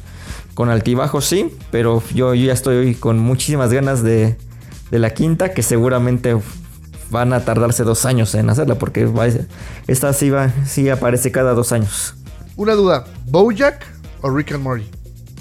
con 0.59 0.69
altibajos 0.69 1.23
sí, 1.23 1.55
pero 1.71 2.03
yo, 2.13 2.33
yo 2.33 2.47
ya 2.47 2.51
estoy 2.51 2.93
con 2.93 3.17
muchísimas 3.17 3.71
ganas 3.71 4.03
de, 4.03 4.35
de 4.91 4.99
la 4.99 5.13
quinta, 5.13 5.53
que 5.53 5.63
seguramente 5.63 6.37
van 7.09 7.31
a 7.31 7.45
tardarse 7.45 7.85
dos 7.85 8.03
años 8.03 8.35
en 8.35 8.49
hacerla, 8.49 8.75
porque 8.75 9.05
va 9.05 9.25
esta 9.87 10.11
sí, 10.11 10.29
va, 10.29 10.51
sí 10.65 10.89
aparece 10.89 11.31
cada 11.31 11.53
dos 11.53 11.71
años. 11.71 12.13
Una 12.57 12.73
duda, 12.73 13.05
¿Bojack 13.27 13.85
o 14.19 14.29
Rick 14.31 14.51
and 14.51 14.61
Morty? 14.61 14.85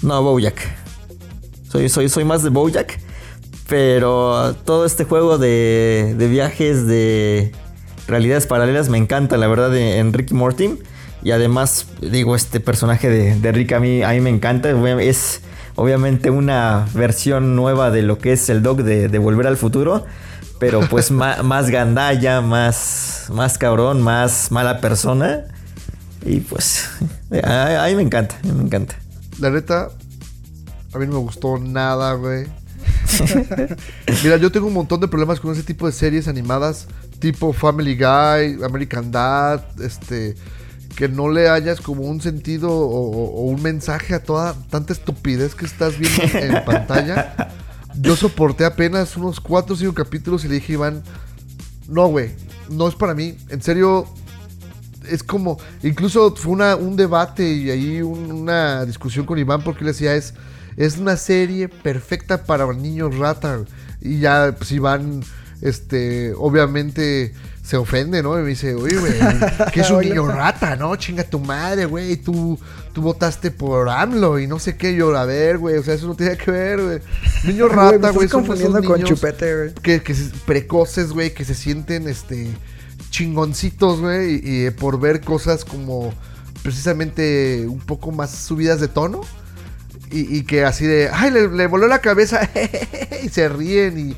No, 0.01 0.23
Bojack. 0.23 0.55
Soy, 1.69 1.89
soy, 1.89 2.07
soy 2.07 2.23
más 2.23 2.41
de 2.41 2.49
Bojack. 2.49 2.97
Pero 3.67 4.55
todo 4.63 4.85
este 4.85 5.03
juego 5.03 5.37
de, 5.37 6.15
de 6.17 6.27
viajes, 6.29 6.87
de 6.87 7.51
realidades 8.07 8.47
paralelas, 8.47 8.87
me 8.87 8.97
encanta, 8.97 9.35
la 9.35 9.49
verdad, 9.49 9.75
en 9.75 10.13
Ricky 10.13 10.33
Morty. 10.33 10.79
Y 11.21 11.31
además, 11.31 11.85
digo, 12.01 12.35
este 12.35 12.59
personaje 12.59 13.09
de, 13.09 13.35
de 13.39 13.51
Rick 13.51 13.73
a 13.73 13.79
mí, 13.79 14.03
a 14.03 14.09
mí 14.11 14.21
me 14.21 14.29
encanta. 14.29 14.69
Es 15.01 15.41
obviamente 15.75 16.29
una 16.29 16.87
versión 16.93 17.55
nueva 17.55 17.91
de 17.91 18.01
lo 18.03 18.17
que 18.19 18.33
es 18.33 18.49
el 18.49 18.63
Dog 18.63 18.83
de, 18.83 19.09
de 19.09 19.17
Volver 19.19 19.47
al 19.47 19.57
Futuro. 19.57 20.05
Pero 20.59 20.81
pues 20.89 21.11
ma- 21.11 21.43
más 21.43 21.69
gandalla, 21.69 22.41
más, 22.41 23.27
más 23.33 23.57
cabrón, 23.57 24.01
más 24.01 24.51
mala 24.51 24.79
persona. 24.81 25.45
Y 26.25 26.41
pues, 26.41 26.89
a, 27.43 27.83
a 27.85 27.87
mí 27.87 27.95
me 27.95 28.01
encanta, 28.01 28.35
a 28.43 28.47
mí 28.47 28.53
me 28.53 28.63
encanta. 28.63 28.95
La 29.39 29.49
neta, 29.49 29.89
a 30.93 30.97
mí 30.99 31.05
no 31.05 31.13
me 31.13 31.19
gustó 31.19 31.57
nada, 31.57 32.13
güey. 32.13 32.45
Mira, 34.23 34.37
yo 34.37 34.51
tengo 34.51 34.67
un 34.67 34.73
montón 34.73 34.99
de 34.99 35.07
problemas 35.07 35.39
con 35.39 35.51
ese 35.53 35.63
tipo 35.63 35.85
de 35.85 35.91
series 35.93 36.27
animadas, 36.27 36.87
tipo 37.19 37.53
Family 37.53 37.95
Guy, 37.95 38.63
American 38.63 39.11
Dad, 39.11 39.63
este, 39.81 40.35
que 40.99 41.07
no 41.07 41.29
le 41.29 41.47
hayas 41.47 41.79
como 41.79 42.01
un 42.01 42.19
sentido 42.19 42.69
o, 42.71 43.45
un 43.45 43.61
mensaje 43.63 44.13
a 44.13 44.21
toda 44.21 44.53
tanta 44.69 44.91
estupidez 44.91 45.55
que 45.55 45.65
estás 45.65 45.97
viendo 45.97 46.21
en, 46.37 46.61
pantalla. 46.65 47.53
Yo 48.01 48.17
soporté 48.17 48.65
apenas 48.65 49.15
unos 49.15 49.39
4 49.39 49.75
o 49.75 49.77
5 49.77 49.93
capítulos 49.93 50.43
y 50.43 50.49
le 50.49 50.55
dije 50.55 50.73
a 50.73 50.75
Iván, 50.75 51.03
no, 51.87 52.07
güey, 52.07 52.31
no 52.69 52.85
es 52.89 52.95
para 52.95 53.13
mí. 53.15 53.37
En 53.47 53.61
serio, 53.61 54.07
es 55.09 55.23
como, 55.23 55.57
incluso 55.83 56.35
fue 56.35 56.51
una, 56.51 56.75
un 56.75 56.97
debate 56.97 57.49
y 57.49 57.69
ahí 57.71 58.01
un- 58.01 58.33
una 58.33 58.83
discusión 58.85 59.25
con 59.25 59.39
Iván 59.39 59.63
porque 59.63 59.85
le 59.85 59.91
decía, 59.91 60.15
es, 60.15 60.33
es 60.75 60.97
una 60.97 61.15
serie 61.15 61.69
perfecta 61.69 62.43
para 62.43 62.71
niños 62.73 63.17
rata. 63.17 63.55
güey". 63.55 63.67
Y 64.01 64.19
ya, 64.19 64.53
pues 64.57 64.69
Iván, 64.73 65.21
este, 65.61 66.33
obviamente 66.37 67.33
se 67.69 67.77
ofende, 67.77 68.23
¿no? 68.23 68.39
Y 68.39 68.41
me 68.41 68.49
dice, 68.49 68.73
oye, 68.73 68.97
güey, 68.97 69.13
que 69.71 69.81
es 69.81 69.91
un 69.91 69.99
niño 70.01 70.25
rata, 70.25 70.75
¿no? 70.75 70.95
Chinga 70.95 71.23
tu 71.23 71.37
madre, 71.39 71.85
güey, 71.85 72.17
tú, 72.17 72.59
tú 72.93 73.03
votaste 73.03 73.51
por 73.51 73.87
AMLO 73.89 74.39
y 74.39 74.47
no 74.47 74.57
sé 74.57 74.75
qué, 74.75 74.95
yo, 74.95 75.15
a 75.15 75.23
ver, 75.25 75.59
güey, 75.59 75.77
o 75.77 75.83
sea, 75.83 75.93
eso 75.93 76.07
no 76.07 76.15
tiene 76.15 76.35
que 76.35 76.49
ver, 76.49 76.81
güey. 76.81 76.99
Niño 77.43 77.67
rata, 77.69 77.95
estás 77.97 78.15
güey, 78.15 78.27
son 78.27 78.39
confundiendo 78.41 78.83
con 78.83 79.03
Chupete, 79.03 79.55
güey. 79.55 79.73
que, 79.83 80.01
que 80.01 80.15
se- 80.15 80.31
precoces, 80.47 81.11
güey, 81.11 81.31
que 81.31 81.45
se 81.45 81.53
sienten 81.53 82.07
este 82.07 82.47
chingoncitos, 83.11 83.99
güey, 83.99 84.37
y, 84.37 84.41
y, 84.43 84.65
eh, 84.65 84.71
por 84.71 84.99
ver 84.99 85.21
cosas 85.21 85.63
como 85.63 86.11
precisamente 86.63 87.67
un 87.67 87.81
poco 87.81 88.11
más 88.11 88.31
subidas 88.31 88.79
de 88.79 88.87
tono. 88.87 89.21
Y, 90.11 90.37
y 90.37 90.41
que 90.43 90.65
así 90.65 90.87
de, 90.87 91.07
ay, 91.13 91.29
le, 91.29 91.47
le 91.49 91.67
voló 91.67 91.85
la 91.87 91.99
cabeza, 91.99 92.49
y 93.23 93.29
se 93.29 93.47
ríen, 93.47 94.09
y, 94.09 94.15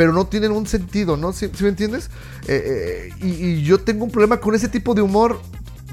pero 0.00 0.14
no 0.14 0.26
tienen 0.26 0.52
un 0.52 0.66
sentido, 0.66 1.18
¿no? 1.18 1.34
¿Sí, 1.34 1.50
me 1.60 1.68
entiendes? 1.68 2.08
Eh, 2.48 3.10
eh, 3.20 3.26
y, 3.26 3.62
yo 3.64 3.80
tengo 3.80 4.02
un 4.02 4.10
problema 4.10 4.40
con 4.40 4.54
ese 4.54 4.70
tipo 4.70 4.94
de 4.94 5.02
humor. 5.02 5.42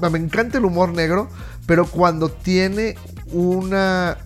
Me 0.00 0.18
encanta 0.18 0.56
el 0.56 0.64
humor 0.64 0.94
negro, 0.94 1.28
pero 1.66 1.84
cuando 1.84 2.30
tiene 2.30 2.96
una... 3.32 4.16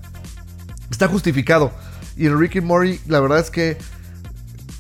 Está 0.88 1.08
justificado. 1.08 1.72
Y 2.16 2.26
en 2.26 2.38
Ricky 2.38 2.60
Mori, 2.60 3.00
la 3.08 3.18
verdad 3.18 3.40
es 3.40 3.50
que 3.50 3.76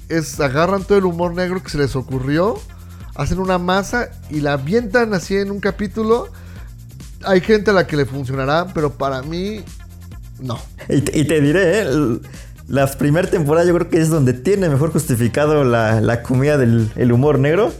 es 0.08 0.38
agarran 0.38 0.84
todo 0.84 0.98
el 0.98 1.04
humor 1.04 1.34
negro 1.34 1.60
que 1.60 1.70
se 1.70 1.78
les 1.78 1.96
ocurrió, 1.96 2.60
hacen 3.16 3.40
una 3.40 3.58
masa 3.58 4.08
y 4.30 4.40
la 4.40 4.52
avientan 4.52 5.14
así 5.14 5.34
en 5.34 5.50
un 5.50 5.58
capítulo. 5.58 6.28
Hay 7.24 7.40
gente 7.40 7.72
a 7.72 7.74
la 7.74 7.88
que 7.88 7.96
le 7.96 8.06
funcionará, 8.06 8.68
pero 8.72 8.92
para 8.92 9.20
mí 9.22 9.64
no. 10.38 10.60
Y 10.88 11.24
te, 11.24 11.40
diré. 11.40 11.86
La 12.72 12.86
primera 12.86 13.28
temporada 13.28 13.66
yo 13.66 13.74
creo 13.74 13.90
que 13.90 14.00
es 14.00 14.08
donde 14.08 14.32
tiene 14.32 14.70
mejor 14.70 14.92
justificado 14.92 15.62
la, 15.62 16.00
la 16.00 16.22
comida 16.22 16.56
del 16.56 16.90
el 16.96 17.12
humor 17.12 17.38
negro. 17.38 17.70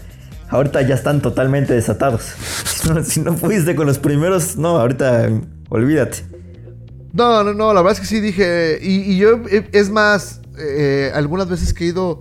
Ahorita 0.51 0.83
ya 0.83 0.95
están 0.95 1.23
totalmente 1.23 1.73
desatados. 1.73 2.25
Si 2.67 2.89
no, 2.91 3.03
si 3.03 3.21
no 3.21 3.35
pudiste 3.35 3.75
con 3.75 3.87
los 3.87 3.99
primeros, 3.99 4.59
no, 4.59 4.79
ahorita 4.79 5.31
olvídate. 5.71 6.19
No, 7.15 7.43
no, 7.43 7.55
no, 7.55 7.73
la 7.73 7.81
verdad 7.81 7.95
es 7.95 8.01
que 8.01 8.07
sí 8.15 8.21
dije. 8.21 8.81
Y, 8.83 9.17
yo, 9.17 9.41
eh, 9.51 9.67
es 9.73 9.89
más, 9.89 10.43
eh, 10.59 11.11
algunas 11.15 11.49
veces 11.49 11.73
que 11.73 11.85
he 11.85 11.87
ido 11.87 12.21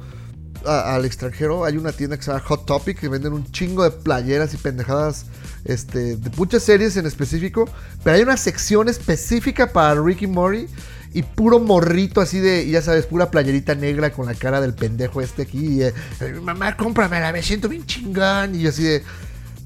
al 0.66 1.04
extranjero, 1.04 1.66
hay 1.66 1.76
una 1.76 1.92
tienda 1.92 2.16
que 2.16 2.24
se 2.24 2.32
llama 2.32 2.42
Hot 2.46 2.66
Topic 2.66 2.98
que 2.98 3.10
venden 3.10 3.34
un 3.34 3.52
chingo 3.52 3.84
de 3.84 3.92
playeras 3.92 4.54
y 4.54 4.58
pendejadas 4.58 5.26
este, 5.66 6.16
de 6.18 6.30
muchas 6.38 6.64
series 6.64 6.98
en 6.98 7.06
específico. 7.06 7.70
Pero 8.04 8.16
hay 8.16 8.22
una 8.24 8.38
sección 8.38 8.90
específica 8.90 9.72
para 9.72 10.00
Ricky 10.02 10.28
Mori 10.28 10.68
y 11.14 11.24
puro 11.24 11.60
morrito 11.60 12.22
así 12.22 12.40
de, 12.40 12.70
ya 12.70 12.82
sabes, 12.82 13.06
pura 13.06 13.30
playerita 13.32 13.76
negra 13.76 14.12
con 14.12 14.26
la 14.26 14.34
cara 14.34 14.62
del 14.62 14.74
pendejo 14.74 15.22
este 15.22 15.42
aquí. 15.44 15.80
y, 15.80 15.84
eh, 15.84 15.94
Mamá, 16.42 16.78
cómpramela, 16.78 17.32
me 17.34 17.44
siento 17.44 17.68
bien 17.70 17.86
chingón. 17.86 18.56
Y 18.56 18.66
así 18.68 18.84
de, 18.84 19.04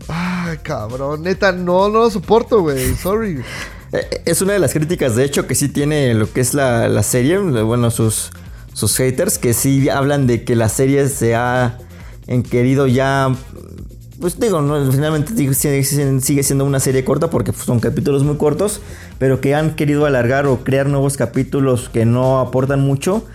ay, 0.07 0.57
cabrón, 0.63 1.23
neta, 1.23 1.51
no, 1.51 1.89
no 1.89 1.99
lo 1.99 2.09
soporto, 2.09 2.61
güey, 2.61 2.95
sorry. 2.95 3.41
Eh, 3.91 4.23
Es 4.25 4.41
una 4.41 4.53
de 4.53 4.59
las 4.59 4.73
críticas, 4.73 5.15
de 5.15 5.23
hecho, 5.23 5.45
que 5.45 5.53
sí 5.53 5.69
tiene 5.69 6.15
lo 6.15 6.31
que 6.33 6.41
es 6.41 6.55
la, 6.55 6.89
la 6.89 7.03
serie, 7.03 7.37
bueno, 7.37 7.91
sus, 7.91 8.31
sus 8.73 8.97
haters, 8.97 9.37
que 9.37 9.53
sí 9.53 9.89
hablan 9.89 10.25
de 10.25 10.43
que 10.43 10.55
la 10.55 10.69
serie 10.69 11.07
se 11.07 11.35
ha 11.35 11.77
querido 12.49 12.87
ya, 12.87 13.33
pues 14.19 14.39
digo, 14.39 14.59
finalmente 14.91 15.33
sigue, 15.53 16.43
siendo 16.43 16.65
una 16.65 16.79
serie 16.79 17.03
corta 17.03 17.29
porque 17.29 17.51
pues, 17.51 17.65
son 17.65 17.79
capítulos 17.79 18.23
muy 18.23 18.37
cortos, 18.37 18.81
pero 19.17 19.41
que 19.41 19.55
han 19.55 19.75
querido 19.75 20.05
alargar 20.05 20.45
o 20.45 20.63
crear 20.63 20.87
nuevos 20.87 21.17
capítulos 21.17 21.89
que 21.89 22.05
no 22.05 22.39
aportan 22.39 22.81
mucho 22.81 23.25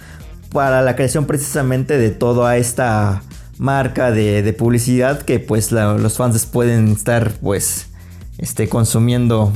para 0.52 0.82
la 0.82 0.96
creación 0.96 1.26
precisamente 1.26 1.98
de 1.98 2.10
toda 2.10 2.56
esta 2.56 3.22
marca 3.58 4.10
de, 4.10 4.54
publicidad 4.54 5.20
que 5.22 5.38
pues 5.38 5.70
los 5.70 6.16
fans 6.16 6.46
pueden 6.46 6.88
estar 6.88 7.32
pues 7.40 7.88
este, 8.38 8.68
consumiendo 8.68 9.52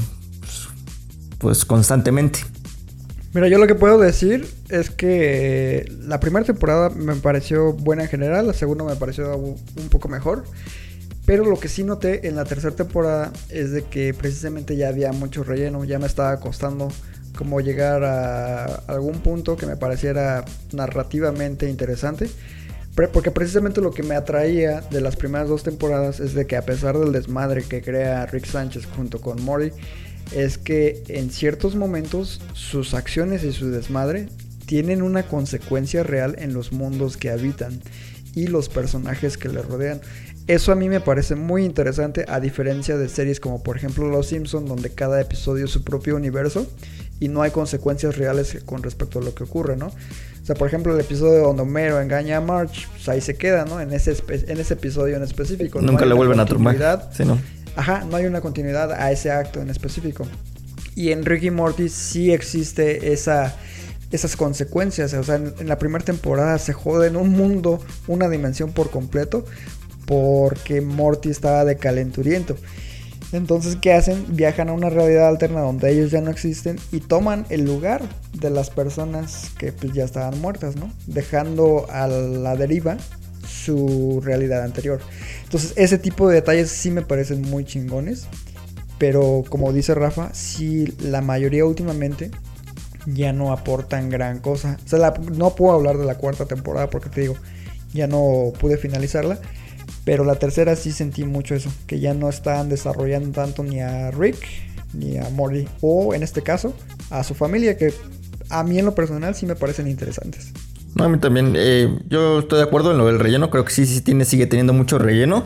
pues 1.38 1.64
constantemente. 1.64 2.40
Mira, 3.32 3.48
yo 3.48 3.58
lo 3.58 3.66
que 3.66 3.74
puedo 3.74 3.98
decir 3.98 4.46
es 4.68 4.90
que 4.90 5.90
la 6.02 6.20
primera 6.20 6.44
temporada 6.44 6.90
me 6.90 7.16
pareció 7.16 7.72
buena 7.72 8.04
en 8.04 8.08
general, 8.08 8.46
la 8.46 8.52
segunda 8.52 8.84
me 8.84 8.94
pareció 8.94 9.36
un 9.36 9.88
poco 9.90 10.08
mejor. 10.08 10.44
Pero 11.26 11.44
lo 11.44 11.58
que 11.58 11.68
sí 11.68 11.84
noté 11.84 12.28
en 12.28 12.36
la 12.36 12.44
tercera 12.44 12.76
temporada 12.76 13.32
es 13.48 13.70
de 13.72 13.82
que 13.84 14.12
precisamente 14.12 14.76
ya 14.76 14.88
había 14.88 15.12
mucho 15.12 15.42
relleno, 15.42 15.84
ya 15.84 15.98
me 15.98 16.06
estaba 16.06 16.38
costando 16.38 16.88
como 17.36 17.60
llegar 17.60 18.04
a 18.04 18.64
algún 18.86 19.20
punto 19.20 19.56
que 19.56 19.66
me 19.66 19.76
pareciera 19.76 20.44
narrativamente 20.72 21.68
interesante. 21.68 22.28
Porque 23.12 23.32
precisamente 23.32 23.80
lo 23.80 23.90
que 23.90 24.04
me 24.04 24.14
atraía 24.14 24.80
de 24.82 25.00
las 25.00 25.16
primeras 25.16 25.48
dos 25.48 25.64
temporadas 25.64 26.20
es 26.20 26.32
de 26.32 26.46
que 26.46 26.56
a 26.56 26.62
pesar 26.62 26.96
del 26.96 27.10
desmadre 27.10 27.64
que 27.64 27.82
crea 27.82 28.24
Rick 28.26 28.46
Sánchez 28.46 28.86
junto 28.86 29.20
con 29.20 29.42
Mori, 29.42 29.72
es 30.32 30.58
que 30.58 31.02
en 31.08 31.30
ciertos 31.30 31.74
momentos 31.74 32.40
sus 32.52 32.94
acciones 32.94 33.42
y 33.42 33.52
su 33.52 33.70
desmadre 33.70 34.28
tienen 34.66 35.02
una 35.02 35.24
consecuencia 35.24 36.04
real 36.04 36.36
en 36.38 36.54
los 36.54 36.72
mundos 36.72 37.16
que 37.16 37.30
habitan 37.30 37.80
y 38.34 38.46
los 38.46 38.68
personajes 38.68 39.36
que 39.38 39.48
le 39.48 39.62
rodean. 39.62 40.00
Eso 40.46 40.72
a 40.72 40.74
mí 40.74 40.88
me 40.88 41.00
parece 41.00 41.36
muy 41.36 41.64
interesante 41.64 42.26
a 42.28 42.38
diferencia 42.38 42.98
de 42.98 43.08
series 43.08 43.40
como 43.40 43.62
por 43.62 43.76
ejemplo 43.76 44.08
Los 44.10 44.26
Simpson 44.26 44.66
donde 44.66 44.90
cada 44.90 45.20
episodio 45.20 45.64
es 45.64 45.70
su 45.70 45.82
propio 45.84 46.16
universo 46.16 46.66
y 47.18 47.28
no 47.28 47.40
hay 47.40 47.50
consecuencias 47.50 48.18
reales 48.18 48.58
con 48.66 48.82
respecto 48.82 49.20
a 49.20 49.22
lo 49.22 49.34
que 49.34 49.44
ocurre, 49.44 49.76
¿no? 49.76 49.86
O 49.86 50.46
sea, 50.46 50.54
por 50.54 50.68
ejemplo, 50.68 50.92
el 50.92 51.00
episodio 51.00 51.40
donde 51.44 51.62
Homero 51.62 51.98
engaña 51.98 52.36
a 52.36 52.40
Marge, 52.42 52.86
pues 52.92 53.08
ahí 53.08 53.22
se 53.22 53.36
queda, 53.36 53.64
¿no? 53.64 53.80
En 53.80 53.94
ese, 53.94 54.14
en 54.28 54.60
ese 54.60 54.74
episodio 54.74 55.16
en 55.16 55.22
específico. 55.22 55.80
No 55.80 55.92
Nunca 55.92 56.04
lo 56.04 56.08
una 56.08 56.16
vuelven 56.16 56.40
a 56.40 56.44
tomar. 56.44 56.74
continuidad. 56.74 57.10
Sí, 57.14 57.24
¿no? 57.24 57.38
Ajá, 57.76 58.04
no 58.04 58.16
hay 58.16 58.26
una 58.26 58.42
continuidad 58.42 58.92
a 58.92 59.10
ese 59.10 59.30
acto 59.30 59.62
en 59.62 59.70
específico. 59.70 60.26
Y 60.94 61.12
en 61.12 61.24
Ricky 61.24 61.50
Morty 61.50 61.88
sí 61.88 62.30
existe 62.30 63.14
esa, 63.14 63.56
esas 64.10 64.36
consecuencias. 64.36 65.14
O 65.14 65.24
sea, 65.24 65.36
en, 65.36 65.54
en 65.58 65.68
la 65.68 65.78
primera 65.78 66.04
temporada 66.04 66.58
se 66.58 66.74
jode 66.74 67.08
en 67.08 67.16
un 67.16 67.30
mundo, 67.30 67.80
una 68.06 68.28
dimensión 68.28 68.72
por 68.72 68.90
completo, 68.90 69.46
porque 70.06 70.80
Morty 70.80 71.30
estaba 71.30 71.64
de 71.64 71.76
calenturiento. 71.76 72.56
Entonces, 73.32 73.76
¿qué 73.80 73.92
hacen? 73.92 74.24
Viajan 74.28 74.68
a 74.68 74.72
una 74.72 74.90
realidad 74.90 75.26
alterna 75.26 75.60
donde 75.60 75.90
ellos 75.90 76.10
ya 76.10 76.20
no 76.20 76.30
existen 76.30 76.78
y 76.92 77.00
toman 77.00 77.46
el 77.48 77.64
lugar 77.64 78.02
de 78.32 78.50
las 78.50 78.70
personas 78.70 79.50
que 79.58 79.72
pues, 79.72 79.92
ya 79.92 80.04
estaban 80.04 80.40
muertas, 80.40 80.76
¿no? 80.76 80.90
Dejando 81.06 81.86
a 81.90 82.06
la 82.06 82.54
deriva 82.54 82.96
su 83.48 84.20
realidad 84.24 84.62
anterior. 84.62 85.00
Entonces, 85.42 85.72
ese 85.76 85.98
tipo 85.98 86.28
de 86.28 86.36
detalles 86.36 86.70
sí 86.70 86.90
me 86.90 87.02
parecen 87.02 87.42
muy 87.42 87.64
chingones. 87.64 88.26
Pero 88.98 89.42
como 89.48 89.72
dice 89.72 89.94
Rafa, 89.94 90.32
sí 90.32 90.94
la 91.00 91.20
mayoría 91.20 91.64
últimamente 91.64 92.30
ya 93.06 93.32
no 93.32 93.52
aportan 93.52 94.08
gran 94.08 94.38
cosa. 94.38 94.78
O 94.84 94.88
sea, 94.88 95.14
no 95.36 95.54
puedo 95.54 95.74
hablar 95.74 95.98
de 95.98 96.04
la 96.04 96.16
cuarta 96.16 96.46
temporada 96.46 96.88
porque 96.88 97.10
te 97.10 97.22
digo, 97.22 97.34
ya 97.92 98.06
no 98.06 98.52
pude 98.58 98.76
finalizarla. 98.76 99.40
Pero 100.04 100.24
la 100.24 100.36
tercera 100.36 100.76
sí 100.76 100.92
sentí 100.92 101.24
mucho 101.24 101.54
eso, 101.54 101.72
que 101.86 101.98
ya 101.98 102.14
no 102.14 102.28
están 102.28 102.68
desarrollando 102.68 103.30
tanto 103.30 103.62
ni 103.62 103.80
a 103.80 104.10
Rick 104.10 104.36
ni 104.92 105.18
a 105.18 105.28
Morty. 105.30 105.66
O 105.80 106.14
en 106.14 106.22
este 106.22 106.42
caso, 106.42 106.74
a 107.10 107.24
su 107.24 107.34
familia, 107.34 107.76
que 107.76 107.92
a 108.50 108.62
mí 108.62 108.78
en 108.78 108.84
lo 108.84 108.94
personal 108.94 109.34
sí 109.34 109.46
me 109.46 109.56
parecen 109.56 109.88
interesantes. 109.88 110.52
No, 110.94 111.04
a 111.04 111.08
mí 111.08 111.18
también. 111.18 111.54
eh, 111.56 111.98
yo 112.08 112.40
estoy 112.40 112.58
de 112.58 112.64
acuerdo 112.64 112.92
en 112.92 112.98
lo 112.98 113.06
del 113.06 113.18
relleno. 113.18 113.50
Creo 113.50 113.64
que 113.64 113.72
sí, 113.72 113.86
sí 113.86 114.00
tiene, 114.00 114.24
sigue 114.24 114.46
teniendo 114.46 114.72
mucho 114.72 114.98
relleno. 114.98 115.44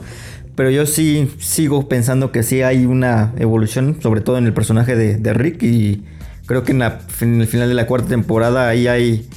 Pero 0.54 0.70
yo 0.70 0.86
sí 0.86 1.30
sigo 1.38 1.88
pensando 1.88 2.32
que 2.32 2.42
sí 2.42 2.62
hay 2.62 2.84
una 2.84 3.32
evolución, 3.38 3.98
sobre 4.02 4.20
todo 4.20 4.38
en 4.38 4.44
el 4.44 4.52
personaje 4.52 4.96
de, 4.96 5.32
Rick. 5.32 5.62
Y 5.62 6.02
creo 6.46 6.64
que 6.64 6.72
en, 6.72 6.82
en 6.82 7.40
el 7.40 7.46
final 7.46 7.68
de 7.68 7.74
la 7.74 7.86
cuarta 7.86 8.08
temporada 8.08 8.68
ahí 8.68 8.88
hay, 8.88 9.28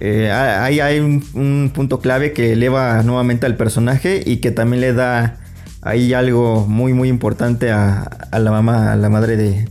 eh, 0.00 0.30
ahí 0.30 0.80
hay 0.80 0.98
un, 0.98 1.22
un 1.34 1.70
punto 1.74 2.00
clave 2.00 2.32
que 2.32 2.52
eleva 2.52 3.02
nuevamente 3.02 3.46
al 3.46 3.56
personaje 3.56 4.22
y 4.24 4.38
que 4.38 4.50
también 4.50 4.80
le 4.80 4.92
da 4.94 5.40
ahí 5.82 6.12
algo 6.14 6.66
muy, 6.66 6.92
muy 6.92 7.08
importante 7.08 7.70
a, 7.70 8.28
la 8.32 8.50
mamá, 8.50 8.92
a 8.92 8.96
la 8.96 9.08
madre 9.08 9.36
de, 9.36 9.66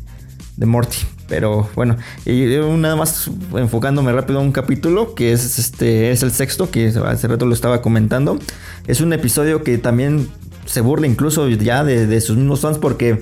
Morty. 0.65 0.97
Pero 1.27 1.69
bueno, 1.75 1.95
y 2.25 2.45
nada 2.77 2.95
más 2.95 3.29
enfocándome 3.53 4.11
rápido 4.11 4.39
a 4.39 4.41
un 4.41 4.51
capítulo 4.51 5.13
que 5.13 5.31
es 5.31 5.59
este 5.59 6.09
es 6.09 6.23
el 6.23 6.31
sexto 6.31 6.71
que 6.71 6.87
hace 6.87 7.27
rato 7.27 7.45
lo 7.45 7.53
estaba 7.53 7.81
comentando. 7.83 8.39
Es 8.87 8.99
un 8.99 9.13
episodio 9.13 9.63
que 9.63 9.77
también 9.77 10.27
se 10.65 10.81
burla 10.81 11.05
incluso 11.05 11.47
ya 11.47 11.83
de, 11.83 12.07
de 12.07 12.21
sus 12.21 12.35
mismos 12.35 12.61
fans 12.61 12.79
porque 12.79 13.21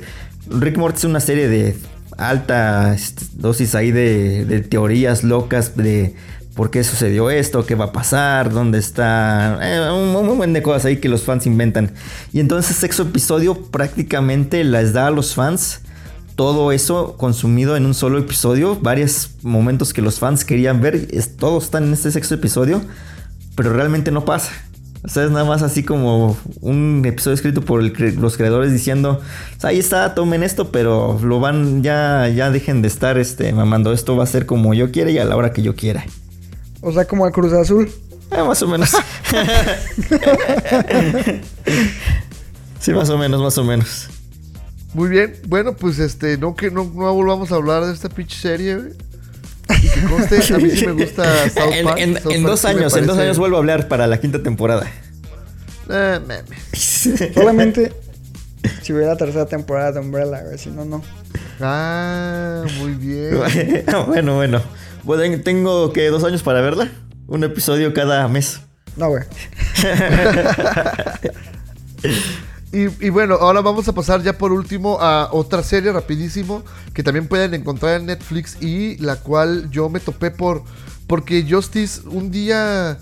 Rick 0.49 0.77
Morty 0.77 0.99
es 0.99 1.03
una 1.03 1.19
serie 1.19 1.49
de 1.49 1.75
alta 2.17 2.93
este, 2.95 3.25
dosis 3.33 3.75
ahí 3.75 3.91
de, 3.91 4.45
de 4.45 4.61
teorías 4.61 5.25
locas 5.25 5.75
de 5.75 6.15
por 6.57 6.71
qué 6.71 6.83
sucedió 6.83 7.29
esto, 7.29 7.65
qué 7.65 7.75
va 7.75 7.85
a 7.85 7.91
pasar, 7.93 8.51
dónde 8.51 8.79
está, 8.79 9.59
eh, 9.61 9.91
un, 9.91 10.15
un 10.15 10.25
montón 10.25 10.53
de 10.53 10.63
cosas 10.63 10.85
ahí 10.85 10.97
que 10.97 11.07
los 11.07 11.21
fans 11.21 11.45
inventan. 11.45 11.93
Y 12.33 12.41
entonces 12.41 12.75
sexto 12.75 13.03
episodio 13.03 13.55
prácticamente 13.55 14.63
les 14.65 14.91
da 14.91 15.07
a 15.07 15.11
los 15.11 15.35
fans 15.35 15.81
todo 16.35 16.71
eso 16.71 17.15
consumido 17.17 17.77
en 17.77 17.85
un 17.85 17.93
solo 17.93 18.19
episodio, 18.19 18.77
varios 18.79 19.31
momentos 19.43 19.93
que 19.93 20.01
los 20.01 20.19
fans 20.19 20.45
querían 20.45 20.81
ver, 20.81 21.07
es, 21.11 21.37
todos 21.37 21.65
están 21.65 21.85
en 21.85 21.93
este 21.93 22.11
sexto 22.11 22.35
episodio, 22.35 22.81
pero 23.55 23.71
realmente 23.71 24.11
no 24.11 24.25
pasa. 24.25 24.51
O 25.03 25.09
sea, 25.09 25.23
es 25.23 25.31
nada 25.31 25.45
más 25.45 25.61
así 25.61 25.83
como 25.83 26.37
un 26.61 27.03
episodio 27.05 27.35
escrito 27.35 27.61
por 27.61 27.81
los 27.81 28.37
creadores 28.37 28.71
diciendo, 28.71 29.21
"O 29.57 29.59
sea, 29.59 29.69
ahí 29.69 29.79
está, 29.79 30.13
tomen 30.15 30.43
esto, 30.43 30.71
pero 30.71 31.19
lo 31.23 31.39
van, 31.39 31.81
ya, 31.81 32.27
ya 32.27 32.51
dejen 32.51 32.81
de 32.81 32.87
estar 32.87 33.17
este, 33.17 33.53
mamando, 33.53 33.93
esto 33.93 34.15
va 34.15 34.23
a 34.23 34.27
ser 34.27 34.45
como 34.45 34.73
yo 34.73 34.91
quiera 34.91 35.11
y 35.11 35.17
a 35.19 35.25
la 35.25 35.35
hora 35.35 35.53
que 35.53 35.61
yo 35.61 35.75
quiera. 35.75 36.05
O 36.81 36.91
sea, 36.91 37.05
como 37.05 37.25
el 37.27 37.33
Cruz 37.33 37.53
Azul. 37.53 37.89
Eh, 38.31 38.43
más 38.43 38.61
o 38.61 38.67
menos. 38.67 38.91
sí, 42.79 42.91
más 42.91 43.09
o 43.09 43.17
menos, 43.17 43.41
más 43.41 43.57
o 43.57 43.63
menos. 43.63 44.09
Muy 44.93 45.09
bien, 45.09 45.35
bueno, 45.47 45.75
pues 45.75 45.99
este, 45.99 46.37
no 46.37 46.55
que 46.55 46.71
no, 46.71 46.83
no 46.83 47.13
volvamos 47.13 47.51
a 47.51 47.55
hablar 47.55 47.85
de 47.85 47.93
esta 47.93 48.09
pinche 48.09 48.37
serie, 48.37 48.75
güey. 48.75 48.91
Y 49.81 49.89
que 49.89 50.01
conste, 50.03 50.53
a 50.53 50.57
mí 50.59 50.69
sí 50.71 50.85
me 50.85 50.93
gusta 50.93 51.49
South 51.49 51.73
Park. 51.83 51.97
en- 51.99 52.13
South 52.21 52.31
en 52.31 52.43
Park 52.43 52.51
dos 52.51 52.59
sí 52.61 52.67
años, 52.67 52.95
en 52.95 53.05
dos 53.05 53.17
años 53.17 53.37
vuelvo 53.37 53.57
a 53.57 53.59
hablar 53.59 53.87
para 53.87 54.07
la 54.07 54.19
quinta 54.19 54.41
temporada. 54.41 54.87
Eh, 55.89 56.19
meme. 56.25 56.57
Solamente 57.33 57.93
si 58.81 58.93
hubiera 58.93 59.11
la 59.11 59.17
tercera 59.17 59.45
temporada 59.45 59.91
de 59.93 59.99
Umbrella, 59.99 60.41
güey. 60.43 60.57
Si 60.57 60.69
no, 60.69 60.85
no. 60.85 61.01
Ah, 61.59 62.63
muy 62.79 62.93
bien. 62.93 63.37
bueno, 64.07 64.35
bueno. 64.35 64.61
Bueno, 65.07 65.41
Tengo 65.41 65.93
que 65.93 66.09
dos 66.09 66.25
años 66.25 66.43
para 66.43 66.59
verla. 66.59 66.91
Un 67.27 67.41
episodio 67.45 67.93
cada 67.93 68.27
mes. 68.27 68.59
No, 68.97 69.07
güey. 69.07 69.23
Y, 72.73 73.05
y 73.05 73.09
bueno, 73.09 73.35
ahora 73.35 73.61
vamos 73.61 73.87
a 73.87 73.93
pasar 73.93 74.21
ya 74.21 74.37
por 74.37 74.51
último 74.51 74.99
a 74.99 75.29
otra 75.31 75.63
serie 75.63 75.93
rapidísimo 75.93 76.63
que 76.93 77.01
también 77.01 77.25
pueden 77.29 77.53
encontrar 77.53 78.01
en 78.01 78.07
Netflix 78.07 78.61
y 78.61 78.97
la 78.97 79.15
cual 79.15 79.71
yo 79.71 79.87
me 79.87 80.01
topé 80.01 80.31
por 80.31 80.63
porque 81.07 81.45
Justice 81.49 82.01
un 82.05 82.29
día 82.29 82.99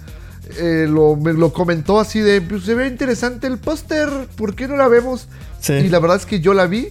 eh, 0.59 0.85
lo, 0.87 1.15
me 1.15 1.33
lo 1.33 1.51
comentó 1.51 1.99
así 1.99 2.19
de 2.19 2.41
pues, 2.41 2.63
se 2.63 2.75
ve 2.75 2.85
interesante 2.85 3.47
el 3.47 3.57
póster, 3.57 4.07
¿por 4.35 4.53
qué 4.53 4.67
no 4.67 4.75
la 4.75 4.87
vemos? 4.87 5.27
Sí. 5.59 5.73
Y 5.73 5.89
la 5.89 5.97
verdad 5.97 6.17
es 6.17 6.27
que 6.27 6.39
yo 6.39 6.53
la 6.53 6.67
vi, 6.67 6.89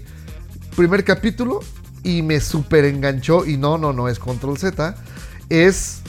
primer 0.75 1.05
capítulo 1.05 1.61
y 2.05 2.23
me 2.23 2.41
super 2.41 2.85
enganchó 2.85 3.45
y 3.45 3.57
no, 3.57 3.79
no, 3.79 3.93
no 3.93 4.09
es 4.09 4.19
Control 4.19 4.57
Z, 4.59 4.95
es 5.49 6.01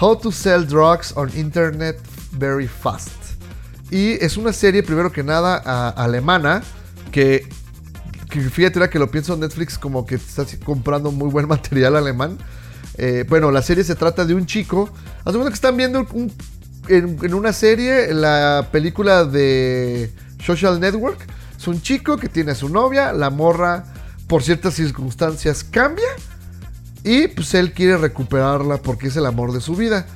How 0.00 0.16
to 0.18 0.32
Sell 0.32 0.66
Drugs 0.66 1.12
on 1.16 1.30
Internet 1.36 1.98
Very 2.32 2.68
Fast. 2.68 3.10
Y 3.90 4.12
es 4.24 4.36
una 4.36 4.52
serie, 4.52 4.82
primero 4.82 5.10
que 5.12 5.22
nada, 5.24 5.60
a- 5.64 5.88
alemana, 5.90 6.62
que, 7.10 7.48
que 8.30 8.40
fíjate 8.40 8.78
ahora 8.78 8.88
que 8.90 8.98
lo 9.00 9.10
pienso 9.10 9.36
Netflix 9.36 9.76
como 9.76 10.06
que 10.06 10.14
está 10.14 10.46
comprando 10.64 11.10
muy 11.10 11.28
buen 11.28 11.48
material 11.56 11.96
alemán. 11.96 12.38
Eh, 12.96 13.24
bueno, 13.28 13.50
la 13.50 13.62
serie 13.62 13.82
se 13.82 13.94
trata 13.96 14.24
de 14.24 14.34
un 14.34 14.46
chico. 14.46 14.88
Cuenta 15.24 15.48
que 15.48 15.54
están 15.54 15.76
viendo 15.76 16.06
en, 16.88 17.18
en 17.22 17.34
una 17.34 17.52
serie 17.52 18.12
la 18.14 18.68
película 18.70 19.24
de 19.24 20.12
Social 20.44 20.78
Network. 20.78 21.18
Es 21.58 21.66
un 21.66 21.82
chico 21.82 22.16
que 22.16 22.28
tiene 22.28 22.52
a 22.52 22.54
su 22.54 22.68
novia, 22.68 23.12
la 23.12 23.30
morra 23.30 23.89
por 24.30 24.44
ciertas 24.44 24.74
circunstancias 24.74 25.64
cambia 25.64 26.06
y 27.02 27.26
pues 27.26 27.52
él 27.54 27.72
quiere 27.72 27.96
recuperarla 27.96 28.76
porque 28.76 29.08
es 29.08 29.16
el 29.16 29.26
amor 29.26 29.52
de 29.52 29.60
su 29.60 29.74
vida. 29.74 30.06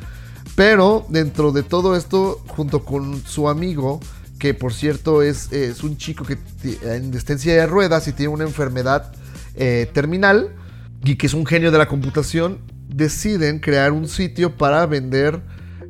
Pero 0.55 1.05
dentro 1.09 1.51
de 1.51 1.65
todo 1.65 1.97
esto, 1.97 2.41
junto 2.47 2.85
con 2.85 3.21
su 3.27 3.49
amigo, 3.49 3.99
que 4.39 4.55
por 4.55 4.73
cierto 4.73 5.21
es, 5.21 5.51
es 5.51 5.83
un 5.83 5.97
chico 5.97 6.25
que 6.25 6.39
en 6.83 7.11
destencia 7.11 7.55
de 7.55 7.67
ruedas 7.67 8.07
y 8.07 8.13
tiene 8.13 8.33
una 8.33 8.45
enfermedad 8.45 9.11
eh, 9.57 9.91
terminal 9.93 10.55
y 11.03 11.17
que 11.17 11.27
es 11.27 11.35
un 11.35 11.45
genio 11.45 11.73
de 11.73 11.79
la 11.79 11.89
computación, 11.89 12.61
deciden 12.89 13.59
crear 13.59 13.91
un 13.91 14.07
sitio 14.07 14.57
para 14.57 14.87
vender 14.87 15.43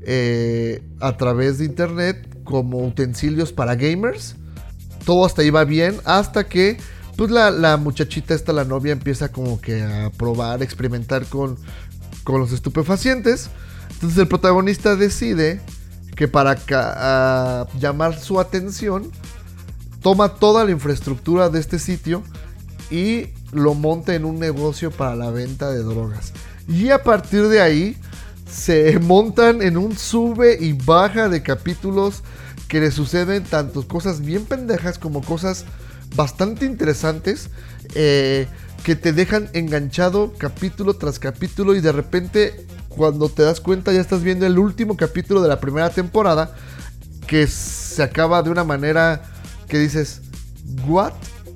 eh, 0.06 0.82
a 0.98 1.18
través 1.18 1.58
de 1.58 1.66
internet 1.66 2.26
como 2.42 2.86
utensilios 2.86 3.52
para 3.52 3.74
gamers. 3.74 4.36
Todo 5.04 5.26
hasta 5.26 5.42
ahí 5.42 5.50
va 5.50 5.64
bien, 5.64 5.96
hasta 6.06 6.44
que 6.44 6.78
pues 7.16 7.30
la, 7.30 7.76
muchachita 7.76 8.34
esta, 8.34 8.52
la 8.52 8.64
novia, 8.64 8.92
empieza 8.92 9.30
como 9.30 9.60
que 9.60 9.82
a 9.82 10.10
probar, 10.16 10.62
experimentar 10.62 11.26
con, 11.26 11.56
con 12.24 12.40
los 12.40 12.52
estupefacientes. 12.52 13.50
Entonces 13.92 14.18
el 14.18 14.28
protagonista 14.28 14.96
decide 14.96 15.60
que 16.16 16.28
para 16.28 16.56
llamar 17.78 18.18
su 18.18 18.40
atención, 18.40 19.10
toma 20.02 20.34
toda 20.34 20.64
la 20.64 20.70
infraestructura 20.70 21.48
de 21.48 21.60
este 21.60 21.78
sitio 21.78 22.22
y 22.90 23.28
lo 23.52 23.74
monta 23.74 24.14
en 24.14 24.24
un 24.24 24.38
negocio 24.38 24.90
para 24.90 25.16
la 25.16 25.30
venta 25.30 25.70
de 25.70 25.82
drogas. 25.82 26.32
Y 26.68 26.90
a 26.90 27.02
partir 27.02 27.48
de 27.48 27.60
ahí 27.60 27.96
se 28.50 28.98
montan 28.98 29.62
en 29.62 29.76
un 29.76 29.96
sube 29.96 30.58
y 30.60 30.72
baja 30.72 31.28
de 31.28 31.42
capítulos 31.42 32.22
que 32.68 32.80
le 32.80 32.90
suceden 32.90 33.44
tanto 33.44 33.86
cosas 33.86 34.20
bien 34.20 34.44
pendejas 34.44 34.98
como 34.98 35.22
cosas 35.22 35.64
bastante 36.14 36.64
interesantes 36.66 37.50
eh, 37.94 38.46
que 38.82 38.96
te 38.96 39.12
dejan 39.12 39.48
enganchado 39.52 40.34
capítulo 40.38 40.94
tras 40.94 41.18
capítulo 41.18 41.74
y 41.74 41.80
de 41.80 41.92
repente 41.92 42.66
cuando 42.88 43.28
te 43.28 43.42
das 43.42 43.60
cuenta 43.60 43.92
ya 43.92 44.00
estás 44.00 44.22
viendo 44.22 44.46
el 44.46 44.58
último 44.58 44.96
capítulo 44.96 45.42
de 45.42 45.48
la 45.48 45.60
primera 45.60 45.90
temporada 45.90 46.54
que 47.26 47.46
se 47.46 48.02
acaba 48.02 48.42
de 48.42 48.50
una 48.50 48.64
manera 48.64 49.22
que 49.68 49.78
dices 49.78 50.20
what 50.86 51.12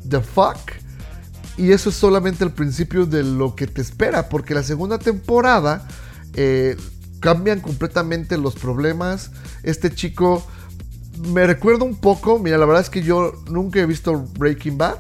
the 0.09 0.21
fuck 0.21 0.59
y 1.57 1.73
eso 1.73 1.91
es 1.91 1.97
solamente 1.97 2.45
el 2.45 2.53
principio 2.53 3.05
de 3.05 3.23
lo 3.23 3.55
que 3.55 3.67
te 3.67 3.83
espera 3.83 4.29
porque 4.29 4.55
la 4.55 4.63
segunda 4.63 4.99
temporada 4.99 5.87
eh, 6.35 6.77
cambian 7.21 7.61
completamente 7.61 8.39
los 8.39 8.55
problemas. 8.55 9.31
Este 9.63 9.93
chico 9.93 10.47
me 11.27 11.47
recuerda 11.47 11.85
un 11.85 11.97
poco, 11.97 12.39
mira, 12.39 12.59
la 12.59 12.67
verdad 12.67 12.83
es 12.83 12.91
que 12.91 13.03
yo 13.03 13.33
nunca 13.51 13.81
he 13.81 13.87
visto 13.87 14.25
Breaking 14.39 14.79
Bad, 14.79 14.99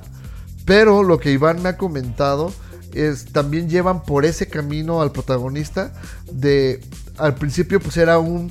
pero 0.64 1.02
lo 1.02 1.18
que 1.18 1.32
Iván 1.32 1.62
me 1.62 1.70
ha 1.70 1.76
comentado 1.76 2.52
es 2.92 3.26
también 3.26 3.68
llevan 3.68 4.02
por 4.02 4.24
ese 4.24 4.48
camino 4.48 5.02
al 5.02 5.12
protagonista 5.12 5.92
de 6.30 6.80
al 7.16 7.34
principio 7.34 7.80
pues 7.80 7.96
era 7.96 8.18
un 8.18 8.50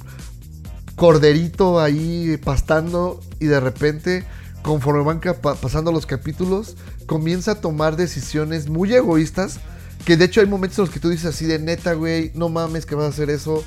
corderito 0.95 1.79
ahí 1.79 2.37
pastando 2.43 3.19
y 3.39 3.45
de 3.45 3.59
repente 3.59 4.25
conforme 4.61 5.03
van 5.03 5.21
pasando 5.61 5.91
los 5.91 6.05
capítulos 6.05 6.75
comienza 7.05 7.53
a 7.53 7.61
tomar 7.61 7.95
decisiones 7.95 8.69
muy 8.69 8.93
egoístas 8.93 9.59
que 10.05 10.17
de 10.17 10.25
hecho 10.25 10.41
hay 10.41 10.47
momentos 10.47 10.79
en 10.79 10.85
los 10.85 10.93
que 10.93 10.99
tú 10.99 11.09
dices 11.09 11.25
así 11.25 11.45
de 11.45 11.59
neta 11.59 11.93
güey 11.93 12.31
no 12.35 12.49
mames 12.49 12.85
que 12.85 12.95
vas 12.95 13.05
a 13.05 13.09
hacer 13.09 13.29
eso 13.29 13.63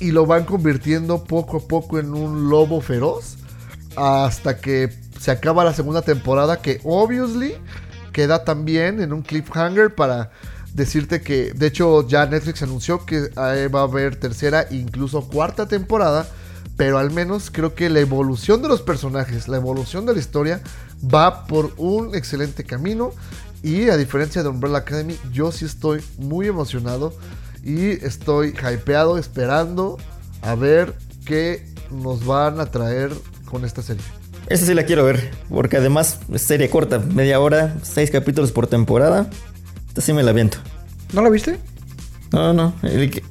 y 0.00 0.10
lo 0.10 0.26
van 0.26 0.44
convirtiendo 0.44 1.24
poco 1.24 1.58
a 1.58 1.60
poco 1.60 1.98
en 1.98 2.14
un 2.14 2.48
lobo 2.48 2.80
feroz 2.80 3.36
hasta 3.96 4.58
que 4.58 4.90
se 5.20 5.30
acaba 5.30 5.64
la 5.64 5.74
segunda 5.74 6.02
temporada 6.02 6.60
que 6.60 6.80
obviously 6.84 7.54
queda 8.12 8.44
también 8.44 9.00
en 9.00 9.12
un 9.12 9.22
cliffhanger 9.22 9.94
para 9.94 10.30
decirte 10.72 11.20
que 11.20 11.52
de 11.52 11.66
hecho 11.66 12.06
ya 12.06 12.26
Netflix 12.26 12.62
anunció 12.62 13.06
que 13.06 13.30
eh, 13.36 13.68
va 13.68 13.80
a 13.80 13.84
haber 13.84 14.16
tercera 14.16 14.66
incluso 14.70 15.28
cuarta 15.28 15.66
temporada 15.66 16.26
pero 16.76 16.98
al 16.98 17.12
menos 17.12 17.50
creo 17.50 17.74
que 17.74 17.88
la 17.88 18.00
evolución 18.00 18.60
de 18.60 18.68
los 18.68 18.82
personajes 18.82 19.48
la 19.48 19.56
evolución 19.56 20.06
de 20.06 20.14
la 20.14 20.18
historia 20.18 20.60
va 21.02 21.46
por 21.46 21.72
un 21.76 22.14
excelente 22.14 22.64
camino 22.64 23.12
y 23.62 23.88
a 23.88 23.96
diferencia 23.96 24.42
de 24.42 24.48
Umbrella 24.48 24.78
Academy 24.78 25.16
yo 25.32 25.52
sí 25.52 25.64
estoy 25.64 26.02
muy 26.18 26.48
emocionado 26.48 27.14
y 27.64 27.90
estoy 28.04 28.48
hypeado 28.72 29.18
esperando 29.18 29.98
a 30.42 30.54
ver 30.54 30.94
qué 31.24 31.64
nos 31.90 32.24
van 32.26 32.60
a 32.60 32.66
traer 32.66 33.10
con 33.46 33.64
esta 33.64 33.82
serie. 33.82 34.02
Esa 34.48 34.66
sí 34.66 34.74
la 34.74 34.84
quiero 34.84 35.04
ver, 35.04 35.30
porque 35.48 35.78
además 35.78 36.18
es 36.32 36.42
serie 36.42 36.68
corta, 36.68 36.98
media 36.98 37.40
hora, 37.40 37.76
seis 37.82 38.10
capítulos 38.10 38.52
por 38.52 38.66
temporada. 38.66 39.30
Esta 39.88 40.00
sí 40.02 40.12
me 40.12 40.22
la 40.22 40.32
viento. 40.32 40.58
¿No 41.14 41.22
la 41.22 41.30
viste? 41.30 41.58
No, 42.32 42.52
no, 42.52 42.74
el 42.82 43.22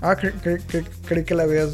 Ah, 0.00 0.16
cre- 0.16 0.32
cre- 0.42 0.62
cre- 0.66 0.86
creí 1.06 1.24
que 1.24 1.34
la 1.34 1.42
habías 1.42 1.72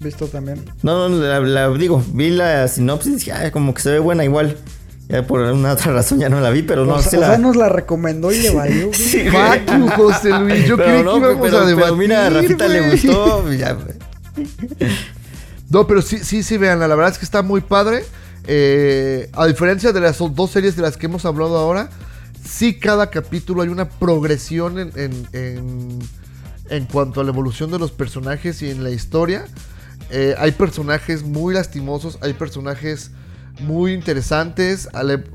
visto 0.00 0.26
también. 0.28 0.64
no, 0.82 1.08
no, 1.08 1.16
la, 1.18 1.40
la- 1.40 1.68
digo, 1.76 2.02
vi 2.12 2.30
la 2.30 2.66
sinopsis 2.68 3.12
y 3.12 3.16
dije, 3.16 3.32
"Ay, 3.32 3.50
como 3.50 3.74
que 3.74 3.82
se 3.82 3.90
ve 3.90 3.98
buena 3.98 4.24
igual. 4.24 4.56
Ya 5.08 5.26
por 5.26 5.40
una 5.40 5.72
otra 5.72 5.92
razón 5.92 6.18
ya 6.18 6.28
no 6.28 6.40
la 6.40 6.50
vi, 6.50 6.62
pero 6.62 6.84
no, 6.86 6.94
o, 6.94 6.96
o 6.96 6.98
la... 6.98 7.02
sea, 7.02 7.38
nos 7.38 7.56
la 7.56 7.68
recomendó 7.68 8.32
y 8.32 8.38
le 8.38 8.50
valió. 8.50 8.86
güey. 8.86 8.94
Sí, 8.98 9.28
güey. 9.28 9.60
Fuck 9.60 9.76
you, 9.78 9.88
José 9.96 10.30
Luis. 10.38 10.66
Yo 10.66 10.76
Pero 10.76 10.88
creí 10.88 11.02
no, 11.04 11.12
que 11.12 11.18
íbamos 11.18 11.40
pero- 11.42 11.56
a 11.58 11.60
pero 11.60 11.66
debatir. 11.66 11.96
mira, 11.98 12.26
a 12.26 12.30
Rafita 12.30 12.68
le 12.68 12.90
gustó. 12.90 13.52
ya, 13.56 13.76
No, 15.70 15.86
pero 15.86 16.02
sí, 16.02 16.18
sí, 16.18 16.42
sí, 16.42 16.56
vean, 16.56 16.78
la 16.80 16.86
verdad 16.88 17.08
es 17.12 17.18
que 17.18 17.24
está 17.24 17.42
muy 17.42 17.60
padre. 17.60 18.04
Eh, 18.46 19.30
a 19.32 19.46
diferencia 19.46 19.92
de 19.92 20.00
las 20.00 20.18
dos 20.18 20.50
series 20.50 20.76
de 20.76 20.82
las 20.82 20.96
que 20.96 21.06
hemos 21.06 21.24
hablado 21.24 21.56
ahora, 21.56 21.88
sí 22.46 22.78
cada 22.78 23.10
capítulo 23.10 23.62
hay 23.62 23.68
una 23.68 23.88
progresión 23.88 24.78
en, 24.78 24.92
en, 24.96 25.26
en- 25.32 25.98
en 26.70 26.86
cuanto 26.86 27.20
a 27.20 27.24
la 27.24 27.30
evolución 27.30 27.70
de 27.70 27.78
los 27.78 27.90
personajes 27.90 28.62
y 28.62 28.70
en 28.70 28.82
la 28.84 28.90
historia. 28.90 29.44
Eh, 30.10 30.34
hay 30.38 30.52
personajes 30.52 31.22
muy 31.22 31.54
lastimosos, 31.54 32.18
hay 32.20 32.34
personajes 32.34 33.10
muy 33.60 33.92
interesantes, 33.92 34.88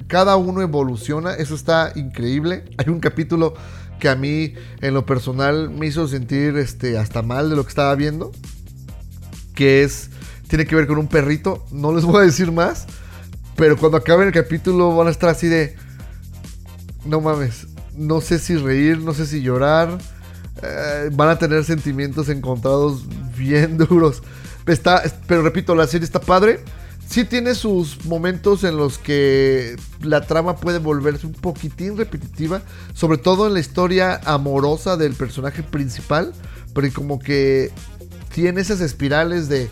cada 0.08 0.36
uno 0.36 0.62
evoluciona, 0.62 1.34
eso 1.34 1.56
está 1.56 1.92
increíble. 1.96 2.66
Hay 2.78 2.90
un 2.90 3.00
capítulo 3.00 3.54
que 4.00 4.10
a 4.10 4.16
mí 4.16 4.54
en 4.82 4.94
lo 4.94 5.06
personal 5.06 5.70
me 5.70 5.88
hizo 5.88 6.08
sentir 6.08 6.58
este, 6.58 6.98
hasta 6.98 7.22
mal 7.22 7.50
de 7.50 7.56
lo 7.56 7.64
que 7.64 7.70
estaba 7.70 7.94
viendo 7.96 8.32
que 9.60 9.84
es 9.84 10.10
tiene 10.48 10.66
que 10.66 10.74
ver 10.74 10.88
con 10.88 10.98
un 10.98 11.08
perrito. 11.08 11.66
No 11.70 11.94
les 11.94 12.06
voy 12.06 12.22
a 12.22 12.26
decir 12.26 12.50
más, 12.50 12.88
pero 13.58 13.76
cuando 13.76 13.98
acabe 13.98 14.26
el 14.26 14.32
capítulo 14.32 14.96
van 14.96 15.08
a 15.08 15.12
estar 15.12 15.30
así 15.30 15.48
de 15.48 15.76
no 17.04 17.20
mames, 17.20 17.68
no 17.98 18.22
sé 18.22 18.40
si 18.40 18.56
reír, 18.56 19.00
no 19.00 19.14
sé 19.14 19.26
si 19.26 19.42
llorar. 19.42 19.98
eh, 20.64 21.10
van 21.12 21.28
a 21.28 21.38
tener 21.38 21.66
sentimientos 21.66 22.30
encontrados 22.30 23.04
bien 23.38 23.78
duros. 23.90 24.24
Está, 24.66 25.04
pero 25.28 25.42
repito, 25.42 25.76
la 25.76 25.88
serie 25.88 26.06
está 26.06 26.22
padre. 26.22 26.62
Sí 27.10 27.26
tiene 27.26 27.56
sus 27.56 28.06
momentos 28.06 28.64
en 28.64 28.78
los 28.78 29.00
que 29.00 29.76
la 30.04 30.22
trama 30.22 30.58
puede 30.58 30.78
volverse 30.78 31.26
un 31.26 31.34
poquitín 31.34 31.98
repetitiva, 31.98 32.62
sobre 32.94 33.18
todo 33.18 33.48
en 33.48 33.56
la 33.56 33.60
historia 33.60 34.22
amorosa 34.26 34.96
del 34.96 35.16
personaje 35.16 35.64
principal, 35.64 36.34
porque 36.72 36.92
como 36.92 37.18
que 37.18 37.72
tiene 38.32 38.62
esas 38.62 38.80
espirales 38.80 39.50
de 39.50 39.72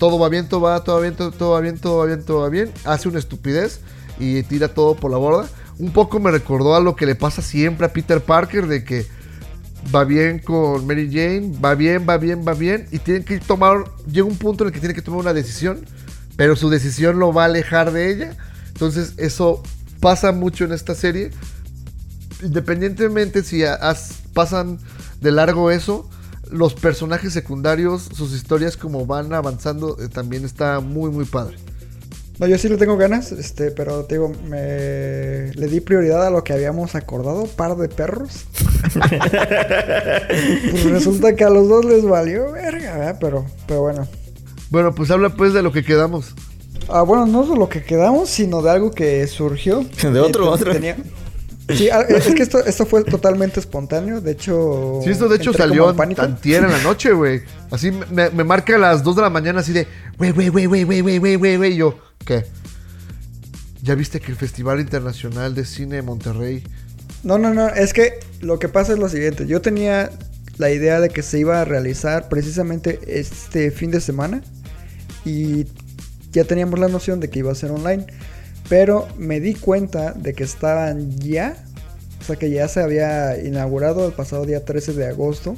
todo 0.00 0.18
va 0.18 0.28
bien, 0.28 0.48
todo 0.48 0.62
va, 0.62 0.82
todo 0.82 1.00
bien, 1.00 1.14
todo, 1.14 1.50
va 1.50 1.60
bien, 1.60 1.78
todo 1.78 1.98
va 1.98 2.06
bien, 2.06 2.24
todo 2.24 2.40
va 2.40 2.48
bien, 2.48 2.72
hace 2.84 3.08
una 3.08 3.20
estupidez 3.20 3.78
y 4.18 4.42
tira 4.42 4.66
todo 4.66 4.96
por 4.96 5.12
la 5.12 5.16
borda. 5.16 5.48
Un 5.78 5.92
poco 5.92 6.18
me 6.18 6.32
recordó 6.32 6.74
a 6.74 6.80
lo 6.80 6.96
que 6.96 7.06
le 7.06 7.14
pasa 7.14 7.40
siempre 7.40 7.86
a 7.86 7.92
Peter 7.92 8.20
Parker 8.20 8.66
de 8.66 8.82
que 8.82 9.06
va 9.94 10.02
bien 10.02 10.40
con 10.40 10.84
Mary 10.88 11.08
Jane, 11.08 11.56
va 11.64 11.76
bien, 11.76 12.04
va 12.08 12.18
bien, 12.18 12.44
va 12.44 12.54
bien 12.54 12.88
y 12.90 12.98
tiene 12.98 13.24
que 13.24 13.38
tomar, 13.38 13.84
llega 14.10 14.26
un 14.26 14.36
punto 14.36 14.64
en 14.64 14.68
el 14.68 14.74
que 14.74 14.80
tiene 14.80 14.94
que 14.94 15.02
tomar 15.02 15.20
una 15.20 15.32
decisión, 15.32 15.84
pero 16.36 16.56
su 16.56 16.70
decisión 16.70 17.18
lo 17.18 17.32
va 17.32 17.42
a 17.42 17.46
alejar 17.46 17.92
de 17.92 18.10
ella. 18.10 18.36
Entonces 18.68 19.14
eso 19.16 19.62
pasa 20.00 20.32
mucho 20.32 20.64
en 20.64 20.72
esta 20.72 20.94
serie. 20.94 21.30
Independientemente 22.42 23.42
si 23.42 23.64
has- 23.64 24.20
pasan 24.32 24.78
de 25.20 25.30
largo 25.32 25.70
eso, 25.70 26.08
los 26.50 26.74
personajes 26.74 27.32
secundarios, 27.32 28.02
sus 28.14 28.32
historias 28.34 28.76
como 28.76 29.06
van 29.06 29.32
avanzando, 29.32 29.96
eh, 30.00 30.08
también 30.08 30.44
está 30.44 30.80
muy, 30.80 31.10
muy 31.10 31.24
padre. 31.24 31.56
No, 32.38 32.48
yo 32.48 32.58
sí 32.58 32.68
le 32.68 32.76
tengo 32.76 32.96
ganas, 32.96 33.30
este, 33.30 33.70
pero 33.70 34.04
te 34.06 34.16
digo, 34.16 34.32
me 34.48 35.52
le 35.54 35.66
di 35.68 35.80
prioridad 35.80 36.26
a 36.26 36.30
lo 36.30 36.42
que 36.42 36.52
habíamos 36.52 36.96
acordado, 36.96 37.44
par 37.46 37.76
de 37.76 37.88
perros. 37.88 38.44
pues 40.70 40.84
resulta 40.84 41.34
que 41.36 41.44
a 41.44 41.50
los 41.50 41.68
dos 41.68 41.84
les 41.84 42.04
valió 42.04 42.52
verga, 42.52 42.96
¿verdad? 42.98 43.18
Pero, 43.20 43.46
pero 43.66 43.82
bueno. 43.82 44.08
Bueno, 44.74 44.92
pues 44.92 45.08
habla 45.12 45.28
pues 45.28 45.52
de 45.52 45.62
lo 45.62 45.70
que 45.70 45.84
quedamos. 45.84 46.34
Ah, 46.88 47.02
bueno, 47.02 47.26
no 47.26 47.46
de 47.46 47.56
lo 47.56 47.68
que 47.68 47.84
quedamos, 47.84 48.28
sino 48.28 48.60
de 48.60 48.70
algo 48.70 48.90
que 48.90 49.24
surgió. 49.28 49.84
De 50.02 50.18
otro, 50.18 50.50
otro. 50.50 50.72
Tenía... 50.72 50.96
Sí, 51.68 51.90
ah, 51.90 52.00
es 52.00 52.26
que 52.34 52.42
esto, 52.42 52.58
esto, 52.58 52.84
fue 52.84 53.04
totalmente 53.04 53.60
espontáneo. 53.60 54.20
De 54.20 54.32
hecho. 54.32 54.98
Sí, 55.04 55.10
esto 55.10 55.28
de 55.28 55.36
hecho 55.36 55.52
salió 55.52 55.94
tantier 55.94 56.64
en 56.64 56.72
la 56.72 56.82
noche, 56.82 57.12
güey. 57.12 57.42
Así 57.70 57.92
me, 57.92 58.30
marca 58.42 58.74
a 58.74 58.78
las 58.78 59.04
2 59.04 59.14
de 59.14 59.22
la 59.22 59.30
mañana, 59.30 59.60
así 59.60 59.72
de. 59.72 59.86
Güey, 60.18 60.32
güey, 60.32 60.48
güey, 60.48 60.66
güey, 60.66 60.82
güey, 60.82 61.18
güey, 61.18 61.36
güey, 61.36 61.56
güey. 61.56 61.76
Yo, 61.76 61.96
¿qué? 62.26 62.44
¿Ya 63.80 63.94
viste 63.94 64.18
que 64.18 64.32
el 64.32 64.36
Festival 64.36 64.80
Internacional 64.80 65.54
de 65.54 65.64
Cine 65.66 65.94
de 65.94 66.02
Monterrey. 66.02 66.64
No, 67.22 67.38
no, 67.38 67.54
no. 67.54 67.68
Es 67.68 67.92
que 67.92 68.18
lo 68.40 68.58
que 68.58 68.68
pasa 68.68 68.94
es 68.94 68.98
lo 68.98 69.08
siguiente. 69.08 69.46
Yo 69.46 69.62
tenía 69.62 70.10
la 70.58 70.72
idea 70.72 70.98
de 70.98 71.10
que 71.10 71.22
se 71.22 71.38
iba 71.38 71.60
a 71.60 71.64
realizar 71.64 72.28
precisamente 72.28 72.98
este 73.06 73.70
fin 73.70 73.92
de 73.92 74.00
semana. 74.00 74.42
Y 75.24 75.66
ya 76.32 76.44
teníamos 76.44 76.78
la 76.78 76.88
noción 76.88 77.20
de 77.20 77.30
que 77.30 77.40
iba 77.40 77.52
a 77.52 77.54
ser 77.54 77.70
online. 77.70 78.06
Pero 78.68 79.06
me 79.18 79.40
di 79.40 79.54
cuenta 79.54 80.12
de 80.12 80.34
que 80.34 80.44
estaban 80.44 81.18
ya. 81.18 81.56
O 82.20 82.24
sea 82.24 82.36
que 82.36 82.50
ya 82.50 82.68
se 82.68 82.80
había 82.80 83.38
inaugurado 83.42 84.06
el 84.06 84.12
pasado 84.12 84.46
día 84.46 84.64
13 84.64 84.94
de 84.94 85.06
agosto. 85.06 85.56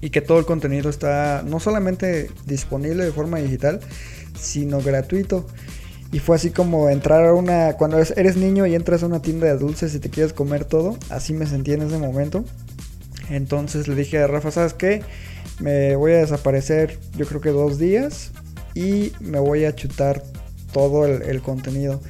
Y 0.00 0.10
que 0.10 0.20
todo 0.20 0.38
el 0.38 0.44
contenido 0.44 0.90
está 0.90 1.42
no 1.46 1.60
solamente 1.60 2.30
disponible 2.46 3.04
de 3.04 3.12
forma 3.12 3.38
digital, 3.38 3.80
sino 4.38 4.80
gratuito. 4.80 5.46
Y 6.12 6.20
fue 6.20 6.36
así 6.36 6.50
como 6.50 6.90
entrar 6.90 7.24
a 7.26 7.32
una. 7.32 7.72
Cuando 7.72 7.98
eres, 7.98 8.36
niño 8.36 8.66
y 8.66 8.74
entras 8.76 9.02
a 9.02 9.06
una 9.06 9.20
tienda 9.20 9.46
de 9.46 9.58
dulces 9.58 9.94
y 9.94 9.98
te 9.98 10.10
quieres 10.10 10.32
comer 10.32 10.64
todo. 10.64 10.96
Así 11.10 11.32
me 11.32 11.44
sentí 11.46 11.72
en 11.72 11.82
ese 11.82 11.98
momento. 11.98 12.44
Entonces 13.30 13.88
le 13.88 13.94
dije 13.96 14.18
a 14.18 14.26
Rafa, 14.26 14.50
¿sabes 14.50 14.74
qué? 14.74 15.02
Me 15.58 15.96
voy 15.96 16.12
a 16.12 16.18
desaparecer, 16.18 16.98
yo 17.16 17.26
creo 17.26 17.40
que 17.40 17.50
dos 17.50 17.78
días. 17.78 18.30
Y 18.74 19.12
me 19.20 19.38
voy 19.38 19.64
a 19.64 19.74
chutar 19.74 20.22
todo 20.72 21.06
el, 21.06 21.22
el 21.22 21.40
contenido. 21.42 22.00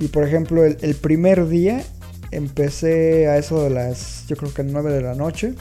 Y 0.00 0.08
por 0.08 0.24
ejemplo, 0.24 0.64
el, 0.64 0.76
el 0.80 0.94
primer 0.94 1.48
día 1.48 1.82
empecé 2.30 3.28
a 3.28 3.36
eso 3.38 3.62
de 3.62 3.70
las. 3.70 4.26
Yo 4.26 4.36
creo 4.36 4.52
que 4.52 4.62
9 4.64 4.92
de 4.92 5.02
la 5.02 5.14
noche. 5.14 5.54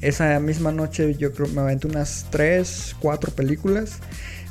Esa 0.00 0.38
misma 0.38 0.70
noche 0.72 1.14
yo 1.16 1.32
creo 1.32 1.48
me 1.48 1.60
aventé 1.60 1.88
unas 1.88 2.26
3, 2.30 2.96
4 3.00 3.32
películas. 3.32 3.98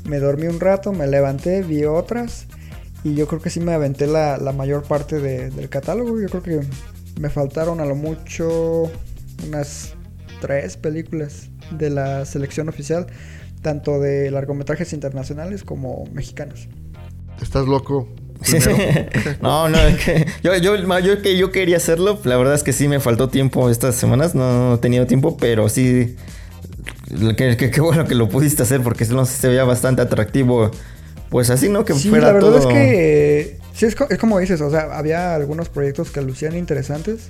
Me 0.05 0.19
dormí 0.19 0.47
un 0.47 0.59
rato, 0.59 0.91
me 0.93 1.07
levanté, 1.07 1.61
vi 1.63 1.85
otras. 1.85 2.47
Y 3.03 3.15
yo 3.15 3.27
creo 3.27 3.41
que 3.41 3.49
sí 3.49 3.59
me 3.59 3.73
aventé 3.73 4.07
la, 4.07 4.37
la 4.37 4.51
mayor 4.51 4.83
parte 4.83 5.19
de- 5.19 5.49
del 5.51 5.69
catálogo. 5.69 6.19
Yo 6.19 6.27
creo 6.27 6.43
que 6.43 6.61
me 7.19 7.29
faltaron 7.29 7.79
a 7.81 7.85
lo 7.85 7.95
mucho 7.95 8.91
unas 9.47 9.93
3 10.41 10.77
películas 10.77 11.49
de 11.71 11.89
la 11.89 12.25
selección 12.25 12.67
oficial. 12.69 13.07
Tanto 13.61 13.99
de 13.99 14.31
largometrajes 14.31 14.93
internacionales 14.93 15.63
como 15.63 16.05
mexicanos. 16.13 16.67
Estás 17.41 17.67
loco. 17.67 18.07
No, 19.41 19.69
no, 19.69 19.77
es 19.79 20.03
que 20.03 20.25
yo, 20.43 20.55
yo, 20.57 20.75
yo, 20.99 21.21
que 21.21 21.37
yo 21.37 21.51
quería 21.51 21.77
hacerlo. 21.77 22.19
La 22.23 22.37
verdad 22.37 22.55
es 22.55 22.63
que 22.63 22.73
sí 22.73 22.87
me 22.87 22.99
faltó 22.99 23.29
tiempo 23.29 23.69
estas 23.69 23.95
semanas. 23.95 24.33
No, 24.35 24.69
no 24.69 24.75
he 24.75 24.77
tenido 24.79 25.05
tiempo, 25.05 25.37
pero 25.37 25.69
sí. 25.69 26.15
Qué 27.37 27.55
que, 27.57 27.69
que 27.71 27.81
bueno 27.81 28.05
que 28.05 28.15
lo 28.15 28.29
pudiste 28.29 28.63
hacer 28.63 28.81
porque 28.81 29.05
no 29.05 29.25
sé, 29.25 29.33
se 29.41 29.47
veía 29.49 29.63
bastante 29.63 30.01
atractivo. 30.01 30.71
Pues 31.29 31.49
así, 31.49 31.69
¿no? 31.69 31.85
Que 31.85 31.93
Sí, 31.93 32.09
fuera 32.09 32.27
la 32.27 32.33
verdad 32.33 32.49
todo. 32.49 32.59
es 32.59 32.65
que 32.65 33.57
sí 33.73 33.85
es, 33.85 33.95
co- 33.95 34.07
es 34.09 34.17
como 34.17 34.39
dices, 34.39 34.59
o 34.61 34.69
sea, 34.71 34.97
había 34.97 35.35
algunos 35.35 35.69
proyectos 35.69 36.09
que 36.11 36.21
lucían 36.21 36.57
interesantes 36.57 37.27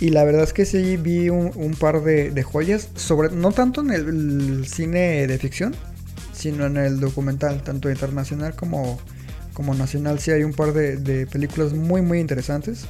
y 0.00 0.10
la 0.10 0.24
verdad 0.24 0.42
es 0.42 0.52
que 0.52 0.64
sí 0.64 0.96
vi 0.96 1.28
un, 1.28 1.76
par 1.78 2.02
de, 2.02 2.42
joyas, 2.42 2.88
sobre 2.96 3.30
no 3.30 3.52
tanto 3.52 3.82
en 3.82 3.90
el, 3.90 4.66
cine 4.66 5.26
de 5.26 5.38
ficción, 5.38 5.74
sino 6.32 6.66
en 6.66 6.76
el 6.76 7.00
documental, 7.00 7.62
tanto 7.62 7.90
internacional 7.90 8.54
como, 8.54 8.98
como 9.52 9.74
nacional. 9.74 10.18
Sí 10.18 10.30
hay 10.30 10.42
un 10.42 10.54
par 10.54 10.72
de, 10.72 11.26
películas 11.26 11.72
muy 11.72 12.02
muy 12.02 12.18
interesantes. 12.18 12.86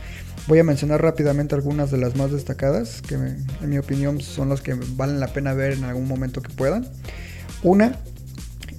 Voy 0.49 0.59
a 0.59 0.65
mencionar 0.65 1.03
rápidamente 1.03 1.55
algunas 1.55 1.91
de 1.91 1.99
las 1.99 2.17
más 2.17 2.33
destacadas, 2.33 3.03
que 3.03 3.15
en 3.15 3.45
mi 3.69 3.79
opinión 3.79 4.21
son 4.21 4.49
las 4.49 4.61
que 4.61 4.75
valen 4.75 5.21
la 5.21 5.29
pena 5.29 5.53
ver 5.53 5.73
en 5.73 5.85
algún 5.85 6.09
momento 6.09 6.41
que 6.41 6.49
puedan. 6.49 6.89
Una 7.63 7.99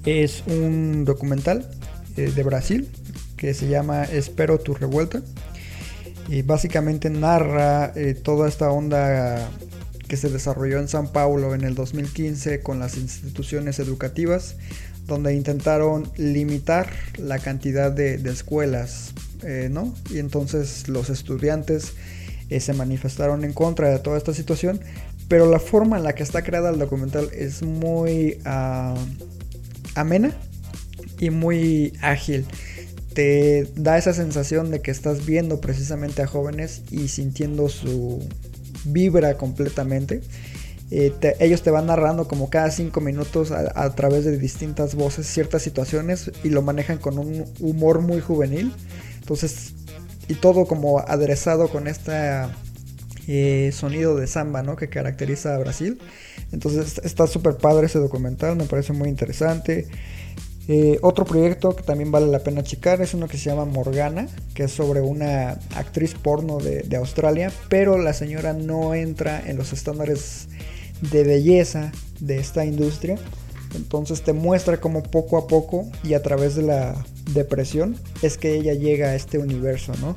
es 0.04 0.42
un 0.46 1.04
documental 1.04 1.70
eh, 2.16 2.32
de 2.34 2.42
Brasil 2.42 2.90
que 3.36 3.54
se 3.54 3.68
llama 3.68 4.04
Espero 4.04 4.58
tu 4.58 4.74
revuelta. 4.74 5.22
Y 6.28 6.42
básicamente 6.42 7.10
narra 7.10 7.92
eh, 7.94 8.14
toda 8.14 8.48
esta 8.48 8.70
onda 8.70 9.50
que 10.08 10.16
se 10.16 10.28
desarrolló 10.28 10.78
en 10.78 10.88
San 10.88 11.08
Paulo 11.08 11.54
en 11.54 11.62
el 11.64 11.74
2015 11.74 12.60
con 12.60 12.78
las 12.78 12.96
instituciones 12.96 13.78
educativas, 13.78 14.56
donde 15.06 15.34
intentaron 15.34 16.10
limitar 16.16 16.90
la 17.18 17.38
cantidad 17.38 17.92
de, 17.92 18.14
escuelas, 18.30 19.12
eh, 19.42 19.68
¿no? 19.70 19.94
Y 20.10 20.18
entonces 20.18 20.88
los 20.88 21.10
estudiantes 21.10 21.94
eh, 22.50 22.60
se 22.60 22.72
manifestaron 22.72 23.44
en 23.44 23.52
contra 23.52 23.90
de 23.90 23.98
toda 23.98 24.18
esta 24.18 24.34
situación, 24.34 24.80
pero 25.28 25.50
la 25.50 25.58
forma 25.58 25.96
en 25.96 26.04
la 26.04 26.14
que 26.14 26.22
está 26.22 26.42
creada 26.42 26.70
el 26.70 26.78
documental 26.78 27.28
es 27.32 27.62
muy 27.62 28.38
ah, 28.44 28.94
amena 29.94 30.32
y 31.18 31.30
muy 31.30 31.92
ágil. 32.00 32.46
Te 33.14 33.68
da 33.76 33.96
esa 33.96 34.12
sensación 34.12 34.70
de 34.70 34.80
que 34.80 34.90
estás 34.90 35.24
viendo 35.24 35.60
precisamente 35.60 36.22
a 36.22 36.26
jóvenes 36.26 36.82
y 36.90 37.08
sintiendo 37.08 37.68
su 37.68 38.26
vibra 38.84 39.36
completamente. 39.36 40.20
Eh, 40.90 41.12
ellos 41.40 41.62
te 41.62 41.70
van 41.70 41.86
narrando 41.86 42.28
como 42.28 42.50
cada 42.50 42.70
cinco 42.70 43.00
minutos 43.00 43.50
a, 43.50 43.94
través 43.94 44.24
de 44.24 44.38
distintas 44.38 44.94
voces 44.94 45.26
ciertas 45.26 45.62
situaciones 45.62 46.30
y 46.42 46.50
lo 46.50 46.62
manejan 46.62 46.98
con 46.98 47.18
un 47.18 47.44
humor 47.60 48.00
muy 48.00 48.20
juvenil. 48.20 48.72
Entonces, 49.20 49.72
y 50.28 50.34
todo 50.34 50.66
como 50.66 51.00
aderezado 51.00 51.68
con 51.68 51.88
este 51.88 52.12
sonido 53.72 54.16
de 54.16 54.26
samba, 54.26 54.62
¿no? 54.62 54.76
Que 54.76 54.88
caracteriza 54.88 55.54
a 55.54 55.58
Brasil. 55.58 55.98
Entonces 56.52 57.00
está 57.02 57.26
súper 57.26 57.56
padre 57.56 57.86
ese 57.86 57.98
documental, 57.98 58.56
me 58.56 58.64
parece 58.64 58.92
muy 58.92 59.08
interesante. 59.08 59.88
Eh, 60.66 60.98
otro 61.02 61.26
proyecto 61.26 61.76
que 61.76 61.82
también 61.82 62.10
vale 62.10 62.26
la 62.26 62.38
pena 62.38 62.62
checar 62.62 63.02
es 63.02 63.12
uno 63.12 63.28
que 63.28 63.36
se 63.36 63.50
llama 63.50 63.66
Morgana, 63.66 64.28
que 64.54 64.64
es 64.64 64.72
sobre 64.72 65.02
una 65.02 65.58
actriz 65.74 66.14
porno 66.14 66.58
de, 66.58 66.96
Australia, 66.96 67.52
pero 67.68 67.98
la 67.98 68.12
señora 68.12 68.52
no 68.54 68.94
entra 68.94 69.42
en 69.46 69.58
los 69.58 69.72
estándares 69.72 70.48
de 71.00 71.24
belleza 71.24 71.92
de 72.20 72.38
esta 72.38 72.64
industria. 72.64 73.18
Entonces 73.74 74.22
te 74.22 74.32
muestra 74.32 74.80
como 74.80 75.02
poco 75.02 75.36
a 75.36 75.48
poco 75.48 75.86
y 76.02 76.14
a 76.14 76.22
través 76.22 76.54
de 76.54 76.62
la 76.62 76.94
depresión 77.32 77.96
es 78.22 78.38
que 78.38 78.54
ella 78.54 78.72
llega 78.74 79.08
a 79.08 79.14
este 79.16 79.38
universo, 79.38 79.92
¿no? 80.00 80.16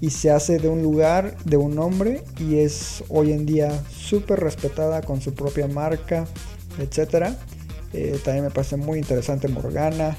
Y 0.00 0.10
se 0.10 0.30
hace 0.30 0.58
de 0.58 0.68
un 0.68 0.82
lugar, 0.82 1.36
de 1.44 1.56
un 1.56 1.78
hombre, 1.78 2.22
y 2.38 2.58
es 2.58 3.02
hoy 3.08 3.32
en 3.32 3.46
día 3.46 3.70
súper 3.90 4.40
respetada 4.40 5.00
con 5.02 5.22
su 5.22 5.32
propia 5.32 5.68
marca, 5.68 6.26
etcétera. 6.78 7.38
Eh, 7.96 8.20
también 8.22 8.44
me 8.44 8.50
parece 8.50 8.76
muy 8.76 8.98
interesante 8.98 9.48
Morgana. 9.48 10.18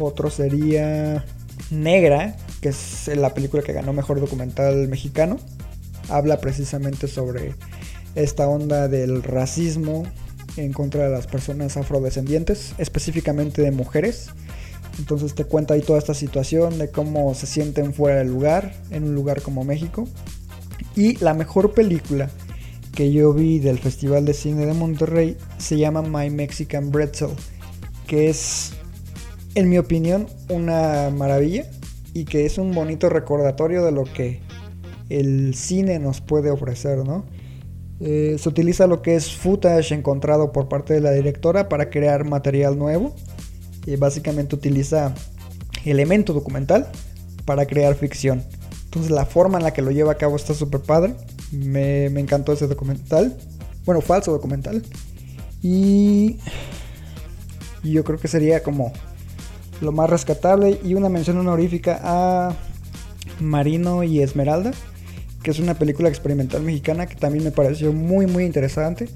Otro 0.00 0.30
sería 0.30 1.24
Negra, 1.70 2.36
que 2.60 2.70
es 2.70 3.08
la 3.14 3.34
película 3.34 3.62
que 3.62 3.72
ganó 3.72 3.92
mejor 3.92 4.18
documental 4.18 4.88
mexicano. 4.88 5.38
Habla 6.08 6.40
precisamente 6.40 7.06
sobre 7.06 7.54
esta 8.16 8.48
onda 8.48 8.88
del 8.88 9.22
racismo 9.22 10.02
en 10.56 10.72
contra 10.72 11.04
de 11.04 11.10
las 11.10 11.28
personas 11.28 11.76
afrodescendientes, 11.76 12.74
específicamente 12.78 13.62
de 13.62 13.70
mujeres. 13.70 14.30
Entonces 14.98 15.36
te 15.36 15.44
cuenta 15.44 15.74
ahí 15.74 15.82
toda 15.82 16.00
esta 16.00 16.14
situación 16.14 16.78
de 16.78 16.90
cómo 16.90 17.32
se 17.36 17.46
sienten 17.46 17.94
fuera 17.94 18.18
del 18.18 18.28
lugar, 18.28 18.74
en 18.90 19.04
un 19.04 19.14
lugar 19.14 19.40
como 19.42 19.62
México. 19.62 20.08
Y 20.96 21.16
la 21.18 21.32
mejor 21.32 21.74
película 21.74 22.28
que 22.98 23.12
yo 23.12 23.32
vi 23.32 23.60
del 23.60 23.78
Festival 23.78 24.24
de 24.24 24.34
Cine 24.34 24.66
de 24.66 24.74
Monterrey 24.74 25.36
se 25.56 25.78
llama 25.78 26.02
My 26.02 26.30
Mexican 26.30 26.90
Pretzel, 26.90 27.30
que 28.08 28.28
es, 28.28 28.72
en 29.54 29.68
mi 29.68 29.78
opinión, 29.78 30.26
una 30.48 31.08
maravilla 31.10 31.70
y 32.12 32.24
que 32.24 32.44
es 32.44 32.58
un 32.58 32.74
bonito 32.74 33.08
recordatorio 33.08 33.84
de 33.84 33.92
lo 33.92 34.02
que 34.02 34.40
el 35.10 35.54
cine 35.54 36.00
nos 36.00 36.20
puede 36.20 36.50
ofrecer, 36.50 37.06
¿no? 37.06 37.24
Eh, 38.00 38.34
se 38.36 38.48
utiliza 38.48 38.88
lo 38.88 39.00
que 39.00 39.14
es 39.14 39.32
footage 39.32 39.94
encontrado 39.94 40.50
por 40.50 40.68
parte 40.68 40.92
de 40.94 41.00
la 41.00 41.12
directora 41.12 41.68
para 41.68 41.90
crear 41.90 42.24
material 42.24 42.76
nuevo. 42.76 43.14
Y 43.86 43.94
básicamente 43.94 44.56
utiliza 44.56 45.14
elemento 45.84 46.32
documental 46.32 46.88
para 47.44 47.64
crear 47.64 47.94
ficción. 47.94 48.42
Entonces 48.86 49.12
la 49.12 49.24
forma 49.24 49.58
en 49.58 49.64
la 49.64 49.72
que 49.72 49.82
lo 49.82 49.92
lleva 49.92 50.10
a 50.10 50.16
cabo 50.16 50.34
está 50.34 50.52
súper 50.52 50.80
padre. 50.80 51.14
Me, 51.52 52.10
me 52.10 52.20
encantó 52.20 52.52
ese 52.52 52.66
documental. 52.66 53.36
Bueno, 53.84 54.00
falso 54.00 54.32
documental. 54.32 54.82
Y, 55.62 56.36
yo 57.82 58.04
creo 58.04 58.18
que 58.18 58.28
sería 58.28 58.62
como 58.62 58.92
lo 59.80 59.92
más 59.92 60.10
rescatable. 60.10 60.78
Y 60.84 60.94
una 60.94 61.08
mención 61.08 61.38
honorífica 61.38 62.00
a 62.02 62.56
Marino 63.40 64.02
y 64.02 64.20
Esmeralda, 64.20 64.72
que 65.42 65.50
es 65.50 65.58
una 65.58 65.74
película 65.74 66.08
experimental 66.08 66.62
mexicana 66.62 67.06
que 67.06 67.16
también 67.16 67.44
me 67.44 67.50
pareció 67.50 67.92
muy 67.92 68.26
muy 68.26 68.44
interesante. 68.44 69.08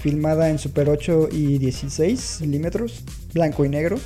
filmada 0.00 0.50
en 0.50 0.58
Super 0.58 0.90
8 0.90 1.30
y 1.32 1.56
16 1.56 2.42
milímetros, 2.42 3.02
blanco 3.32 3.64
y 3.64 3.70
negro. 3.70 3.96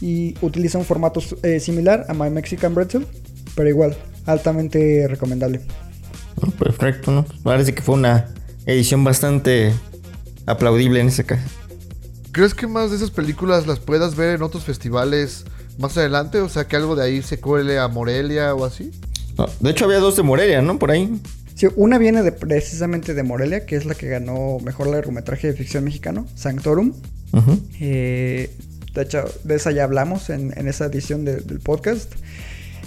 Y 0.00 0.34
utiliza 0.40 0.78
un 0.78 0.84
formato 0.84 1.20
eh, 1.42 1.60
similar 1.60 2.06
a 2.08 2.14
My 2.14 2.30
Mexican 2.30 2.74
Pretzel, 2.74 3.06
pero 3.54 3.68
igual, 3.68 3.96
altamente 4.24 5.06
recomendable. 5.08 5.60
Perfecto, 6.58 7.10
¿no? 7.10 7.24
Parece 7.42 7.74
que 7.74 7.82
fue 7.82 7.94
una 7.94 8.26
edición 8.66 9.04
bastante 9.04 9.72
aplaudible 10.46 11.00
en 11.00 11.08
ese 11.08 11.24
caso. 11.24 11.42
¿Crees 12.32 12.54
que 12.54 12.66
más 12.66 12.90
de 12.90 12.96
esas 12.96 13.10
películas 13.10 13.66
las 13.66 13.80
puedas 13.80 14.14
ver 14.16 14.36
en 14.36 14.42
otros 14.42 14.64
festivales 14.64 15.44
más 15.78 15.96
adelante? 15.96 16.38
O 16.40 16.48
sea, 16.48 16.66
que 16.68 16.76
algo 16.76 16.94
de 16.96 17.04
ahí 17.04 17.22
se 17.22 17.40
cuele 17.40 17.78
a 17.78 17.88
Morelia 17.88 18.54
o 18.54 18.64
así. 18.64 18.90
No, 19.36 19.46
de 19.60 19.70
hecho, 19.70 19.84
había 19.86 19.98
dos 19.98 20.16
de 20.16 20.22
Morelia, 20.22 20.62
¿no? 20.62 20.78
Por 20.78 20.90
ahí. 20.90 21.20
Sí, 21.54 21.66
una 21.76 21.98
viene 21.98 22.22
de, 22.22 22.32
precisamente 22.32 23.14
de 23.14 23.22
Morelia, 23.22 23.66
que 23.66 23.76
es 23.76 23.84
la 23.84 23.94
que 23.94 24.08
ganó 24.08 24.58
mejor 24.64 24.86
largometraje 24.86 25.48
de 25.48 25.52
ficción 25.54 25.84
mexicano, 25.84 26.26
Sanctorum. 26.34 26.92
Eh, 27.80 28.50
de 28.94 29.02
hecho, 29.02 29.24
de 29.44 29.54
esa 29.56 29.70
ya 29.70 29.84
hablamos 29.84 30.30
en, 30.30 30.56
en 30.56 30.68
esa 30.68 30.86
edición 30.86 31.24
de- 31.24 31.36
del 31.36 31.60
podcast, 31.60 32.12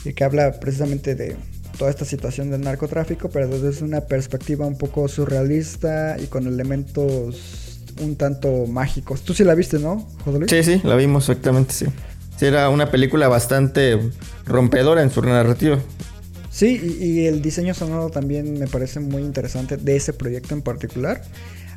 y 0.05 0.13
que 0.13 0.23
habla 0.23 0.59
precisamente 0.59 1.15
de 1.15 1.35
toda 1.77 1.89
esta 1.89 2.05
situación 2.05 2.51
del 2.51 2.61
narcotráfico, 2.61 3.29
pero 3.29 3.47
desde 3.47 3.83
una 3.83 4.01
perspectiva 4.01 4.65
un 4.65 4.77
poco 4.77 5.07
surrealista 5.07 6.17
y 6.19 6.27
con 6.27 6.47
elementos 6.47 7.79
un 8.01 8.15
tanto 8.15 8.65
mágicos. 8.67 9.21
Tú 9.21 9.33
sí 9.33 9.43
la 9.43 9.55
viste, 9.55 9.79
¿no, 9.79 10.07
José 10.23 10.39
Luis? 10.39 10.51
Sí, 10.51 10.63
sí, 10.63 10.81
la 10.83 10.95
vimos 10.95 11.29
exactamente, 11.29 11.73
sí. 11.73 11.85
Sí, 12.37 12.45
era 12.45 12.69
una 12.69 12.89
película 12.89 13.27
bastante 13.27 13.99
rompedora 14.45 15.03
en 15.03 15.11
su 15.11 15.21
narrativa. 15.21 15.79
Sí, 16.49 16.97
y, 16.99 17.05
y 17.05 17.25
el 17.25 17.41
diseño 17.41 17.73
sonoro 17.73 18.09
también 18.09 18.59
me 18.59 18.67
parece 18.67 18.99
muy 18.99 19.23
interesante 19.23 19.77
de 19.77 19.95
ese 19.95 20.13
proyecto 20.13 20.53
en 20.53 20.61
particular. 20.61 21.21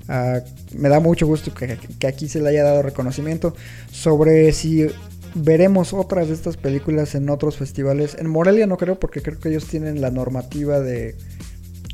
Ah, 0.08 0.40
me 0.72 0.88
da 0.88 1.00
mucho 1.00 1.26
gusto 1.26 1.52
que, 1.52 1.78
que 1.98 2.06
aquí 2.06 2.28
se 2.28 2.40
le 2.40 2.50
haya 2.50 2.62
dado 2.62 2.82
reconocimiento 2.82 3.54
sobre 3.90 4.52
si 4.52 4.86
veremos 5.34 5.92
otras 5.92 6.28
de 6.28 6.34
estas 6.34 6.56
películas 6.56 7.14
en 7.14 7.28
otros 7.28 7.56
festivales. 7.56 8.16
En 8.18 8.28
Morelia 8.28 8.66
no 8.66 8.76
creo 8.76 8.98
porque 8.98 9.22
creo 9.22 9.38
que 9.38 9.48
ellos 9.50 9.66
tienen 9.66 10.00
la 10.00 10.10
normativa 10.10 10.80
de 10.80 11.16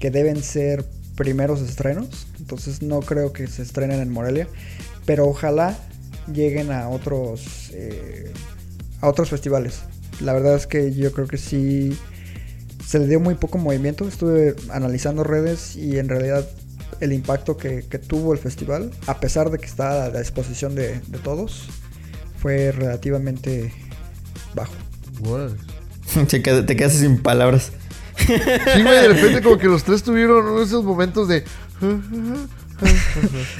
que 0.00 0.10
deben 0.10 0.42
ser 0.42 0.84
primeros 1.16 1.60
estrenos. 1.60 2.26
Entonces 2.38 2.82
no 2.82 3.00
creo 3.00 3.32
que 3.32 3.46
se 3.46 3.62
estrenen 3.62 4.00
en 4.00 4.10
Morelia. 4.10 4.48
Pero 5.04 5.26
ojalá 5.26 5.78
lleguen 6.32 6.70
a 6.70 6.88
otros 6.88 7.70
eh, 7.72 8.32
a 9.00 9.08
otros 9.08 9.30
festivales. 9.30 9.80
La 10.20 10.32
verdad 10.32 10.54
es 10.54 10.66
que 10.66 10.92
yo 10.92 11.12
creo 11.12 11.26
que 11.26 11.38
sí 11.38 11.96
se 12.86 12.98
le 12.98 13.08
dio 13.08 13.20
muy 13.20 13.34
poco 13.34 13.58
movimiento. 13.58 14.06
Estuve 14.06 14.54
analizando 14.70 15.24
redes 15.24 15.76
y 15.76 15.98
en 15.98 16.08
realidad 16.08 16.48
el 17.00 17.12
impacto 17.12 17.56
que, 17.56 17.82
tuvo 17.82 18.32
el 18.32 18.38
festival, 18.38 18.92
a 19.08 19.18
pesar 19.18 19.50
de 19.50 19.58
que 19.58 19.66
está 19.66 20.04
a 20.04 20.08
la 20.10 20.20
disposición 20.20 20.76
de 20.76 21.00
todos, 21.24 21.68
fue 22.42 22.72
relativamente 22.72 23.72
bajo. 24.54 24.74
Órale. 25.24 25.54
Te 26.28 26.42
qued- 26.42 26.66
te 26.66 26.76
quedas 26.76 26.92
sin 26.92 27.18
palabras. 27.22 27.72
Sí, 28.18 28.26
güey, 28.82 29.00
de 29.02 29.08
repente 29.08 29.40
como 29.40 29.56
que 29.56 29.66
los 29.68 29.82
tres 29.84 30.02
tuvieron 30.02 30.62
esos 30.62 30.84
momentos 30.84 31.28
de... 31.28 31.44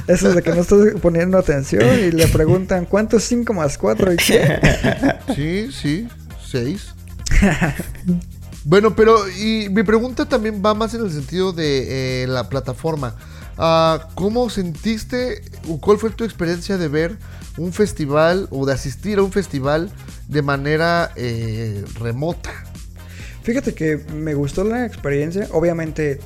Eso 0.09 0.29
es 0.29 0.35
de 0.35 0.43
que 0.43 0.51
no 0.51 0.61
estoy 0.63 0.93
poniendo 1.01 1.39
atención 1.39 1.83
y 1.99 2.11
le 2.11 2.27
preguntan 2.29 2.87
¿cuánto 2.87 3.17
es 3.19 3.25
5 3.25 3.53
más 3.55 3.79
4 3.79 4.13
y 4.13 4.17
qué? 4.17 4.59
Sí, 5.35 5.69
sí, 5.73 6.09
seis. 6.45 6.89
Bueno, 8.65 8.95
pero 8.97 9.29
y 9.31 9.69
mi 9.71 9.83
pregunta 9.85 10.27
también 10.29 10.61
va 10.65 10.75
más 10.75 10.93
en 10.95 11.03
el 11.05 11.13
sentido 11.13 11.53
de 11.53 12.23
eh, 12.25 12.27
la 12.27 12.49
plataforma. 12.49 13.15
Ah, 13.59 14.09
¿Cómo 14.15 14.49
sentiste 14.51 15.43
o 15.69 15.79
cuál 15.81 15.99
fue 15.99 16.11
tu 16.11 16.25
experiencia 16.25 16.79
de 16.79 16.89
ver 16.89 17.17
un 17.59 17.73
festival 17.73 18.49
o 18.51 18.65
de 18.65 18.73
asistir 18.73 19.19
a 19.19 19.23
un 19.23 19.33
festival 19.33 19.91
de 20.29 20.43
manera 20.43 21.13
eh, 21.17 21.85
remota? 22.01 22.51
Fíjate 23.43 23.75
que 23.75 23.99
me 24.15 24.35
gustó 24.35 24.65
la 24.65 24.87
experiencia. 24.87 25.49
Obviamente, 25.53 26.21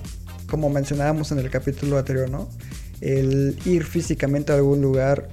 como 0.48 0.70
mencionábamos 0.70 1.32
en 1.32 1.38
el 1.38 1.50
capítulo 1.50 1.98
anterior. 1.98 2.30
El 3.00 3.58
ir 3.66 3.84
físicamente 3.84 4.52
a 4.52 4.56
algún 4.56 4.80
lugar 4.80 5.28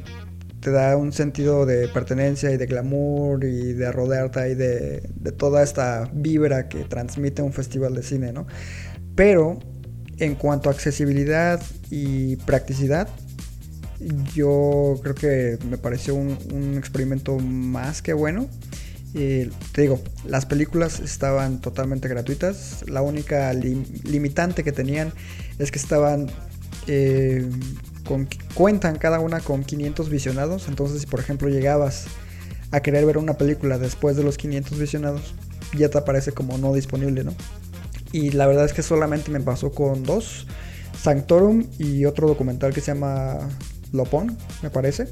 te 0.60 0.72
da 0.72 0.98
un 0.98 1.12
sentido 1.12 1.66
de 1.66 1.88
pertenencia 1.88 2.52
y 2.52 2.58
de 2.58 2.66
glamour 2.66 3.44
y 3.44 3.74
de 3.74 3.92
rodearte 3.92 4.40
ahí 4.40 4.56
de, 4.56 5.10
de 5.14 5.32
toda 5.32 5.62
esta 5.62 6.10
vibra 6.14 6.68
que 6.68 6.84
transmite 6.86 7.42
un 7.42 7.54
festival 7.54 7.94
de 7.96 8.04
cine, 8.04 8.32
¿no? 8.32 8.48
Pero 9.16 9.60
en 10.18 10.36
cuanto 10.36 10.70
a 10.70 10.72
accesibilidad 10.72 11.62
y 11.94 12.38
practicidad, 12.38 13.08
yo 14.34 15.00
creo 15.04 15.14
que 15.14 15.60
me 15.70 15.78
pareció 15.78 16.16
un, 16.16 16.76
experimento 16.76 17.38
más 17.38 18.02
que 18.02 18.14
bueno. 18.14 18.48
Y 19.14 19.46
te 19.74 19.84
digo, 19.84 20.02
las 20.26 20.48
películas 20.48 21.00
estaban 21.00 21.62
totalmente 21.62 22.08
gratuitas. 22.08 22.84
La 22.88 23.04
única 23.04 23.54
lim- 23.54 23.86
limitante 24.06 24.64
que 24.64 24.72
tenían 24.72 25.14
es 25.60 25.70
que 25.70 25.78
estaban. 25.78 26.32
eh, 26.88 27.48
con, 28.08 28.28
cuentan 28.56 28.98
cada 28.98 29.20
una 29.20 29.40
con 29.40 29.64
500 29.64 30.10
visionados. 30.10 30.68
Entonces, 30.68 31.02
si 31.02 31.06
por 31.08 31.20
ejemplo 31.20 31.48
llegabas 31.48 32.06
a 32.72 32.80
querer 32.82 33.06
ver 33.06 33.20
una 33.20 33.36
película 33.36 33.78
después 33.78 34.18
de 34.18 34.24
los 34.24 34.38
500 34.38 34.80
visionados, 34.80 35.36
ya 35.78 35.90
te 35.90 36.00
aparece 36.00 36.32
como 36.32 36.58
no 36.58 36.74
disponible, 36.74 37.24
¿no? 37.24 37.36
Y 38.12 38.32
la 38.32 38.48
verdad 38.48 38.66
es 38.66 38.74
que 38.74 38.82
solamente 38.82 39.30
me 39.32 39.40
pasó 39.40 39.72
con 39.72 40.04
dos: 40.04 40.48
Sanctorum 41.04 41.66
y 41.78 42.06
otro 42.06 42.28
documental 42.30 42.74
que 42.74 42.80
se 42.80 42.94
llama 42.94 43.38
Lopón, 43.92 44.38
me 44.62 44.70
parece. 44.70 45.08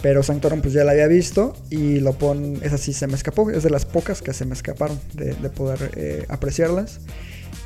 Pero 0.00 0.22
Sanctorum 0.22 0.60
pues 0.60 0.74
ya 0.74 0.84
la 0.84 0.92
había 0.92 1.08
visto 1.08 1.56
y 1.70 1.98
Lopón, 1.98 2.60
esa 2.62 2.78
sí 2.78 2.92
se 2.92 3.08
me 3.08 3.14
escapó, 3.14 3.50
es 3.50 3.64
de 3.64 3.70
las 3.70 3.84
pocas 3.84 4.22
que 4.22 4.32
se 4.32 4.44
me 4.44 4.54
escaparon 4.54 5.00
de, 5.14 5.34
de 5.34 5.50
poder 5.50 5.90
eh, 5.96 6.24
apreciarlas. 6.28 7.00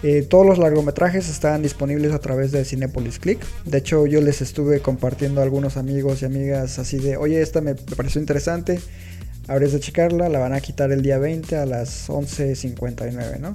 Eh, 0.02 0.22
todos 0.22 0.46
los 0.46 0.58
largometrajes 0.58 1.28
estaban 1.28 1.62
disponibles 1.62 2.12
a 2.12 2.20
través 2.20 2.52
de 2.52 2.64
Cinepolis 2.64 3.18
Click. 3.18 3.38
De 3.66 3.78
hecho, 3.78 4.06
yo 4.06 4.22
les 4.22 4.40
estuve 4.40 4.80
compartiendo 4.80 5.42
a 5.42 5.44
algunos 5.44 5.76
amigos 5.76 6.22
y 6.22 6.24
amigas 6.24 6.78
así 6.78 6.98
de, 6.98 7.18
oye, 7.18 7.42
esta 7.42 7.60
me 7.60 7.74
me 7.74 7.96
pareció 7.96 8.18
interesante, 8.20 8.80
habrías 9.46 9.72
de 9.72 9.80
checarla, 9.80 10.30
la 10.30 10.38
van 10.38 10.54
a 10.54 10.60
quitar 10.62 10.90
el 10.90 11.02
día 11.02 11.18
20 11.18 11.54
a 11.56 11.66
las 11.66 12.08
11.59, 12.08 13.38
¿no? 13.40 13.54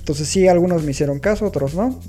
Entonces 0.00 0.26
sí, 0.26 0.48
algunos 0.48 0.82
me 0.82 0.90
hicieron 0.90 1.20
caso, 1.20 1.46
otros 1.46 1.74
no. 1.74 2.00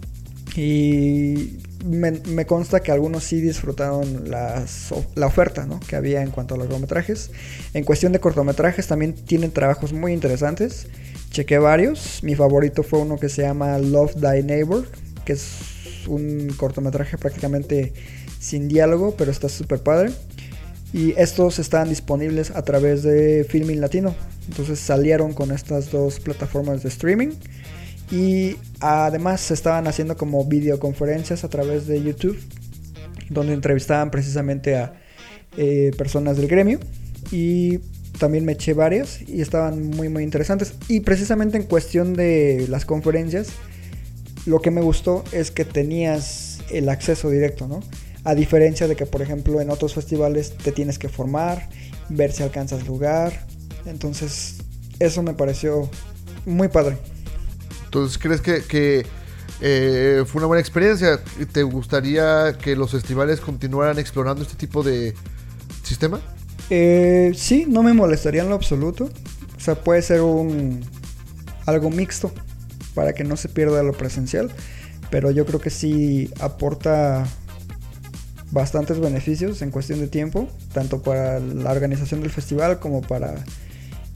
Y 0.56 1.60
me, 1.86 2.46
consta 2.46 2.82
que 2.82 2.92
algunos 2.92 3.24
sí 3.24 3.40
disfrutaron 3.40 4.30
la 4.30 4.66
oferta 5.26 5.66
¿no? 5.66 5.80
que 5.80 5.96
había 5.96 6.22
en 6.22 6.32
cuanto 6.32 6.56
a 6.56 6.58
largometrajes. 6.58 7.32
En 7.74 7.84
cuestión 7.84 8.12
de 8.12 8.20
cortometrajes 8.20 8.88
también 8.88 9.14
tienen 9.14 9.52
trabajos 9.52 9.94
muy 9.94 10.14
interesantes. 10.14 10.88
Chequé 11.30 11.58
varios. 11.58 12.22
Mi 12.24 12.36
favorito 12.36 12.84
fue 12.84 13.00
uno 13.00 13.18
que 13.18 13.30
se 13.30 13.44
llama 13.44 13.78
Love 13.78 14.16
Thy 14.16 14.44
Neighbor, 14.44 14.86
que 15.26 15.34
es 15.34 15.54
un 16.08 16.54
cortometraje 16.58 17.18
prácticamente 17.18 17.94
sin 18.40 18.68
diálogo, 18.68 19.16
pero 19.18 19.32
está 19.32 19.48
súper 19.48 19.80
padre. 19.80 20.12
Y 20.94 21.14
estos 21.18 21.60
están 21.60 21.88
disponibles 21.88 22.52
a 22.52 22.64
través 22.64 23.04
de 23.04 23.46
Filmin 23.50 23.80
Latino. 23.80 24.14
Entonces 24.50 24.80
salieron 24.80 25.34
con 25.34 25.52
estas 25.52 25.90
dos 25.90 26.20
plataformas 26.20 26.84
de 26.84 26.90
streaming. 26.90 27.30
Y 28.12 28.58
además 28.82 29.42
se 29.42 29.54
estaban 29.54 29.88
haciendo 29.88 30.18
como 30.18 30.46
videoconferencias 30.46 31.44
a 31.44 31.50
través 31.50 31.88
de 31.88 32.04
YouTube. 32.04 32.38
Donde 33.30 33.54
entrevistaban 33.54 34.12
precisamente 34.12 34.76
a 34.76 34.94
eh, 35.58 35.92
personas 35.98 36.38
del 36.38 36.48
gremio. 36.48 36.80
Y 37.32 37.80
también 38.20 38.44
me 38.44 38.54
eché 38.54 38.74
varias. 38.74 39.22
Y 39.28 39.42
estaban 39.42 39.90
muy 39.92 40.10
muy 40.10 40.24
interesantes. 40.24 40.74
Y 40.90 41.00
precisamente 41.00 41.58
en 41.58 41.64
cuestión 41.64 42.14
de 42.14 42.68
las 42.70 42.86
conferencias. 42.86 43.50
Lo 44.46 44.60
que 44.60 44.72
me 44.72 44.82
gustó 44.82 45.24
es 45.32 45.52
que 45.52 45.66
tenías 45.66 46.60
el 46.72 46.90
acceso 46.90 47.30
directo, 47.30 47.68
¿no? 47.68 47.82
A 48.24 48.36
diferencia 48.36 48.88
de 48.88 48.96
que, 48.96 49.06
por 49.06 49.22
ejemplo, 49.22 49.62
en 49.62 49.70
otros 49.70 49.94
festivales 49.94 50.54
te 50.58 50.72
tienes 50.72 50.98
que 50.98 51.10
formar, 51.10 51.70
ver 52.10 52.32
si 52.32 52.44
alcanzas 52.44 52.88
lugar. 52.88 53.46
Entonces, 53.86 54.58
eso 55.00 55.24
me 55.24 55.34
pareció 55.34 55.90
muy 56.46 56.68
padre. 56.68 56.98
Entonces, 57.92 58.18
¿crees 58.18 58.40
que, 58.40 59.06
eh, 59.60 60.24
fue 60.26 60.40
una 60.40 60.46
buena 60.46 60.62
experiencia? 60.62 61.20
¿Te 61.52 61.62
gustaría 61.64 62.58
que 62.58 62.78
los 62.78 62.92
festivales 62.92 63.42
continuaran 63.42 64.00
explorando 64.00 64.44
este 64.44 64.56
tipo 64.56 64.82
de 64.82 65.14
sistema? 65.84 66.22
Eh, 66.70 67.34
sí, 67.36 67.66
no 67.68 67.84
me 67.84 67.92
molestaría 67.92 68.44
en 68.44 68.50
lo 68.50 68.56
absoluto. 68.56 69.10
O 69.58 69.60
sea, 69.60 69.76
puede 69.76 70.02
ser 70.04 70.22
un 70.22 70.80
algo 71.66 71.90
mixto 71.90 72.32
para 72.96 73.12
que 73.12 73.26
no 73.26 73.36
se 73.36 73.50
pierda 73.50 73.84
lo 73.84 73.92
presencial. 73.92 74.50
Pero 75.10 75.30
yo 75.32 75.46
creo 75.46 75.60
que 75.60 75.70
sí 75.70 76.32
aporta 76.40 77.28
bastantes 78.52 79.02
beneficios 79.02 79.62
en 79.62 79.70
cuestión 79.70 80.00
de 80.00 80.08
tiempo, 80.08 80.48
tanto 80.74 81.02
para 81.02 81.42
la 81.42 81.72
organización 81.72 82.22
del 82.22 82.32
festival 82.32 82.80
como 82.80 83.02
para 83.02 83.36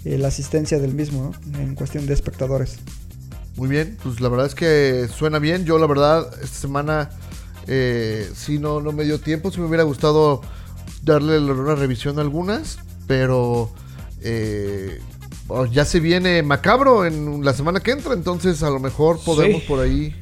eh, 0.05 0.17
la 0.17 0.29
asistencia 0.29 0.79
del 0.79 0.93
mismo, 0.93 1.33
¿no? 1.45 1.59
en 1.59 1.75
cuestión 1.75 2.05
de 2.05 2.13
espectadores. 2.13 2.79
Muy 3.55 3.69
bien, 3.69 3.97
pues 4.03 4.19
la 4.21 4.29
verdad 4.29 4.47
es 4.47 4.55
que 4.55 5.07
suena 5.13 5.39
bien. 5.39 5.65
Yo 5.65 5.77
la 5.79 5.87
verdad 5.87 6.27
esta 6.41 6.57
semana 6.57 7.09
Eh, 7.67 8.29
sí, 8.35 8.59
no, 8.59 8.79
no 8.79 8.91
me 8.91 9.05
dio 9.05 9.19
tiempo. 9.19 9.49
Si 9.51 9.59
me 9.59 9.65
hubiera 9.65 9.81
gustado 9.83 10.41
darle 11.03 11.39
una 11.39 11.73
revisión 11.73 12.19
a 12.19 12.21
algunas, 12.21 12.77
pero 13.07 13.71
eh, 14.21 14.99
oh, 15.47 15.65
ya 15.65 15.83
se 15.83 15.99
viene 15.99 16.43
macabro 16.43 17.05
en 17.07 17.43
la 17.43 17.53
semana 17.53 17.79
que 17.79 17.89
entra, 17.91 18.13
entonces 18.13 18.61
a 18.61 18.69
lo 18.69 18.79
mejor 18.79 19.19
podemos 19.25 19.61
Sí. 19.63 19.67
por 19.67 19.79
ahí, 19.79 20.15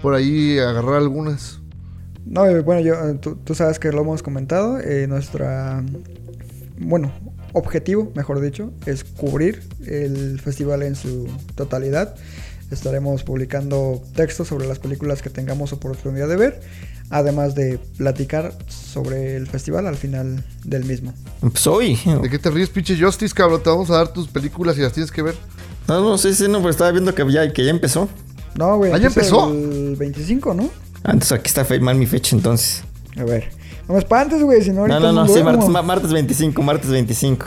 por 0.00 0.14
ahí 0.14 0.58
agarrar 0.58 0.94
algunas. 0.94 1.60
No, 2.24 2.46
eh, 2.46 2.60
bueno, 2.60 2.80
yo, 2.80 2.94
eh, 2.94 3.14
tú, 3.20 3.36
tú 3.44 3.54
sabes 3.54 3.78
que 3.78 3.92
lo 3.92 4.00
hemos 4.00 4.22
comentado. 4.22 4.78
eh, 4.80 5.06
nuestra, 5.06 5.82
bueno, 6.78 7.12
objetivo, 7.52 8.12
mejor 8.14 8.40
dicho, 8.40 8.70
es 8.86 9.04
cubrir 9.04 9.62
el 9.86 10.40
festival 10.40 10.82
en 10.82 10.94
su 10.96 11.28
totalidad. 11.54 12.14
Estaremos 12.70 13.22
publicando 13.22 14.02
textos 14.14 14.48
sobre 14.48 14.66
las 14.66 14.78
películas 14.78 15.22
que 15.22 15.30
tengamos 15.30 15.72
oportunidad 15.72 16.28
de 16.28 16.36
ver, 16.36 16.60
además 17.08 17.54
de 17.54 17.78
platicar 17.96 18.54
sobre 18.68 19.36
el 19.36 19.46
festival 19.46 19.86
al 19.86 19.96
final 19.96 20.44
del 20.64 20.84
mismo. 20.84 21.14
Pues 21.40 21.66
hoy. 21.66 21.98
¿De 22.22 22.28
qué 22.28 22.38
te 22.38 22.50
ríes, 22.50 22.68
pinche 22.68 23.00
Justice, 23.00 23.34
cabrón? 23.34 23.62
Te 23.62 23.70
vamos 23.70 23.90
a 23.90 23.94
dar 23.94 24.12
tus 24.12 24.28
películas 24.28 24.76
y 24.76 24.82
las 24.82 24.92
tienes 24.92 25.10
que 25.10 25.22
ver. 25.22 25.34
No, 25.86 26.00
no, 26.02 26.18
sí, 26.18 26.34
sí, 26.34 26.46
no, 26.48 26.60
pues 26.60 26.74
estaba 26.74 26.90
viendo 26.90 27.14
que 27.14 27.32
ya, 27.32 27.50
que 27.50 27.64
ya 27.64 27.70
empezó. 27.70 28.08
No, 28.54 28.76
güey, 28.76 28.92
¿Ah, 28.92 28.98
ya 28.98 29.06
empezó? 29.06 29.50
El 29.50 29.96
25, 29.96 30.52
¿no? 30.52 30.70
Ah, 31.04 31.12
Entonces 31.12 31.32
aquí 31.32 31.48
está 31.48 31.64
mal 31.80 31.96
mi 31.96 32.06
fecha 32.06 32.36
entonces. 32.36 32.82
A 33.16 33.24
ver. 33.24 33.57
No 33.88 33.94
me 33.94 34.00
espantes, 34.00 34.42
güey, 34.42 34.62
si 34.62 34.70
no 34.70 34.86
No, 34.86 34.94
ahorita 34.94 35.00
no, 35.00 35.12
no, 35.12 35.28
sí, 35.34 35.42
martes, 35.42 35.68
ma- 35.68 35.82
martes 35.82 36.12
25, 36.12 36.62
martes 36.62 36.90
25. 36.90 37.46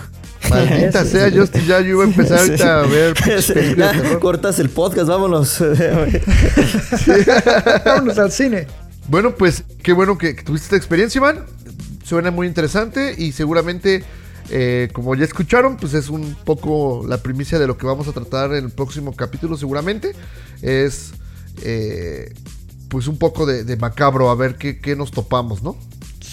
Maldita 0.50 1.06
sea, 1.06 1.30
sí. 1.30 1.38
Justice, 1.38 1.66
ya 1.68 1.80
yo 1.82 1.90
iba 1.90 2.04
a 2.04 2.08
empezar 2.08 2.40
ahorita 2.40 2.80
a 2.82 2.88
ver 2.88 3.14
películas 3.54 3.96
Ya, 4.02 4.20
cortas 4.20 4.58
el 4.60 4.70
podcast, 4.72 5.08
vámonos. 5.08 5.60
Vámonos 7.86 8.18
al 8.18 8.32
cine. 8.32 8.68
Bueno, 9.08 9.36
pues 9.36 9.64
qué 9.84 9.94
bueno 9.94 10.18
que, 10.18 10.36
que 10.36 10.44
tuviste 10.44 10.66
esta 10.66 10.76
experiencia, 10.78 11.20
Iván. 11.20 11.46
Suena 12.04 12.32
muy 12.32 12.48
interesante 12.48 13.16
y 13.18 13.32
seguramente, 13.32 14.04
eh, 14.50 14.90
como 14.94 15.16
ya 15.16 15.24
escucharon, 15.26 15.78
pues 15.78 15.94
es 15.94 16.10
un 16.10 16.36
poco 16.44 17.06
la 17.08 17.18
primicia 17.20 17.60
de 17.60 17.68
lo 17.68 17.78
que 17.78 17.86
vamos 17.86 18.08
a 18.08 18.12
tratar 18.12 18.54
en 18.56 18.66
el 18.66 18.72
próximo 18.72 19.16
capítulo, 19.16 19.58
seguramente. 19.58 20.14
Es, 20.62 21.12
eh, 21.64 22.34
pues 22.90 23.08
un 23.08 23.18
poco 23.18 23.46
de, 23.46 23.64
de 23.64 23.78
macabro, 23.78 24.30
a 24.30 24.36
ver 24.36 24.56
qué, 24.56 24.80
qué 24.80 24.96
nos 24.96 25.12
topamos, 25.12 25.64
¿no? 25.64 25.78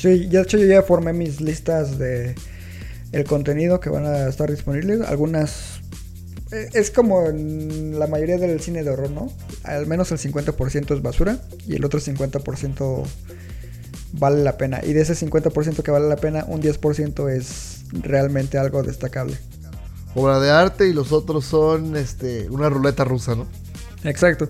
Sí, 0.00 0.26
de 0.26 0.40
hecho 0.40 0.58
yo 0.58 0.66
ya 0.66 0.82
formé 0.82 1.12
mis 1.12 1.40
listas 1.40 1.98
de 1.98 2.36
el 3.10 3.24
contenido 3.24 3.80
que 3.80 3.90
van 3.90 4.06
a 4.06 4.28
estar 4.28 4.48
disponibles. 4.48 5.00
Algunas 5.00 5.80
eh, 6.52 6.68
es 6.72 6.92
como 6.92 7.26
en 7.26 7.98
la 7.98 8.06
mayoría 8.06 8.38
del 8.38 8.60
cine 8.60 8.84
de 8.84 8.90
horror, 8.90 9.10
¿no? 9.10 9.32
Al 9.64 9.86
menos 9.86 10.12
el 10.12 10.18
50% 10.18 10.94
es 10.94 11.02
basura 11.02 11.38
y 11.66 11.74
el 11.74 11.84
otro 11.84 11.98
50% 11.98 13.04
vale 14.12 14.44
la 14.44 14.56
pena. 14.56 14.80
Y 14.84 14.92
de 14.92 15.00
ese 15.00 15.14
50% 15.14 15.82
que 15.82 15.90
vale 15.90 16.08
la 16.08 16.16
pena, 16.16 16.44
un 16.46 16.62
10% 16.62 17.28
es 17.30 17.82
realmente 17.92 18.56
algo 18.56 18.84
destacable. 18.84 19.36
Obra 20.14 20.38
de 20.38 20.50
arte 20.50 20.88
y 20.88 20.92
los 20.92 21.10
otros 21.10 21.44
son 21.44 21.96
este, 21.96 22.48
una 22.50 22.68
ruleta 22.68 23.04
rusa, 23.04 23.34
¿no? 23.34 23.46
Exacto. 24.04 24.48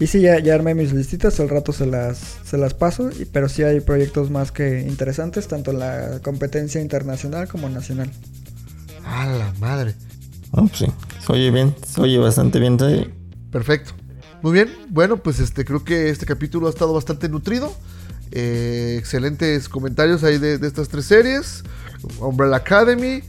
Y 0.00 0.06
sí, 0.08 0.20
ya, 0.22 0.38
ya 0.40 0.54
armé 0.54 0.74
mis 0.74 0.92
listitas, 0.92 1.38
al 1.40 1.48
rato 1.50 1.72
se 1.72 1.84
las, 1.86 2.18
se 2.44 2.56
las 2.56 2.74
paso, 2.74 3.10
y- 3.10 3.26
pero 3.26 3.48
sí 3.48 3.62
hay 3.62 3.80
proyectos 3.80 4.30
más 4.30 4.50
que 4.50 4.80
interesantes, 4.80 5.46
tanto 5.46 5.70
en 5.72 5.78
la 5.78 6.20
competencia 6.24 6.80
internacional 6.80 7.46
como 7.48 7.68
nacional. 7.68 8.10
A 9.04 9.26
la 9.26 9.52
madre. 9.60 9.94
Ah, 10.52 10.62
pues 10.66 10.78
sí, 10.78 10.86
se 11.24 11.32
oye 11.32 11.50
bien, 11.50 11.74
se 11.86 12.00
oye 12.00 12.18
bastante 12.18 12.58
bien. 12.58 12.78
sí. 12.80 13.10
Perfecto. 13.52 13.92
Muy 14.42 14.52
bien. 14.52 14.70
Bueno, 14.88 15.18
pues 15.18 15.38
este 15.38 15.64
creo 15.66 15.84
que 15.84 16.08
este 16.08 16.24
capítulo 16.24 16.66
ha 16.66 16.70
estado 16.70 16.94
bastante 16.94 17.28
nutrido. 17.28 17.72
Eh, 18.32 18.96
excelentes 18.98 19.68
comentarios 19.68 20.24
ahí 20.24 20.38
de, 20.38 20.56
de 20.56 20.66
estas 20.66 20.88
tres 20.88 21.04
series. 21.04 21.62
Umbrella 22.20 22.56
Academy, 22.56 23.22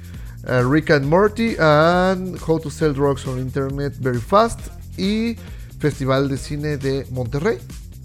uh, 0.47 0.65
Rick 0.71 0.91
and 0.91 1.05
Morty, 1.05 1.55
and 1.59 2.37
How 2.47 2.59
to 2.61 2.69
Sell 2.69 2.93
Drugs 2.93 3.27
on 3.27 3.39
Internet 3.39 3.95
Very 3.99 4.19
Fast. 4.19 4.59
Y 4.97 5.35
Festival 5.81 6.29
de 6.29 6.37
Cine 6.37 6.77
de 6.77 7.07
Monterrey. 7.09 7.57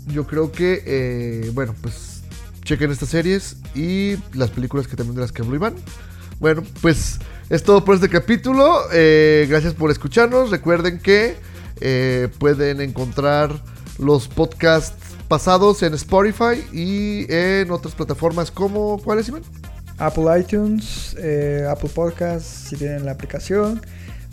Yo 0.06 0.26
creo 0.26 0.50
que, 0.50 0.82
eh, 0.86 1.50
bueno, 1.52 1.74
pues 1.82 2.22
chequen 2.64 2.90
estas 2.90 3.10
series 3.10 3.58
y 3.74 4.16
las 4.32 4.50
películas 4.50 4.88
que 4.88 4.96
también 4.96 5.14
de 5.14 5.20
las 5.20 5.30
que 5.30 5.42
habló 5.42 5.54
Iván. 5.54 5.74
Bueno, 6.40 6.64
pues 6.80 7.18
es 7.50 7.62
todo 7.62 7.84
por 7.84 7.94
este 7.96 8.08
capítulo. 8.08 8.78
Eh, 8.92 9.46
gracias 9.48 9.74
por 9.74 9.90
escucharnos. 9.90 10.50
Recuerden 10.50 10.98
que 10.98 11.36
eh, 11.80 12.28
pueden 12.38 12.80
encontrar 12.80 13.62
los 13.98 14.26
podcasts 14.26 14.96
pasados 15.28 15.82
en 15.82 15.92
Spotify 15.94 16.64
y 16.72 17.26
en 17.30 17.70
otras 17.70 17.94
plataformas 17.94 18.50
como 18.50 19.02
¿cuáles? 19.02 19.30
Apple 19.98 20.24
iTunes, 20.40 21.16
Apple 21.68 21.90
Podcasts, 21.94 22.68
si 22.70 22.76
tienen 22.76 23.04
la 23.04 23.12
aplicación. 23.12 23.82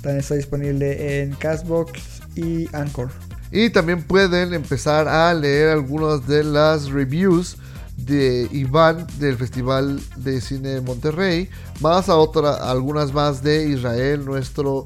También 0.01 0.19
está 0.19 0.35
disponible 0.35 1.21
en 1.21 1.31
Castbox 1.33 2.21
y 2.35 2.67
Anchor. 2.75 3.32
Y 3.53 3.69
también 3.69 4.01
pueden 4.01 4.53
empezar 4.55 5.07
a 5.07 5.31
leer 5.31 5.69
algunas 5.69 6.27
de 6.27 6.43
las 6.43 6.89
reviews 6.89 7.57
de 7.97 8.49
Iván 8.51 9.05
del 9.19 9.37
Festival 9.37 10.01
de 10.15 10.41
Cine 10.41 10.69
de 10.69 10.81
Monterrey, 10.81 11.47
más 11.79 12.09
a 12.09 12.15
otra, 12.15 12.71
algunas 12.71 13.13
más 13.13 13.43
de 13.43 13.69
Israel, 13.69 14.25
nuestro 14.25 14.85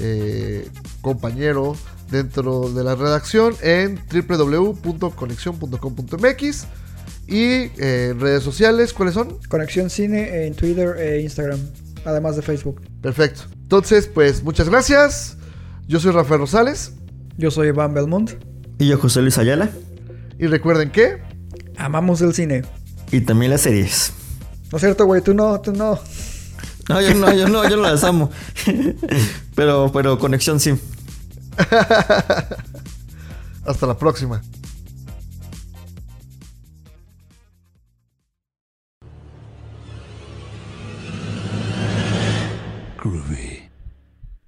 eh, 0.00 0.68
compañero 1.00 1.76
dentro 2.10 2.68
de 2.70 2.82
la 2.82 2.96
redacción 2.96 3.54
en 3.62 4.00
www.conexión.com.mx 4.10 6.66
y 7.28 7.70
eh, 7.78 8.16
redes 8.18 8.42
sociales, 8.42 8.92
¿cuáles 8.92 9.14
son? 9.14 9.38
Conexión 9.48 9.90
Cine 9.90 10.46
en 10.46 10.54
Twitter 10.54 10.96
e 10.98 11.20
Instagram, 11.20 11.60
además 12.04 12.34
de 12.34 12.42
Facebook. 12.42 12.82
Perfecto. 13.00 13.42
Entonces, 13.52 14.08
pues 14.08 14.42
muchas 14.42 14.68
gracias. 14.68 15.36
Yo 15.86 16.00
soy 16.00 16.10
Rafael 16.10 16.40
Rosales 16.40 16.97
Yo 17.38 17.50
soy 17.50 17.68
Iván 17.68 17.94
Belmont. 17.94 18.32
Y 18.78 18.88
yo, 18.88 18.98
José 18.98 19.22
Luis 19.22 19.38
Ayala. 19.38 19.70
y 20.38 20.46
recuerden 20.46 20.90
que 20.90 21.26
Amamos 21.76 22.20
el 22.20 22.34
cine. 22.34 22.62
Y 23.12 23.20
también 23.20 23.52
las 23.52 23.60
series. 23.60 24.12
No 24.72 24.78
es 24.78 24.82
cierto, 24.82 25.06
güey, 25.06 25.22
tú 25.22 25.32
no, 25.32 25.60
tú 25.60 25.72
no. 25.72 25.96
No, 26.88 27.00
yo 27.00 27.14
no, 27.14 27.32
yo 27.32 27.48
no, 27.48 27.68
yo 27.68 27.76
no 27.76 27.82
las 27.84 28.02
amo. 28.02 28.30
pero, 29.54 29.92
pero 29.92 30.18
conexión 30.18 30.58
sí. 30.58 30.74
hasta 33.64 33.86
la 33.86 33.96
próxima. 33.96 34.42